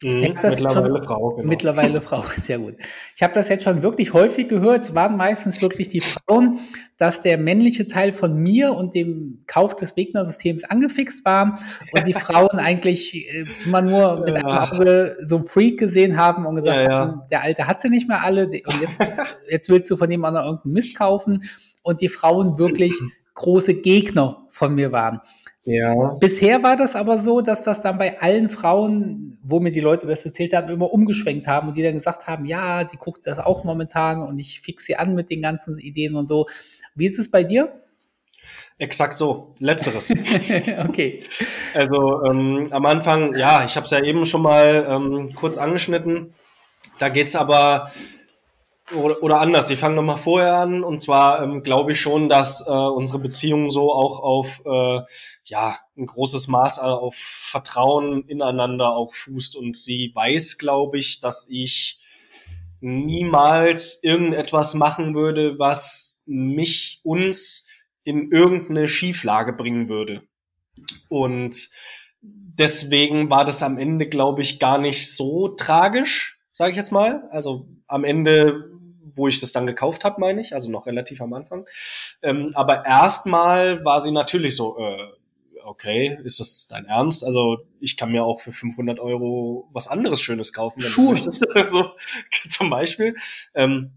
Mhm, 0.00 0.20
mittlerweile 0.20 0.70
schon, 0.70 1.02
Frau. 1.02 1.30
Genau. 1.30 1.48
Mittlerweile 1.48 2.00
Frau, 2.00 2.24
sehr 2.40 2.60
gut. 2.60 2.76
Ich 3.16 3.22
habe 3.22 3.34
das 3.34 3.48
jetzt 3.48 3.64
schon 3.64 3.82
wirklich 3.82 4.12
häufig 4.12 4.48
gehört. 4.48 4.84
Es 4.84 4.94
waren 4.94 5.16
meistens 5.16 5.60
wirklich 5.60 5.88
die 5.88 6.00
Frauen, 6.00 6.60
dass 6.98 7.22
der 7.22 7.36
männliche 7.36 7.88
Teil 7.88 8.12
von 8.12 8.38
mir 8.38 8.74
und 8.74 8.94
dem 8.94 9.42
Kauf 9.48 9.74
des 9.74 9.96
Wegner-Systems 9.96 10.62
angefixt 10.64 11.24
war 11.24 11.58
und 11.92 12.06
die 12.06 12.12
Frauen 12.12 12.48
eigentlich 12.60 13.16
äh, 13.16 13.44
immer 13.64 13.82
nur 13.82 14.20
mit 14.24 14.36
einem 14.36 14.46
Auge 14.46 15.16
so 15.20 15.38
ein 15.38 15.44
Freak 15.44 15.80
gesehen 15.80 16.16
haben 16.16 16.46
und 16.46 16.54
gesagt 16.54 16.76
ja, 16.76 16.82
ja. 16.88 16.98
haben, 17.00 17.22
der 17.32 17.42
Alte 17.42 17.66
hat 17.66 17.80
sie 17.80 17.88
nicht 17.88 18.06
mehr 18.06 18.22
alle 18.22 18.46
und 18.46 18.80
jetzt, 18.80 19.16
jetzt 19.50 19.68
willst 19.68 19.90
du 19.90 19.96
von 19.96 20.08
dem 20.08 20.24
anderen 20.24 20.46
irgendeinen 20.46 20.74
Mist 20.74 20.96
kaufen 20.96 21.42
und 21.82 22.00
die 22.00 22.08
Frauen 22.08 22.56
wirklich 22.56 22.92
große 23.38 23.80
Gegner 23.80 24.46
von 24.50 24.74
mir 24.74 24.92
waren. 24.92 25.20
Ja. 25.64 26.14
Bisher 26.14 26.62
war 26.62 26.76
das 26.76 26.96
aber 26.96 27.18
so, 27.18 27.40
dass 27.40 27.62
das 27.62 27.82
dann 27.82 27.98
bei 27.98 28.20
allen 28.20 28.48
Frauen, 28.48 29.38
wo 29.42 29.60
mir 29.60 29.70
die 29.70 29.80
Leute 29.80 30.06
das 30.06 30.24
erzählt 30.24 30.52
haben, 30.54 30.70
immer 30.70 30.92
umgeschwenkt 30.92 31.46
haben 31.46 31.68
und 31.68 31.76
die 31.76 31.82
dann 31.82 31.94
gesagt 31.94 32.26
haben, 32.26 32.46
ja, 32.46 32.86
sie 32.86 32.96
guckt 32.96 33.26
das 33.26 33.38
auch 33.38 33.64
momentan 33.64 34.22
und 34.22 34.38
ich 34.38 34.60
fix 34.60 34.86
sie 34.86 34.96
an 34.96 35.14
mit 35.14 35.30
den 35.30 35.42
ganzen 35.42 35.78
Ideen 35.78 36.16
und 36.16 36.26
so. 36.26 36.46
Wie 36.94 37.06
ist 37.06 37.18
es 37.18 37.30
bei 37.30 37.44
dir? 37.44 37.72
Exakt 38.78 39.18
so, 39.18 39.54
letzteres. 39.60 40.10
okay. 40.88 41.20
Also 41.74 42.24
ähm, 42.24 42.68
am 42.70 42.86
Anfang, 42.86 43.36
ja, 43.36 43.64
ich 43.64 43.76
habe 43.76 43.84
es 43.84 43.92
ja 43.92 44.02
eben 44.02 44.24
schon 44.24 44.42
mal 44.42 44.86
ähm, 44.88 45.34
kurz 45.34 45.58
angeschnitten. 45.58 46.32
Da 46.98 47.08
geht's 47.08 47.36
aber 47.36 47.90
oder, 48.94 49.22
oder 49.22 49.40
anders, 49.40 49.70
ich 49.70 49.78
fange 49.78 49.96
nochmal 49.96 50.16
vorher 50.16 50.54
an. 50.56 50.82
Und 50.82 50.98
zwar 51.00 51.42
ähm, 51.42 51.62
glaube 51.62 51.92
ich 51.92 52.00
schon, 52.00 52.28
dass 52.28 52.66
äh, 52.66 52.70
unsere 52.70 53.18
Beziehung 53.18 53.70
so 53.70 53.92
auch 53.92 54.20
auf 54.20 54.62
äh, 54.64 55.00
ja 55.44 55.78
ein 55.96 56.06
großes 56.06 56.48
Maß 56.48 56.78
auf 56.78 57.14
Vertrauen 57.14 58.24
ineinander 58.26 58.94
auch 58.94 59.12
fußt. 59.12 59.56
Und 59.56 59.76
sie 59.76 60.12
weiß, 60.14 60.58
glaube 60.58 60.98
ich, 60.98 61.20
dass 61.20 61.48
ich 61.48 62.00
niemals 62.80 64.02
irgendetwas 64.02 64.74
machen 64.74 65.14
würde, 65.14 65.58
was 65.58 66.22
mich 66.26 67.00
uns 67.02 67.66
in 68.04 68.30
irgendeine 68.30 68.88
Schieflage 68.88 69.52
bringen 69.52 69.88
würde. 69.88 70.22
Und 71.08 71.70
deswegen 72.20 73.30
war 73.30 73.44
das 73.44 73.62
am 73.62 73.78
Ende, 73.78 74.08
glaube 74.08 74.42
ich, 74.42 74.58
gar 74.58 74.78
nicht 74.78 75.14
so 75.14 75.48
tragisch, 75.48 76.38
sage 76.52 76.70
ich 76.70 76.76
jetzt 76.76 76.92
mal. 76.92 77.28
Also 77.30 77.68
am 77.86 78.04
Ende 78.04 78.70
wo 79.18 79.28
ich 79.28 79.40
das 79.40 79.52
dann 79.52 79.66
gekauft 79.66 80.04
habe, 80.04 80.20
meine 80.20 80.40
ich, 80.40 80.54
also 80.54 80.70
noch 80.70 80.86
relativ 80.86 81.20
am 81.20 81.34
Anfang. 81.34 81.66
Ähm, 82.22 82.52
aber 82.54 82.86
erstmal 82.86 83.84
war 83.84 84.00
sie 84.00 84.12
natürlich 84.12 84.56
so, 84.56 84.78
äh, 84.78 85.08
okay, 85.64 86.18
ist 86.24 86.40
das 86.40 86.66
dein 86.68 86.86
Ernst? 86.86 87.24
Also 87.24 87.58
ich 87.80 87.96
kann 87.96 88.10
mir 88.10 88.24
auch 88.24 88.40
für 88.40 88.52
500 88.52 88.98
Euro 88.98 89.68
was 89.72 89.88
anderes 89.88 90.20
Schönes 90.20 90.52
kaufen, 90.52 90.82
wenn 90.82 90.90
Schuhe. 90.90 91.20
du 91.20 91.30
so, 91.68 91.90
zum 92.48 92.70
Beispiel. 92.70 93.14
Ähm, 93.54 93.92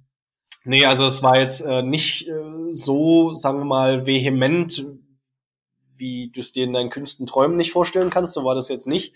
nee, 0.66 0.86
also 0.86 1.06
es 1.06 1.24
war 1.24 1.40
jetzt 1.40 1.62
äh, 1.62 1.82
nicht 1.82 2.28
äh, 2.28 2.34
so, 2.72 3.34
sagen 3.34 3.60
wir 3.60 3.66
mal, 3.66 4.06
vehement, 4.06 4.86
wie 5.96 6.30
du 6.30 6.42
es 6.42 6.52
dir 6.52 6.66
in 6.66 6.74
deinen 6.74 6.90
kühnsten 6.90 7.26
Träumen 7.26 7.56
nicht 7.56 7.72
vorstellen 7.72 8.10
kannst. 8.10 8.34
So 8.34 8.44
war 8.44 8.56
das 8.56 8.70
jetzt 8.70 8.88
nicht. 8.88 9.16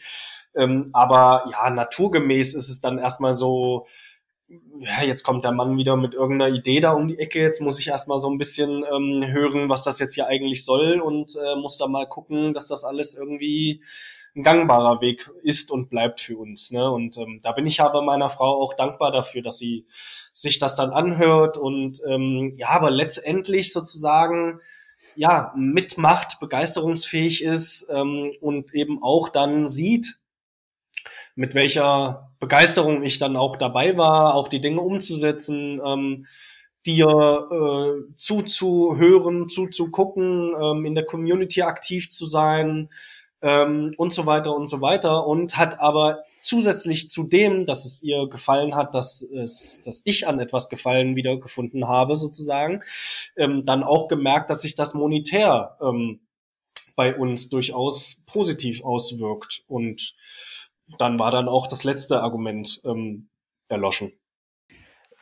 Ähm, 0.56 0.92
aber 0.94 1.46
ja, 1.52 1.70
naturgemäß 1.70 2.54
ist 2.54 2.70
es 2.70 2.80
dann 2.80 2.98
erstmal 3.00 3.34
so, 3.34 3.88
ja, 4.48 5.04
jetzt 5.04 5.24
kommt 5.24 5.44
der 5.44 5.52
Mann 5.52 5.78
wieder 5.78 5.96
mit 5.96 6.14
irgendeiner 6.14 6.54
Idee 6.54 6.80
da 6.80 6.92
um 6.92 7.08
die 7.08 7.18
Ecke. 7.18 7.42
Jetzt 7.42 7.62
muss 7.62 7.80
ich 7.80 7.88
erstmal 7.88 8.20
so 8.20 8.30
ein 8.30 8.38
bisschen 8.38 8.84
ähm, 8.84 9.26
hören, 9.28 9.70
was 9.70 9.84
das 9.84 10.00
jetzt 10.00 10.14
hier 10.14 10.28
eigentlich 10.28 10.64
soll 10.66 11.00
und 11.00 11.36
äh, 11.36 11.56
muss 11.56 11.78
da 11.78 11.88
mal 11.88 12.08
gucken, 12.08 12.54
dass 12.54 12.68
das 12.68 12.84
alles 12.84 13.16
irgendwie 13.16 13.84
ein 14.36 14.44
gangbarer 14.44 15.02
Weg 15.02 15.32
ist 15.44 15.72
und 15.72 15.90
bleibt 15.90 16.20
für 16.20 16.38
uns. 16.38 16.72
Ne? 16.72 16.90
Und 16.92 17.18
ähm, 17.18 17.40
da 17.42 17.54
bin 17.54 17.66
ich 17.66 17.82
aber 17.82 18.02
meiner 18.02 18.30
Frau 18.30 18.62
auch 18.62 18.74
dankbar 18.74 19.12
dafür, 19.12 19.42
dass 19.42 19.58
sie 19.58 19.88
sich 20.34 20.60
das 20.60 20.76
dann 20.76 20.92
anhört 20.92 21.58
und 21.58 22.02
ähm, 22.08 22.54
ja, 22.58 22.70
aber 22.70 22.92
letztendlich 22.92 23.72
sozusagen 23.72 24.60
ja 25.16 25.54
mitmacht, 25.56 26.42
begeisterungsfähig 26.42 27.44
ist 27.44 27.88
ähm, 27.90 28.32
und 28.42 28.74
eben 28.74 29.02
auch 29.02 29.30
dann 29.30 29.68
sieht, 29.68 30.18
mit 31.36 31.56
welcher 31.56 32.35
Begeisterung 32.46 33.02
ich 33.02 33.18
dann 33.18 33.38
auch 33.38 33.56
dabei 33.56 33.98
war, 33.98 34.36
auch 34.36 34.48
die 34.48 34.62
Dinge 34.62 34.82
umzusetzen, 34.82 35.82
ähm, 35.84 36.28
dir 36.86 37.08
äh, 37.08 38.14
zuzuhören, 38.16 39.50
zuzugucken, 39.50 40.54
ähm, 40.62 40.86
in 40.86 40.94
der 40.94 41.06
Community 41.06 41.64
aktiv 41.64 42.08
zu 42.12 42.28
sein 42.28 42.90
ähm, 43.42 43.96
und 43.98 44.14
so 44.14 44.28
weiter 44.28 44.56
und 44.56 44.68
so 44.68 44.80
weiter 44.80 45.26
und 45.26 45.58
hat 45.58 45.80
aber 45.80 46.20
zusätzlich 46.40 47.10
zu 47.10 47.24
dem, 47.24 47.66
dass 47.66 47.84
es 47.84 48.04
ihr 48.04 48.28
gefallen 48.30 48.76
hat, 48.76 48.94
dass 48.94 49.24
es, 49.24 49.80
dass 49.84 50.04
ich 50.06 50.28
an 50.28 50.40
etwas 50.40 50.70
Gefallen 50.70 51.16
wiedergefunden 51.16 51.88
habe 51.88 52.16
sozusagen, 52.16 52.84
ähm, 53.36 53.66
dann 53.66 53.82
auch 53.82 54.08
gemerkt, 54.08 54.52
dass 54.52 54.62
sich 54.62 54.76
das 54.76 54.94
monetär 54.94 55.78
ähm, 55.82 56.20
bei 56.96 57.16
uns 57.16 57.50
durchaus 57.50 58.24
positiv 58.28 58.84
auswirkt 58.84 59.64
und 59.68 60.14
dann 60.98 61.20
war 61.20 61.32
dann 61.32 61.48
auch 61.48 61.68
das 61.68 61.84
letzte 61.84 62.22
Argument 62.22 62.82
ähm, 62.86 63.30
erloschen. 63.68 64.14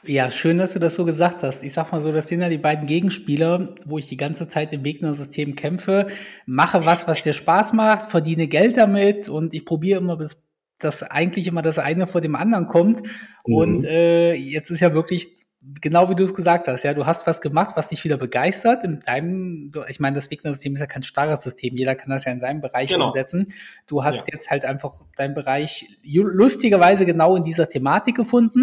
Ja, 0.06 0.32
schön, 0.32 0.58
dass 0.58 0.74
du 0.74 0.80
das 0.80 0.96
so 0.96 1.06
gesagt 1.06 1.44
hast. 1.44 1.64
Ich 1.64 1.72
sag 1.72 1.94
mal 1.94 2.02
so, 2.02 2.12
das 2.12 2.28
sind 2.28 2.42
ja 2.42 2.50
die 2.50 2.58
beiden 2.58 2.88
Gegenspieler, 2.88 3.74
wo 3.86 3.98
ich 3.98 4.08
die 4.08 4.18
ganze 4.18 4.50
Zeit 4.50 4.74
im 4.74 4.84
Gegnersystem 4.84 5.56
kämpfe. 5.56 6.08
Mache 6.46 6.86
was, 6.86 7.08
was 7.08 7.24
dir 7.24 7.32
Spaß 7.32 7.72
macht, 7.72 8.12
verdiene 8.12 8.48
Geld 8.48 8.76
damit 8.76 9.30
und 9.30 9.54
ich 9.54 9.64
probiere 9.66 10.02
immer, 10.02 10.18
bis 10.18 10.38
dass 10.80 11.04
eigentlich 11.04 11.48
immer 11.48 11.62
das 11.62 11.80
eine 11.80 12.08
vor 12.08 12.20
dem 12.20 12.36
anderen 12.36 12.68
kommt. 12.68 13.04
Mhm. 13.48 13.56
Und 13.56 13.84
äh, 13.86 14.34
jetzt 14.34 14.70
ist 14.70 14.82
ja 14.82 14.94
wirklich 14.94 15.43
genau 15.82 16.10
wie 16.10 16.16
du 16.16 16.24
es 16.24 16.34
gesagt 16.34 16.68
hast, 16.68 16.84
ja, 16.84 16.94
du 16.94 17.06
hast 17.06 17.26
was 17.26 17.42
gemacht, 17.42 17.76
was 17.76 17.88
dich 17.88 18.04
wieder 18.04 18.18
begeistert. 18.18 18.84
In 18.84 19.00
deinem, 19.06 19.72
ich 19.88 20.00
meine, 20.00 20.16
das 20.16 20.30
Wegner-System 20.30 20.74
ist 20.76 20.82
ja 20.82 20.88
kein 20.88 21.04
starres 21.04 21.44
System, 21.44 21.78
jeder 21.78 21.96
kann 21.96 22.10
das 22.10 22.26
ja 22.26 22.32
in 22.32 22.42
seinem 22.42 22.62
Bereich 22.62 22.90
genau. 22.90 23.08
umsetzen. 23.08 23.48
Du 23.88 24.04
hast 24.04 24.28
ja. 24.28 24.34
jetzt 24.34 24.52
halt 24.52 24.66
einfach 24.66 25.00
deinen 25.16 25.36
Bereich 25.36 25.88
lustigerweise 26.04 27.06
genau 27.06 27.36
in 27.36 27.44
dieser 27.44 27.70
Thematik 27.70 28.16
gefunden 28.16 28.62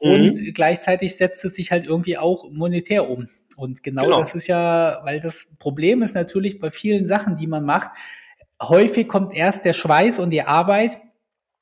mhm. 0.00 0.12
und 0.12 0.54
gleichzeitig 0.54 1.16
setzt 1.16 1.44
es 1.44 1.54
sich 1.54 1.70
halt 1.70 1.86
irgendwie 1.86 2.18
auch 2.18 2.50
monetär 2.50 3.08
um. 3.08 3.28
Und 3.56 3.82
genau, 3.82 4.02
genau 4.04 4.20
das 4.20 4.34
ist 4.34 4.46
ja, 4.46 5.00
weil 5.04 5.20
das 5.20 5.46
Problem 5.58 6.02
ist 6.02 6.14
natürlich 6.14 6.58
bei 6.58 6.70
vielen 6.70 7.06
Sachen, 7.06 7.36
die 7.36 7.46
man 7.46 7.64
macht, 7.64 7.90
häufig 8.60 9.06
kommt 9.06 9.34
erst 9.34 9.64
der 9.64 9.74
Schweiß 9.74 10.18
und 10.18 10.30
die 10.30 10.42
Arbeit 10.42 10.98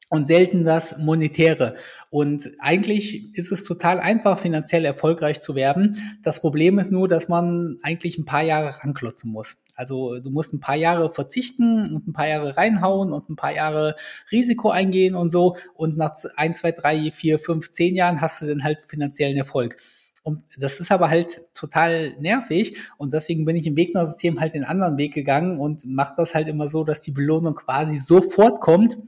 und 0.08 0.26
selten 0.26 0.64
das 0.64 0.96
Monetäre. 0.98 1.76
Und 2.10 2.52
eigentlich 2.58 3.36
ist 3.36 3.52
es 3.52 3.64
total 3.64 4.00
einfach, 4.00 4.38
finanziell 4.38 4.84
erfolgreich 4.84 5.40
zu 5.40 5.54
werden. 5.54 6.18
Das 6.22 6.40
Problem 6.40 6.78
ist 6.78 6.90
nur, 6.90 7.06
dass 7.06 7.28
man 7.28 7.78
eigentlich 7.82 8.16
ein 8.18 8.24
paar 8.24 8.42
Jahre 8.42 8.82
ranklotzen 8.82 9.30
muss. 9.30 9.58
Also 9.74 10.18
du 10.18 10.30
musst 10.30 10.54
ein 10.54 10.60
paar 10.60 10.74
Jahre 10.74 11.12
verzichten 11.12 11.94
und 11.94 12.08
ein 12.08 12.12
paar 12.12 12.26
Jahre 12.26 12.56
reinhauen 12.56 13.12
und 13.12 13.28
ein 13.28 13.36
paar 13.36 13.54
Jahre 13.54 13.94
Risiko 14.32 14.70
eingehen 14.70 15.14
und 15.14 15.30
so. 15.30 15.56
Und 15.74 15.98
nach 15.98 16.14
ein, 16.36 16.54
zwei, 16.54 16.72
drei, 16.72 17.10
vier, 17.10 17.38
fünf, 17.38 17.70
zehn 17.70 17.94
Jahren 17.94 18.20
hast 18.20 18.40
du 18.40 18.46
dann 18.46 18.64
halt 18.64 18.78
finanziellen 18.86 19.36
Erfolg. 19.36 19.76
Und 20.22 20.44
das 20.58 20.80
ist 20.80 20.90
aber 20.90 21.10
halt 21.10 21.42
total 21.54 22.12
nervig 22.20 22.76
und 22.98 23.14
deswegen 23.14 23.46
bin 23.46 23.56
ich 23.56 23.66
im 23.66 23.76
Wegner-System 23.76 24.40
halt 24.40 24.52
den 24.52 24.64
anderen 24.64 24.98
Weg 24.98 25.14
gegangen 25.14 25.58
und 25.58 25.86
mache 25.86 26.14
das 26.18 26.34
halt 26.34 26.48
immer 26.48 26.68
so, 26.68 26.84
dass 26.84 27.00
die 27.00 27.12
Belohnung 27.12 27.54
quasi 27.54 27.96
sofort 27.96 28.60
kommt 28.60 28.98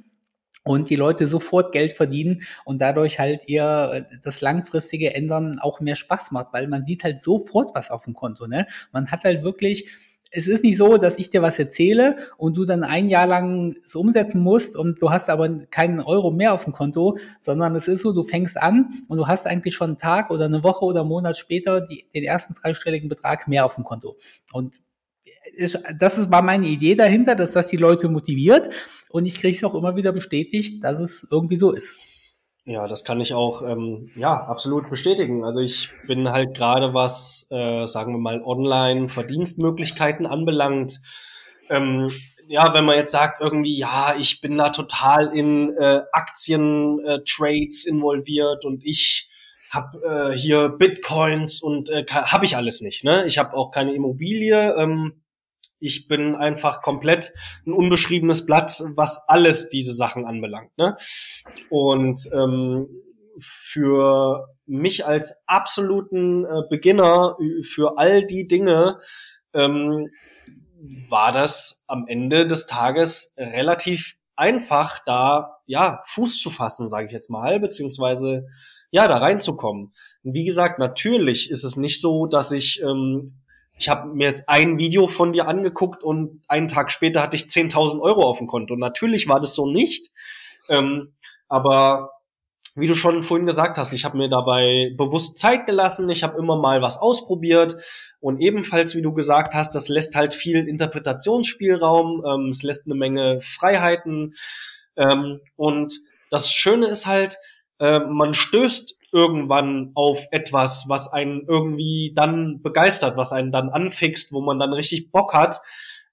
und 0.71 0.89
die 0.89 0.95
Leute 0.95 1.27
sofort 1.27 1.73
Geld 1.73 1.91
verdienen 1.91 2.43
und 2.65 2.81
dadurch 2.81 3.19
halt 3.19 3.49
ihr 3.49 4.07
das 4.23 4.41
langfristige 4.41 5.13
Ändern 5.15 5.59
auch 5.59 5.81
mehr 5.81 5.97
Spaß 5.97 6.31
macht, 6.31 6.53
weil 6.53 6.69
man 6.69 6.85
sieht 6.85 7.03
halt 7.03 7.19
sofort 7.19 7.75
was 7.75 7.91
auf 7.91 8.05
dem 8.05 8.15
Konto. 8.15 8.47
Ne? 8.47 8.69
Man 8.93 9.11
hat 9.11 9.25
halt 9.25 9.43
wirklich 9.43 9.89
es 10.33 10.47
ist 10.47 10.63
nicht 10.63 10.77
so, 10.77 10.97
dass 10.97 11.19
ich 11.19 11.31
dir 11.31 11.43
was 11.43 11.59
erzähle 11.59 12.17
und 12.37 12.57
du 12.57 12.65
dann 12.65 12.85
ein 12.85 13.09
Jahr 13.09 13.27
lang 13.27 13.75
es 13.83 13.97
umsetzen 13.97 14.41
musst 14.41 14.77
und 14.77 15.03
du 15.03 15.11
hast 15.11 15.29
aber 15.29 15.49
keinen 15.73 15.99
Euro 15.99 16.31
mehr 16.31 16.55
auf 16.55 16.63
dem 16.63 16.73
Konto, 16.73 17.19
sondern 17.41 17.75
es 17.75 17.89
ist 17.89 18.03
so, 18.03 18.13
du 18.13 18.23
fängst 18.23 18.57
an 18.57 18.91
und 19.09 19.19
du 19.19 19.27
hast 19.27 19.49
eigentlich 19.49 19.75
schon 19.75 19.89
einen 19.89 19.99
Tag 19.99 20.31
oder 20.31 20.45
eine 20.45 20.63
Woche 20.63 20.85
oder 20.85 21.01
einen 21.01 21.09
Monat 21.09 21.37
später 21.37 21.81
die, 21.81 22.07
den 22.15 22.23
ersten 22.23 22.55
dreistelligen 22.55 23.09
Betrag 23.09 23.49
mehr 23.49 23.65
auf 23.65 23.75
dem 23.75 23.83
Konto. 23.83 24.19
Und 24.53 24.81
ist, 25.55 25.79
das 25.99 26.31
war 26.31 26.43
meine 26.43 26.67
Idee 26.67 26.95
dahinter, 26.95 27.35
dass 27.35 27.53
das 27.53 27.69
die 27.69 27.77
Leute 27.77 28.09
motiviert 28.09 28.71
und 29.11 29.27
ich 29.27 29.35
kriege 29.35 29.57
es 29.57 29.65
auch 29.65 29.75
immer 29.75 29.97
wieder 29.97 30.13
bestätigt, 30.13 30.85
dass 30.85 30.99
es 30.99 31.27
irgendwie 31.31 31.57
so 31.57 31.73
ist. 31.73 31.97
Ja, 32.67 32.87
das 32.87 33.05
kann 33.05 33.21
ich 33.21 33.35
auch 33.35 33.63
ähm, 33.63 34.11
ja 34.15 34.35
absolut 34.35 34.91
bestätigen. 34.91 35.45
Also 35.45 35.61
ich 35.61 35.89
bin 36.07 36.31
halt 36.31 36.55
gerade 36.55 36.95
was, 36.95 37.47
äh, 37.51 37.87
sagen 37.87 38.13
wir 38.13 38.21
mal, 38.21 38.43
Online-Verdienstmöglichkeiten 38.43 40.27
anbelangt. 40.27 41.01
Ähm, 41.71 42.09
ja, 42.47 42.75
wenn 42.75 42.85
man 42.85 42.97
jetzt 42.97 43.13
sagt 43.13 43.41
irgendwie, 43.41 43.77
ja, 43.77 44.15
ich 44.19 44.41
bin 44.41 44.59
da 44.59 44.71
total 44.71 45.35
in 45.35 45.75
äh, 45.77 46.03
Aktien-Trades 46.13 47.87
äh, 47.87 47.89
involviert 47.89 48.65
und 48.65 48.85
ich 48.85 49.31
habe 49.71 50.33
äh, 50.33 50.37
hier 50.37 50.69
Bitcoins 50.69 51.63
und 51.63 51.91
äh, 51.91 52.05
habe 52.11 52.45
ich 52.45 52.57
alles 52.57 52.81
nicht. 52.81 53.05
Ne? 53.05 53.25
Ich 53.27 53.39
habe 53.39 53.57
auch 53.57 53.71
keine 53.71 53.95
Immobilie. 53.95 54.75
Ähm, 54.77 55.20
ich 55.81 56.07
bin 56.09 56.37
einfach 56.37 56.83
komplett 56.83 57.33
ein 57.67 57.73
unbeschriebenes 57.73 58.47
Blatt, 58.47 58.83
was 58.95 59.23
alles 59.27 59.69
diese 59.69 59.95
Sachen 59.95 60.27
anbelangt. 60.27 60.77
Ne? 60.77 60.97
Und 61.71 62.29
ähm, 62.33 62.87
für 63.39 64.47
mich 64.67 65.07
als 65.07 65.43
absoluten 65.47 66.45
äh, 66.45 66.63
Beginner 66.69 67.37
für 67.63 67.99
all 67.99 68.27
die 68.27 68.47
Dinge 68.47 68.99
ähm, 69.55 70.09
war 71.09 71.33
das 71.33 71.85
am 71.89 72.05
Ende 72.07 72.47
des 72.47 72.67
Tages 72.67 73.35
relativ 73.37 74.17
einfach, 74.37 75.01
da 75.05 75.59
ja 75.67 76.01
Fuß 76.07 76.41
zu 76.41 76.51
fassen, 76.51 76.89
sage 76.89 77.07
ich 77.07 77.13
jetzt 77.13 77.31
mal, 77.31 77.61
beziehungsweise 77.61 78.47
ja 78.91 79.07
da 79.07 79.19
reinzukommen. 79.19 79.93
Wie 80.23 80.45
gesagt, 80.45 80.79
natürlich 80.79 81.51
ist 81.51 81.65
es 81.65 81.77
nicht 81.77 82.01
so, 82.01 82.27
dass 82.27 82.51
ich 82.51 82.83
ähm, 82.83 83.27
ich 83.81 83.89
habe 83.89 84.15
mir 84.15 84.27
jetzt 84.27 84.47
ein 84.47 84.77
Video 84.77 85.09
von 85.09 85.33
dir 85.33 85.49
angeguckt 85.49 86.05
und 86.05 86.43
einen 86.49 86.69
Tag 86.69 86.91
später 86.91 87.23
hatte 87.23 87.37
ich 87.37 87.45
10.000 87.45 87.99
Euro 88.01 88.25
auf 88.25 88.37
dem 88.37 88.47
Konto. 88.47 88.77
Natürlich 88.77 89.27
war 89.27 89.41
das 89.41 89.55
so 89.55 89.71
nicht, 89.71 90.11
ähm, 90.69 91.15
aber 91.49 92.11
wie 92.77 92.87
du 92.87 92.95
schon 92.95 93.23
vorhin 93.23 93.47
gesagt 93.47 93.79
hast, 93.79 93.95
ich 93.95 94.05
habe 94.05 94.19
mir 94.19 94.29
dabei 94.29 94.93
bewusst 94.99 95.39
Zeit 95.39 95.65
gelassen, 95.65 96.11
ich 96.11 96.23
habe 96.23 96.39
immer 96.39 96.59
mal 96.59 96.83
was 96.83 96.99
ausprobiert 96.99 97.75
und 98.21 98.39
ebenfalls, 98.41 98.95
wie 98.95 99.03
du 99.03 99.15
gesagt 99.15 99.55
hast, 99.55 99.75
das 99.75 99.89
lässt 99.89 100.15
halt 100.15 100.35
viel 100.35 100.69
Interpretationsspielraum, 100.69 102.23
ähm, 102.27 102.49
es 102.51 102.63
lässt 102.63 102.87
eine 102.87 102.97
Menge 102.97 103.41
Freiheiten 103.41 104.35
ähm, 104.97 105.41
und 105.57 105.95
das 106.29 106.53
Schöne 106.53 106.87
ist 106.87 107.07
halt, 107.07 107.39
äh, 107.79 107.99
man 108.01 108.35
stößt 108.35 109.00
irgendwann 109.13 109.93
auf 109.95 110.27
etwas, 110.31 110.85
was 110.89 111.13
einen 111.13 111.45
irgendwie 111.47 112.13
dann 112.15 112.63
begeistert, 112.63 113.17
was 113.17 113.33
einen 113.33 113.51
dann 113.51 113.69
anfixt, 113.71 114.33
wo 114.33 114.41
man 114.41 114.59
dann 114.59 114.73
richtig 114.73 115.11
Bock 115.11 115.35
hat, 115.35 115.61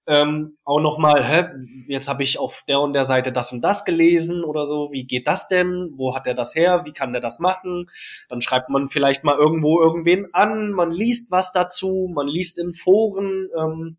ähm, 0.08 0.56
auch 0.64 0.80
nochmal, 0.80 1.24
hä, 1.24 1.50
jetzt 1.88 2.08
habe 2.08 2.24
ich 2.24 2.39
auf 2.39 2.64
der 2.68 2.80
und 2.80 2.93
der 2.93 3.04
Seite 3.04 3.34
das 3.34 3.52
und 3.52 3.62
das 3.62 3.84
gelesen 3.84 4.45
oder 4.45 4.66
so, 4.66 4.89
wie 4.91 5.06
geht 5.06 5.28
das 5.28 5.50
denn? 5.50 5.91
Wo 5.98 6.16
hat 6.16 6.28
er 6.28 6.34
das 6.34 6.56
her? 6.56 6.84
Wie 6.86 6.93
kann 6.93 7.12
der 7.12 7.22
das 7.22 7.39
machen? 7.39 7.89
Dann 8.30 8.39
schreibt 8.39 8.70
man 8.70 8.88
vielleicht 8.88 9.26
mal 9.26 9.38
irgendwo 9.38 9.82
irgendwen 9.82 10.34
an, 10.34 10.72
man 10.72 10.91
liest 10.91 11.30
was 11.30 11.52
dazu, 11.52 12.10
man 12.14 12.28
liest 12.28 12.58
in 12.58 12.74
Foren, 12.74 13.50
ähm, 13.60 13.98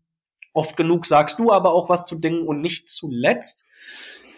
oft 0.53 0.75
genug 0.75 1.05
sagst 1.05 1.37
du 1.37 1.51
aber 1.51 1.73
auch 1.73 1.89
was 1.89 2.05
zu 2.05 2.19
Dingen 2.19 2.47
und 2.47 2.59
nicht 2.59 2.89
zuletzt 2.89 3.67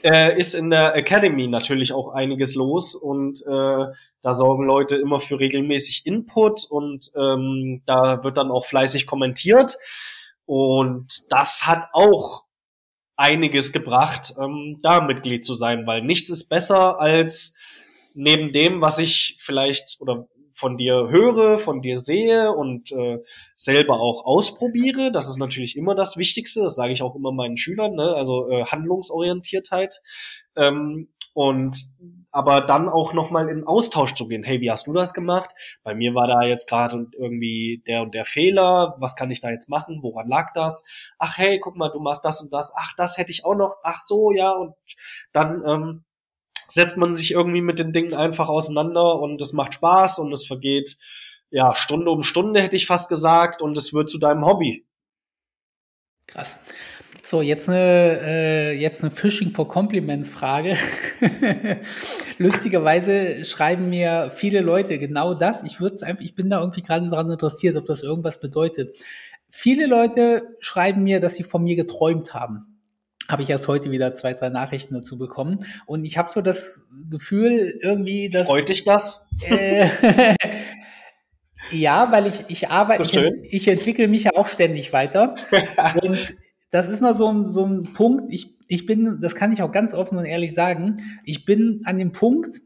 äh, 0.04 0.38
ist 0.38 0.56
in 0.56 0.72
der 0.72 0.96
Academy 0.96 1.48
natürlich 1.48 1.94
auch 1.94 2.10
einiges 2.10 2.56
los 2.56 2.96
und 2.96 3.42
äh, 3.48 3.86
da 4.22 4.34
sorgen 4.34 4.66
Leute 4.66 4.96
immer 4.96 5.20
für 5.20 5.40
regelmäßig 5.40 6.06
Input 6.06 6.66
und 6.66 7.12
ähm, 7.16 7.82
da 7.86 8.24
wird 8.24 8.38
dann 8.38 8.52
auch 8.52 8.66
fleißig 8.66 9.06
kommentiert. 9.08 9.78
Und 10.46 11.08
das 11.30 11.66
hat 11.66 11.88
auch 11.94 12.44
einiges 13.16 13.72
gebracht, 13.72 14.34
ähm, 14.40 14.80
da 14.82 15.02
Mitglied 15.02 15.44
zu 15.44 15.54
sein, 15.54 15.86
weil 15.86 16.02
nichts 16.02 16.30
ist 16.30 16.50
besser 16.50 17.00
als 17.00 17.58
neben 18.14 18.52
dem, 18.52 18.82
was 18.82 19.00
ich 19.00 19.38
vielleicht 19.40 19.98
oder 20.00 20.28
von 20.54 20.78
dir 20.78 21.08
höre, 21.10 21.58
von 21.58 21.82
dir 21.82 21.98
sehe 21.98 22.52
und 22.52 22.92
äh, 22.92 23.20
selber 23.56 24.00
auch 24.00 24.26
ausprobiere. 24.26 25.12
Das 25.12 25.28
ist 25.28 25.38
natürlich 25.38 25.76
immer 25.76 25.96
das 25.96 26.18
Wichtigste. 26.18 26.62
Das 26.62 26.76
sage 26.76 26.94
ich 26.94 27.02
auch 27.02 27.16
immer 27.16 27.32
meinen 27.32 27.58
Schülern. 27.58 27.96
Ne? 27.96 28.14
Also 28.16 28.50
äh, 28.50 28.66
Handlungsorientiertheit. 28.66 30.02
Ähm, 30.56 31.10
und 31.34 31.76
aber 32.32 32.62
dann 32.62 32.90
auch 32.90 33.14
nochmal 33.14 33.50
in 33.50 33.66
Austausch 33.66 34.16
zu 34.16 34.28
gehen. 34.28 34.44
Hey, 34.44 34.62
wie 34.62 34.72
hast 34.72 34.88
du 34.88 34.94
das 34.94 35.14
gemacht? 35.14 35.54
Bei 35.84 35.94
mir 35.94 36.16
war 36.16 36.28
da 36.28 36.42
jetzt 36.42 36.68
gerade 36.68 37.08
irgendwie 37.18 37.84
der 37.88 38.02
und 38.02 38.14
der 38.14 38.26
Fehler. 38.26 38.96
Was 39.00 39.16
kann 39.16 39.32
ich 39.32 39.42
da 39.42 39.50
jetzt 39.50 39.70
machen? 39.70 40.00
Woran 40.02 40.28
lag 40.28 40.54
das? 40.54 40.86
Ach 41.20 41.38
hey, 41.38 41.60
guck 41.60 41.76
mal, 41.76 41.90
du 41.90 42.00
machst 42.00 42.26
das 42.26 42.42
und 42.42 42.54
das. 42.54 42.74
Ach, 42.76 42.94
das 42.98 43.18
hätte 43.18 43.32
ich 43.32 43.46
auch 43.46 43.56
noch. 43.56 43.76
Ach 43.84 44.00
so, 44.00 44.32
ja. 44.32 44.52
Und 44.52 44.76
dann 45.34 45.64
ähm, 45.66 46.04
setzt 46.68 46.98
man 46.98 47.14
sich 47.14 47.32
irgendwie 47.32 47.62
mit 47.62 47.80
den 47.80 47.92
Dingen 47.92 48.14
einfach 48.14 48.50
auseinander 48.50 49.20
und 49.20 49.42
es 49.42 49.54
macht 49.54 49.74
Spaß 49.74 50.20
und 50.20 50.32
es 50.32 50.46
vergeht 50.46 50.98
ja 51.50 51.76
Stunde 51.76 52.10
um 52.12 52.24
Stunde 52.24 52.62
hätte 52.62 52.78
ich 52.78 52.88
fast 52.88 53.10
gesagt 53.10 53.62
und 53.62 53.78
es 53.78 53.94
wird 53.94 54.10
zu 54.10 54.18
deinem 54.18 54.46
Hobby. 54.46 54.88
Krass. 56.28 56.58
So, 57.24 57.42
jetzt 57.42 57.70
eine, 57.70 58.20
äh, 58.24 58.72
jetzt 58.74 59.04
eine 59.04 59.12
Phishing 59.12 59.52
for 59.52 59.68
Compliments 59.68 60.30
Frage. 60.30 60.78
Lustigerweise 62.38 63.46
schreiben 63.46 63.90
mir 63.90 64.32
viele 64.34 64.62
Leute 64.62 65.00
genau 65.00 65.34
das. 65.34 65.64
Ich 65.64 65.80
würde 65.80 66.06
einfach, 66.06 66.24
ich 66.24 66.36
bin 66.36 66.50
da 66.50 66.60
irgendwie 66.60 66.82
gerade 66.82 67.10
daran 67.10 67.30
interessiert, 67.30 67.78
ob 67.78 67.86
das 67.88 68.04
irgendwas 68.04 68.40
bedeutet. 68.40 68.98
Viele 69.50 69.86
Leute 69.86 70.44
schreiben 70.60 71.04
mir, 71.04 71.20
dass 71.20 71.36
sie 71.36 71.44
von 71.44 71.64
mir 71.64 71.76
geträumt 71.76 72.34
haben. 72.34 72.80
Habe 73.28 73.44
ich 73.44 73.50
erst 73.50 73.68
heute 73.68 73.92
wieder 73.92 74.14
zwei, 74.14 74.34
drei 74.34 74.50
Nachrichten 74.50 74.94
dazu 74.94 75.18
bekommen. 75.18 75.66
Und 75.86 76.06
ich 76.06 76.18
habe 76.18 76.32
so 76.32 76.42
das 76.42 76.88
Gefühl, 77.10 77.80
irgendwie, 77.82 78.30
dass. 78.30 78.48
Freut 78.48 78.70
dich 78.70 78.84
das? 78.84 79.26
Äh, 79.42 79.88
ja, 81.72 82.12
weil 82.12 82.28
ich, 82.28 82.44
ich 82.48 82.70
arbeite, 82.70 83.06
so 83.06 83.22
ich, 83.22 83.54
ich 83.54 83.68
entwickle 83.68 84.08
mich 84.08 84.24
ja 84.24 84.32
auch 84.36 84.48
ständig 84.48 84.92
weiter. 84.92 85.36
und 86.02 86.34
das 86.72 86.90
ist 86.90 87.02
noch 87.02 87.14
so 87.14 87.28
ein, 87.28 87.52
so 87.52 87.66
ein 87.66 87.84
Punkt, 87.94 88.34
ich, 88.34 88.58
ich 88.68 88.86
bin, 88.86 89.20
das 89.22 89.36
kann 89.36 89.54
ich 89.54 89.62
auch 89.62 89.72
ganz 89.72 89.94
offen 89.94 90.18
und 90.18 90.26
ehrlich 90.26 90.54
sagen, 90.54 90.98
ich 91.24 91.46
bin 91.46 91.82
an 91.86 92.00
dem 92.00 92.14
Punkt, 92.14 92.62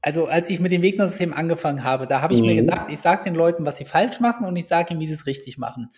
also 0.00 0.26
als 0.26 0.50
ich 0.50 0.60
mit 0.60 0.72
dem 0.72 0.82
Wegner-System 0.82 1.32
angefangen 1.32 1.84
habe, 1.84 2.06
da 2.06 2.20
habe 2.20 2.34
ich 2.34 2.40
mhm. 2.40 2.46
mir 2.46 2.54
gedacht, 2.56 2.88
ich 2.90 3.00
sage 3.00 3.24
den 3.24 3.34
Leuten, 3.34 3.64
was 3.64 3.76
sie 3.76 3.84
falsch 3.84 4.20
machen 4.20 4.46
und 4.46 4.56
ich 4.56 4.66
sage 4.66 4.92
ihnen, 4.92 5.00
wie 5.00 5.06
sie 5.06 5.14
es 5.14 5.26
richtig 5.26 5.58
machen. 5.58 5.90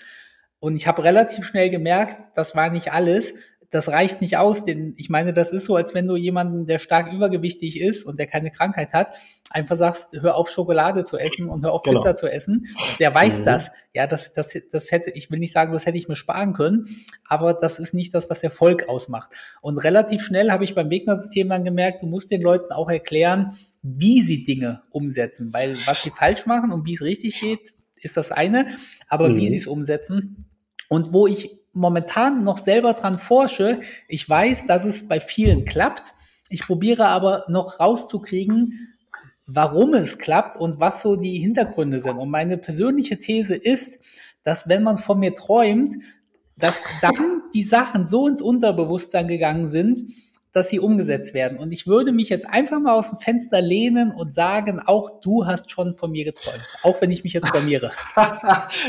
Und 0.59 0.77
ich 0.77 0.87
habe 0.87 1.05
relativ 1.05 1.45
schnell 1.47 1.71
gemerkt, 1.71 2.19
das 2.35 2.57
war 2.57 2.71
nicht 2.71 2.93
alles 2.93 3.35
das 3.77 3.89
reicht 3.89 4.21
nicht 4.21 4.39
aus. 4.39 4.65
Denn 4.65 4.95
ich 4.97 5.11
meine, 5.11 5.35
das 5.35 5.53
ist 5.53 5.67
so, 5.67 5.77
als 5.77 5.95
wenn 5.95 6.07
du 6.07 6.17
jemanden, 6.17 6.67
der 6.67 6.79
stark 6.79 7.13
übergewichtig 7.13 7.81
ist 7.81 8.05
und 8.05 8.19
der 8.19 8.27
keine 8.27 8.51
Krankheit 8.51 8.93
hat, 8.93 9.09
einfach 9.51 9.77
sagst, 9.77 10.15
hör 10.21 10.35
auf 10.35 10.49
Schokolade 10.49 11.05
zu 11.05 11.19
essen 11.19 11.49
und 11.49 11.63
hör 11.63 11.73
auf 11.73 11.83
genau. 11.83 11.99
Pizza 11.99 12.15
zu 12.15 12.27
essen. 12.27 12.67
Der 12.99 13.15
weiß 13.15 13.41
mhm. 13.41 13.45
das. 13.45 13.71
Ja, 13.93 14.07
das, 14.07 14.33
das, 14.33 14.57
das 14.73 14.91
hätte, 14.91 15.11
ich 15.11 15.31
will 15.31 15.39
nicht 15.39 15.53
sagen, 15.53 15.73
das 15.73 15.87
hätte 15.87 15.99
ich 15.99 16.09
mir 16.09 16.17
sparen 16.17 16.53
können, 16.55 17.05
aber 17.29 17.55
das 17.55 17.79
ist 17.79 17.95
nicht 17.95 18.15
das, 18.15 18.29
was 18.29 18.43
Erfolg 18.43 18.89
ausmacht. 18.89 19.31
Und 19.61 19.79
relativ 19.79 20.23
schnell 20.23 20.51
habe 20.51 20.65
ich 20.65 20.75
beim 20.75 20.91
Wegner-System 20.91 21.49
dann 21.49 21.65
gemerkt, 21.65 22.03
du 22.03 22.07
musst 22.07 22.31
den 22.31 22.43
Leuten 22.43 22.73
auch 22.73 22.91
erklären, 22.91 23.57
wie 23.83 24.21
sie 24.23 24.45
Dinge 24.45 24.83
umsetzen, 24.91 25.53
weil 25.53 25.77
was 25.87 26.03
sie 26.03 26.11
falsch 26.11 26.47
machen 26.47 26.73
und 26.73 26.87
wie 26.87 26.95
es 26.95 27.03
richtig 27.03 27.41
geht, 27.41 27.73
ist 27.97 28.17
das 28.17 28.33
eine, 28.33 28.67
aber 29.09 29.29
mhm. 29.29 29.37
wie 29.37 29.49
sie 29.49 29.59
es 29.59 29.67
umsetzen 29.67 30.47
und 30.89 31.13
wo 31.13 31.27
ich 31.27 31.59
momentan 31.77 32.43
noch 32.43 32.59
selber 32.59 32.95
dran 32.95 33.19
forsche. 33.19 33.81
Ich 34.09 34.29
weiß, 34.29 34.67
dass 34.67 34.85
es 34.85 35.07
bei 35.07 35.21
vielen 35.21 35.65
klappt. 35.65 36.15
Ich 36.49 36.63
probiere 36.63 37.07
aber 37.07 37.45
noch 37.49 37.79
rauszukriegen, 37.79 38.97
warum 39.47 39.95
es 39.95 40.19
klappt 40.19 40.57
und 40.57 40.81
was 40.81 41.03
so 41.03 41.17
die 41.17 41.39
Hintergründe 41.39 42.01
sind. 42.01 42.17
Und 42.17 42.31
meine 42.31 42.57
persönliche 42.57 43.19
These 43.19 43.55
ist, 43.55 44.03
dass 44.43 44.69
wenn 44.69 44.83
man 44.83 44.97
von 44.97 45.19
mir 45.19 45.35
träumt, 45.35 45.97
dass 46.57 46.83
dann 47.03 47.43
die 47.53 47.63
Sachen 47.63 48.07
so 48.07 48.27
ins 48.27 48.41
Unterbewusstsein 48.41 49.29
gegangen 49.29 49.69
sind, 49.69 50.01
dass 50.57 50.71
sie 50.71 50.81
umgesetzt 50.81 51.35
werden. 51.35 51.59
Und 51.59 51.73
ich 51.73 51.87
würde 51.87 52.13
mich 52.13 52.31
jetzt 52.31 52.49
einfach 52.49 52.81
mal 52.81 52.95
aus 52.95 53.11
dem 53.11 53.19
Fenster 53.19 53.61
lehnen 53.61 54.11
und 54.11 54.33
sagen, 54.33 54.81
auch 54.87 55.21
du 55.21 55.45
hast 55.45 55.71
schon 55.71 55.95
von 55.95 56.11
mir 56.11 56.25
geträumt, 56.25 56.67
auch 56.83 56.99
wenn 57.03 57.11
ich 57.11 57.25
mich 57.25 57.35
jetzt 57.35 57.53
blamiere. 57.53 57.93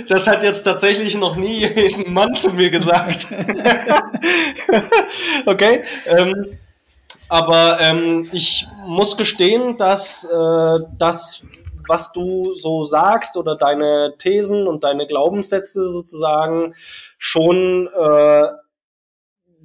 das 0.07 0.27
hat 0.27 0.43
jetzt 0.43 0.63
tatsächlich 0.63 1.15
noch 1.15 1.35
nie 1.35 1.65
ein 1.65 2.13
Mann 2.13 2.35
zu 2.35 2.51
mir 2.51 2.69
gesagt. 2.69 3.27
okay. 5.45 5.83
Ähm, 6.05 6.57
aber 7.27 7.81
ähm, 7.81 8.29
ich 8.31 8.65
muss 8.85 9.17
gestehen, 9.17 9.75
dass 9.75 10.23
äh, 10.23 10.79
das, 10.97 11.43
was 11.85 12.13
du 12.13 12.53
so 12.53 12.85
sagst 12.85 13.35
oder 13.35 13.57
deine 13.57 14.13
Thesen 14.17 14.67
und 14.67 14.85
deine 14.85 15.05
Glaubenssätze 15.05 15.89
sozusagen 15.89 16.75
schon 17.17 17.89
äh, 17.93 18.43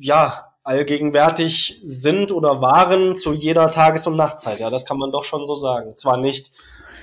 ja 0.00 0.51
allgegenwärtig 0.64 1.80
sind 1.82 2.32
oder 2.32 2.60
waren 2.60 3.16
zu 3.16 3.32
jeder 3.32 3.68
Tages- 3.68 4.06
und 4.06 4.16
Nachtzeit. 4.16 4.60
Ja, 4.60 4.70
das 4.70 4.84
kann 4.84 4.98
man 4.98 5.10
doch 5.10 5.24
schon 5.24 5.44
so 5.44 5.54
sagen. 5.54 5.96
Zwar 5.96 6.16
nicht 6.16 6.52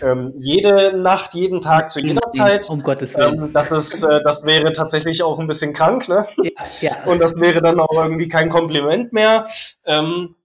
ähm, 0.02 0.34
jede 0.38 0.98
Nacht, 0.98 1.34
jeden 1.34 1.62
Tag 1.62 1.92
zu 1.92 2.00
jeder 2.00 2.32
Zeit. 2.32 2.70
Um 2.70 2.82
Gottes 2.82 3.16
Willen. 3.18 3.44
Ähm, 3.44 3.54
das, 3.54 3.72
ist, 3.72 4.04
äh, 4.04 4.22
das 4.24 4.46
wäre 4.46 4.72
tatsächlich 4.72 5.24
auch 5.24 5.40
ein 5.40 5.48
bisschen 5.48 5.74
krank, 5.74 6.08
ne? 6.08 6.26
Ja, 6.38 6.52
ja. 6.82 7.04
Und 7.06 7.20
das 7.20 7.36
wäre 7.36 7.62
dann 7.62 7.80
auch 7.80 7.94
irgendwie 7.94 8.28
kein 8.28 8.50
Kompliment 8.50 9.14
mehr. 9.14 9.48
Ähm, 9.86 10.36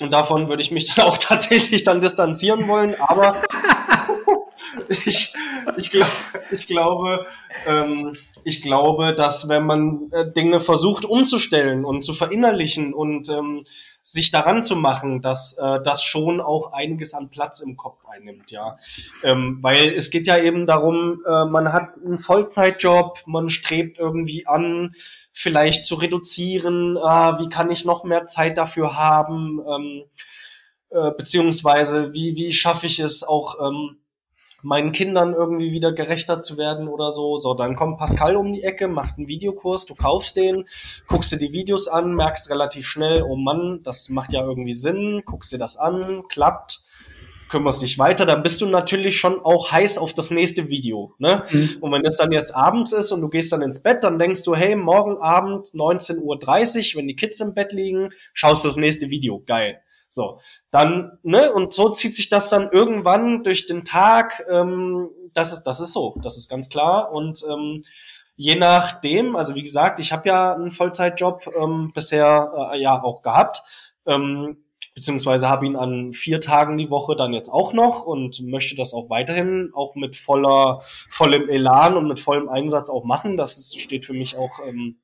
und 0.00 0.12
davon 0.12 0.48
würde 0.48 0.62
ich 0.62 0.70
mich 0.70 0.92
dann 0.92 1.06
auch 1.06 1.16
tatsächlich 1.18 1.84
dann 1.84 2.00
distanzieren 2.00 2.68
wollen. 2.68 2.94
Aber 3.00 3.36
ich, 4.88 5.32
ich, 5.76 5.90
glaub, 5.90 6.08
ich 6.50 6.66
glaube, 6.66 7.26
ähm, 7.66 8.12
ich 8.46 8.62
glaube, 8.62 9.12
dass 9.12 9.48
wenn 9.48 9.66
man 9.66 10.08
äh, 10.12 10.30
Dinge 10.30 10.60
versucht 10.60 11.04
umzustellen 11.04 11.84
und 11.84 12.02
zu 12.02 12.14
verinnerlichen 12.14 12.94
und 12.94 13.28
ähm, 13.28 13.64
sich 14.02 14.30
daran 14.30 14.62
zu 14.62 14.76
machen, 14.76 15.20
dass 15.20 15.54
äh, 15.54 15.80
das 15.82 16.04
schon 16.04 16.40
auch 16.40 16.72
einiges 16.72 17.12
an 17.12 17.28
Platz 17.28 17.58
im 17.58 17.76
Kopf 17.76 18.06
einnimmt, 18.06 18.52
ja. 18.52 18.78
Ähm, 19.24 19.58
weil 19.62 19.92
es 19.94 20.10
geht 20.10 20.28
ja 20.28 20.38
eben 20.38 20.64
darum, 20.64 21.20
äh, 21.26 21.44
man 21.46 21.72
hat 21.72 21.96
einen 21.96 22.20
Vollzeitjob, 22.20 23.24
man 23.26 23.50
strebt 23.50 23.98
irgendwie 23.98 24.46
an, 24.46 24.94
vielleicht 25.32 25.84
zu 25.84 25.96
reduzieren, 25.96 26.96
äh, 26.96 27.00
wie 27.00 27.48
kann 27.48 27.68
ich 27.72 27.84
noch 27.84 28.04
mehr 28.04 28.26
Zeit 28.26 28.58
dafür 28.58 28.96
haben, 28.96 29.60
ähm, 29.68 30.04
äh, 30.90 31.10
beziehungsweise 31.10 32.12
wie, 32.12 32.36
wie 32.36 32.52
schaffe 32.52 32.86
ich 32.86 33.00
es 33.00 33.24
auch, 33.24 33.56
ähm, 33.60 33.98
meinen 34.62 34.92
Kindern 34.92 35.34
irgendwie 35.34 35.72
wieder 35.72 35.92
gerechter 35.92 36.42
zu 36.42 36.58
werden 36.58 36.88
oder 36.88 37.10
so. 37.10 37.36
So, 37.36 37.54
dann 37.54 37.76
kommt 37.76 37.98
Pascal 37.98 38.36
um 38.36 38.52
die 38.52 38.62
Ecke, 38.62 38.88
macht 38.88 39.18
einen 39.18 39.28
Videokurs, 39.28 39.86
du 39.86 39.94
kaufst 39.94 40.36
den, 40.36 40.64
guckst 41.06 41.32
dir 41.32 41.38
die 41.38 41.52
Videos 41.52 41.88
an, 41.88 42.14
merkst 42.14 42.50
relativ 42.50 42.86
schnell, 42.86 43.22
oh 43.22 43.36
Mann, 43.36 43.80
das 43.82 44.08
macht 44.08 44.32
ja 44.32 44.42
irgendwie 44.42 44.74
Sinn, 44.74 45.22
guckst 45.24 45.52
dir 45.52 45.58
das 45.58 45.76
an, 45.76 46.24
klappt, 46.28 46.80
kümmerst 47.48 47.82
dich 47.82 47.98
weiter, 47.98 48.26
dann 48.26 48.42
bist 48.42 48.60
du 48.60 48.66
natürlich 48.66 49.16
schon 49.18 49.40
auch 49.40 49.70
heiß 49.70 49.98
auf 49.98 50.14
das 50.14 50.30
nächste 50.30 50.68
Video. 50.68 51.14
Ne? 51.18 51.42
Mhm. 51.50 51.76
Und 51.80 51.92
wenn 51.92 52.04
es 52.04 52.16
dann 52.16 52.32
jetzt 52.32 52.54
abends 52.54 52.92
ist 52.92 53.12
und 53.12 53.20
du 53.20 53.28
gehst 53.28 53.52
dann 53.52 53.62
ins 53.62 53.82
Bett, 53.82 54.02
dann 54.02 54.18
denkst 54.18 54.42
du, 54.42 54.54
hey, 54.54 54.74
morgen 54.74 55.18
Abend 55.18 55.68
19.30 55.68 56.20
Uhr, 56.94 56.98
wenn 56.98 57.08
die 57.08 57.16
Kids 57.16 57.40
im 57.40 57.54
Bett 57.54 57.72
liegen, 57.72 58.10
schaust 58.32 58.64
du 58.64 58.68
das 58.68 58.76
nächste 58.76 59.10
Video. 59.10 59.42
Geil. 59.46 59.80
So, 60.08 60.40
dann, 60.70 61.18
ne, 61.22 61.52
und 61.52 61.72
so 61.72 61.90
zieht 61.90 62.14
sich 62.14 62.28
das 62.28 62.48
dann 62.48 62.70
irgendwann 62.70 63.42
durch 63.42 63.66
den 63.66 63.84
Tag. 63.84 64.44
Ähm, 64.50 65.10
das 65.34 65.52
ist, 65.52 65.64
das 65.64 65.80
ist 65.80 65.92
so, 65.92 66.14
das 66.22 66.36
ist 66.36 66.48
ganz 66.48 66.68
klar. 66.68 67.12
Und 67.12 67.44
ähm, 67.50 67.84
je 68.36 68.54
nachdem, 68.54 69.36
also 69.36 69.54
wie 69.54 69.62
gesagt, 69.62 69.98
ich 69.98 70.12
habe 70.12 70.28
ja 70.28 70.54
einen 70.54 70.70
Vollzeitjob 70.70 71.50
ähm, 71.58 71.92
bisher 71.94 72.70
äh, 72.72 72.80
ja 72.80 73.02
auch 73.02 73.22
gehabt, 73.22 73.62
ähm, 74.06 74.64
beziehungsweise 74.94 75.48
habe 75.48 75.66
ihn 75.66 75.76
an 75.76 76.12
vier 76.14 76.40
Tagen 76.40 76.78
die 76.78 76.90
Woche 76.90 77.16
dann 77.16 77.34
jetzt 77.34 77.50
auch 77.50 77.74
noch 77.74 78.04
und 78.04 78.40
möchte 78.46 78.74
das 78.76 78.94
auch 78.94 79.10
weiterhin 79.10 79.70
auch 79.74 79.94
mit 79.94 80.16
voller 80.16 80.82
vollem 81.10 81.50
Elan 81.50 81.96
und 81.96 82.08
mit 82.08 82.18
vollem 82.18 82.48
Einsatz 82.48 82.88
auch 82.88 83.04
machen. 83.04 83.36
Das 83.36 83.58
ist, 83.58 83.78
steht 83.78 84.06
für 84.06 84.14
mich 84.14 84.38
auch 84.38 84.60
ähm, 84.66 84.98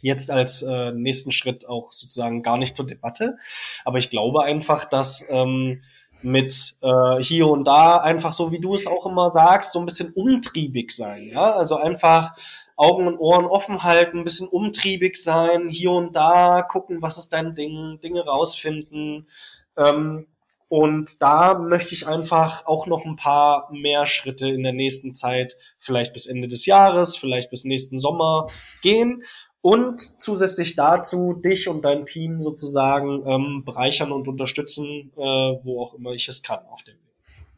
jetzt 0.00 0.30
als 0.30 0.62
äh, 0.62 0.92
nächsten 0.92 1.32
Schritt 1.32 1.68
auch 1.68 1.92
sozusagen 1.92 2.42
gar 2.42 2.58
nicht 2.58 2.76
zur 2.76 2.86
Debatte. 2.86 3.36
Aber 3.84 3.98
ich 3.98 4.10
glaube 4.10 4.44
einfach, 4.44 4.84
dass 4.84 5.24
ähm, 5.28 5.80
mit 6.22 6.74
äh, 6.82 7.22
hier 7.22 7.48
und 7.48 7.64
da 7.64 7.98
einfach 7.98 8.32
so, 8.32 8.50
wie 8.50 8.60
du 8.60 8.74
es 8.74 8.86
auch 8.86 9.06
immer 9.06 9.30
sagst, 9.30 9.72
so 9.72 9.78
ein 9.78 9.86
bisschen 9.86 10.12
umtriebig 10.14 10.92
sein. 10.92 11.28
Ja? 11.32 11.52
Also 11.52 11.76
einfach 11.76 12.34
Augen 12.76 13.06
und 13.06 13.18
Ohren 13.18 13.46
offen 13.46 13.82
halten, 13.82 14.18
ein 14.18 14.24
bisschen 14.24 14.48
umtriebig 14.48 15.16
sein, 15.16 15.68
hier 15.68 15.90
und 15.90 16.14
da 16.14 16.62
gucken, 16.62 17.02
was 17.02 17.18
ist 17.18 17.32
dein 17.32 17.54
Ding, 17.54 17.98
Dinge 18.00 18.24
rausfinden. 18.24 19.28
Ähm, 19.76 20.26
und 20.68 21.22
da 21.22 21.54
möchte 21.54 21.94
ich 21.94 22.06
einfach 22.06 22.66
auch 22.66 22.86
noch 22.86 23.06
ein 23.06 23.16
paar 23.16 23.70
mehr 23.72 24.04
Schritte 24.04 24.48
in 24.48 24.62
der 24.62 24.74
nächsten 24.74 25.14
Zeit, 25.14 25.56
vielleicht 25.78 26.12
bis 26.12 26.26
Ende 26.26 26.46
des 26.46 26.66
Jahres, 26.66 27.16
vielleicht 27.16 27.50
bis 27.50 27.64
nächsten 27.64 27.98
Sommer 27.98 28.48
gehen 28.82 29.22
und 29.60 30.00
zusätzlich 30.22 30.76
dazu 30.76 31.34
dich 31.34 31.68
und 31.68 31.84
dein 31.84 32.04
Team 32.04 32.40
sozusagen 32.40 33.22
ähm, 33.26 33.62
bereichern 33.64 34.12
und 34.12 34.28
unterstützen, 34.28 35.12
äh, 35.16 35.20
wo 35.20 35.82
auch 35.82 35.94
immer 35.94 36.12
ich 36.12 36.28
es 36.28 36.42
kann 36.42 36.60
auf 36.70 36.82
dem 36.82 36.94
Weg. 36.94 37.02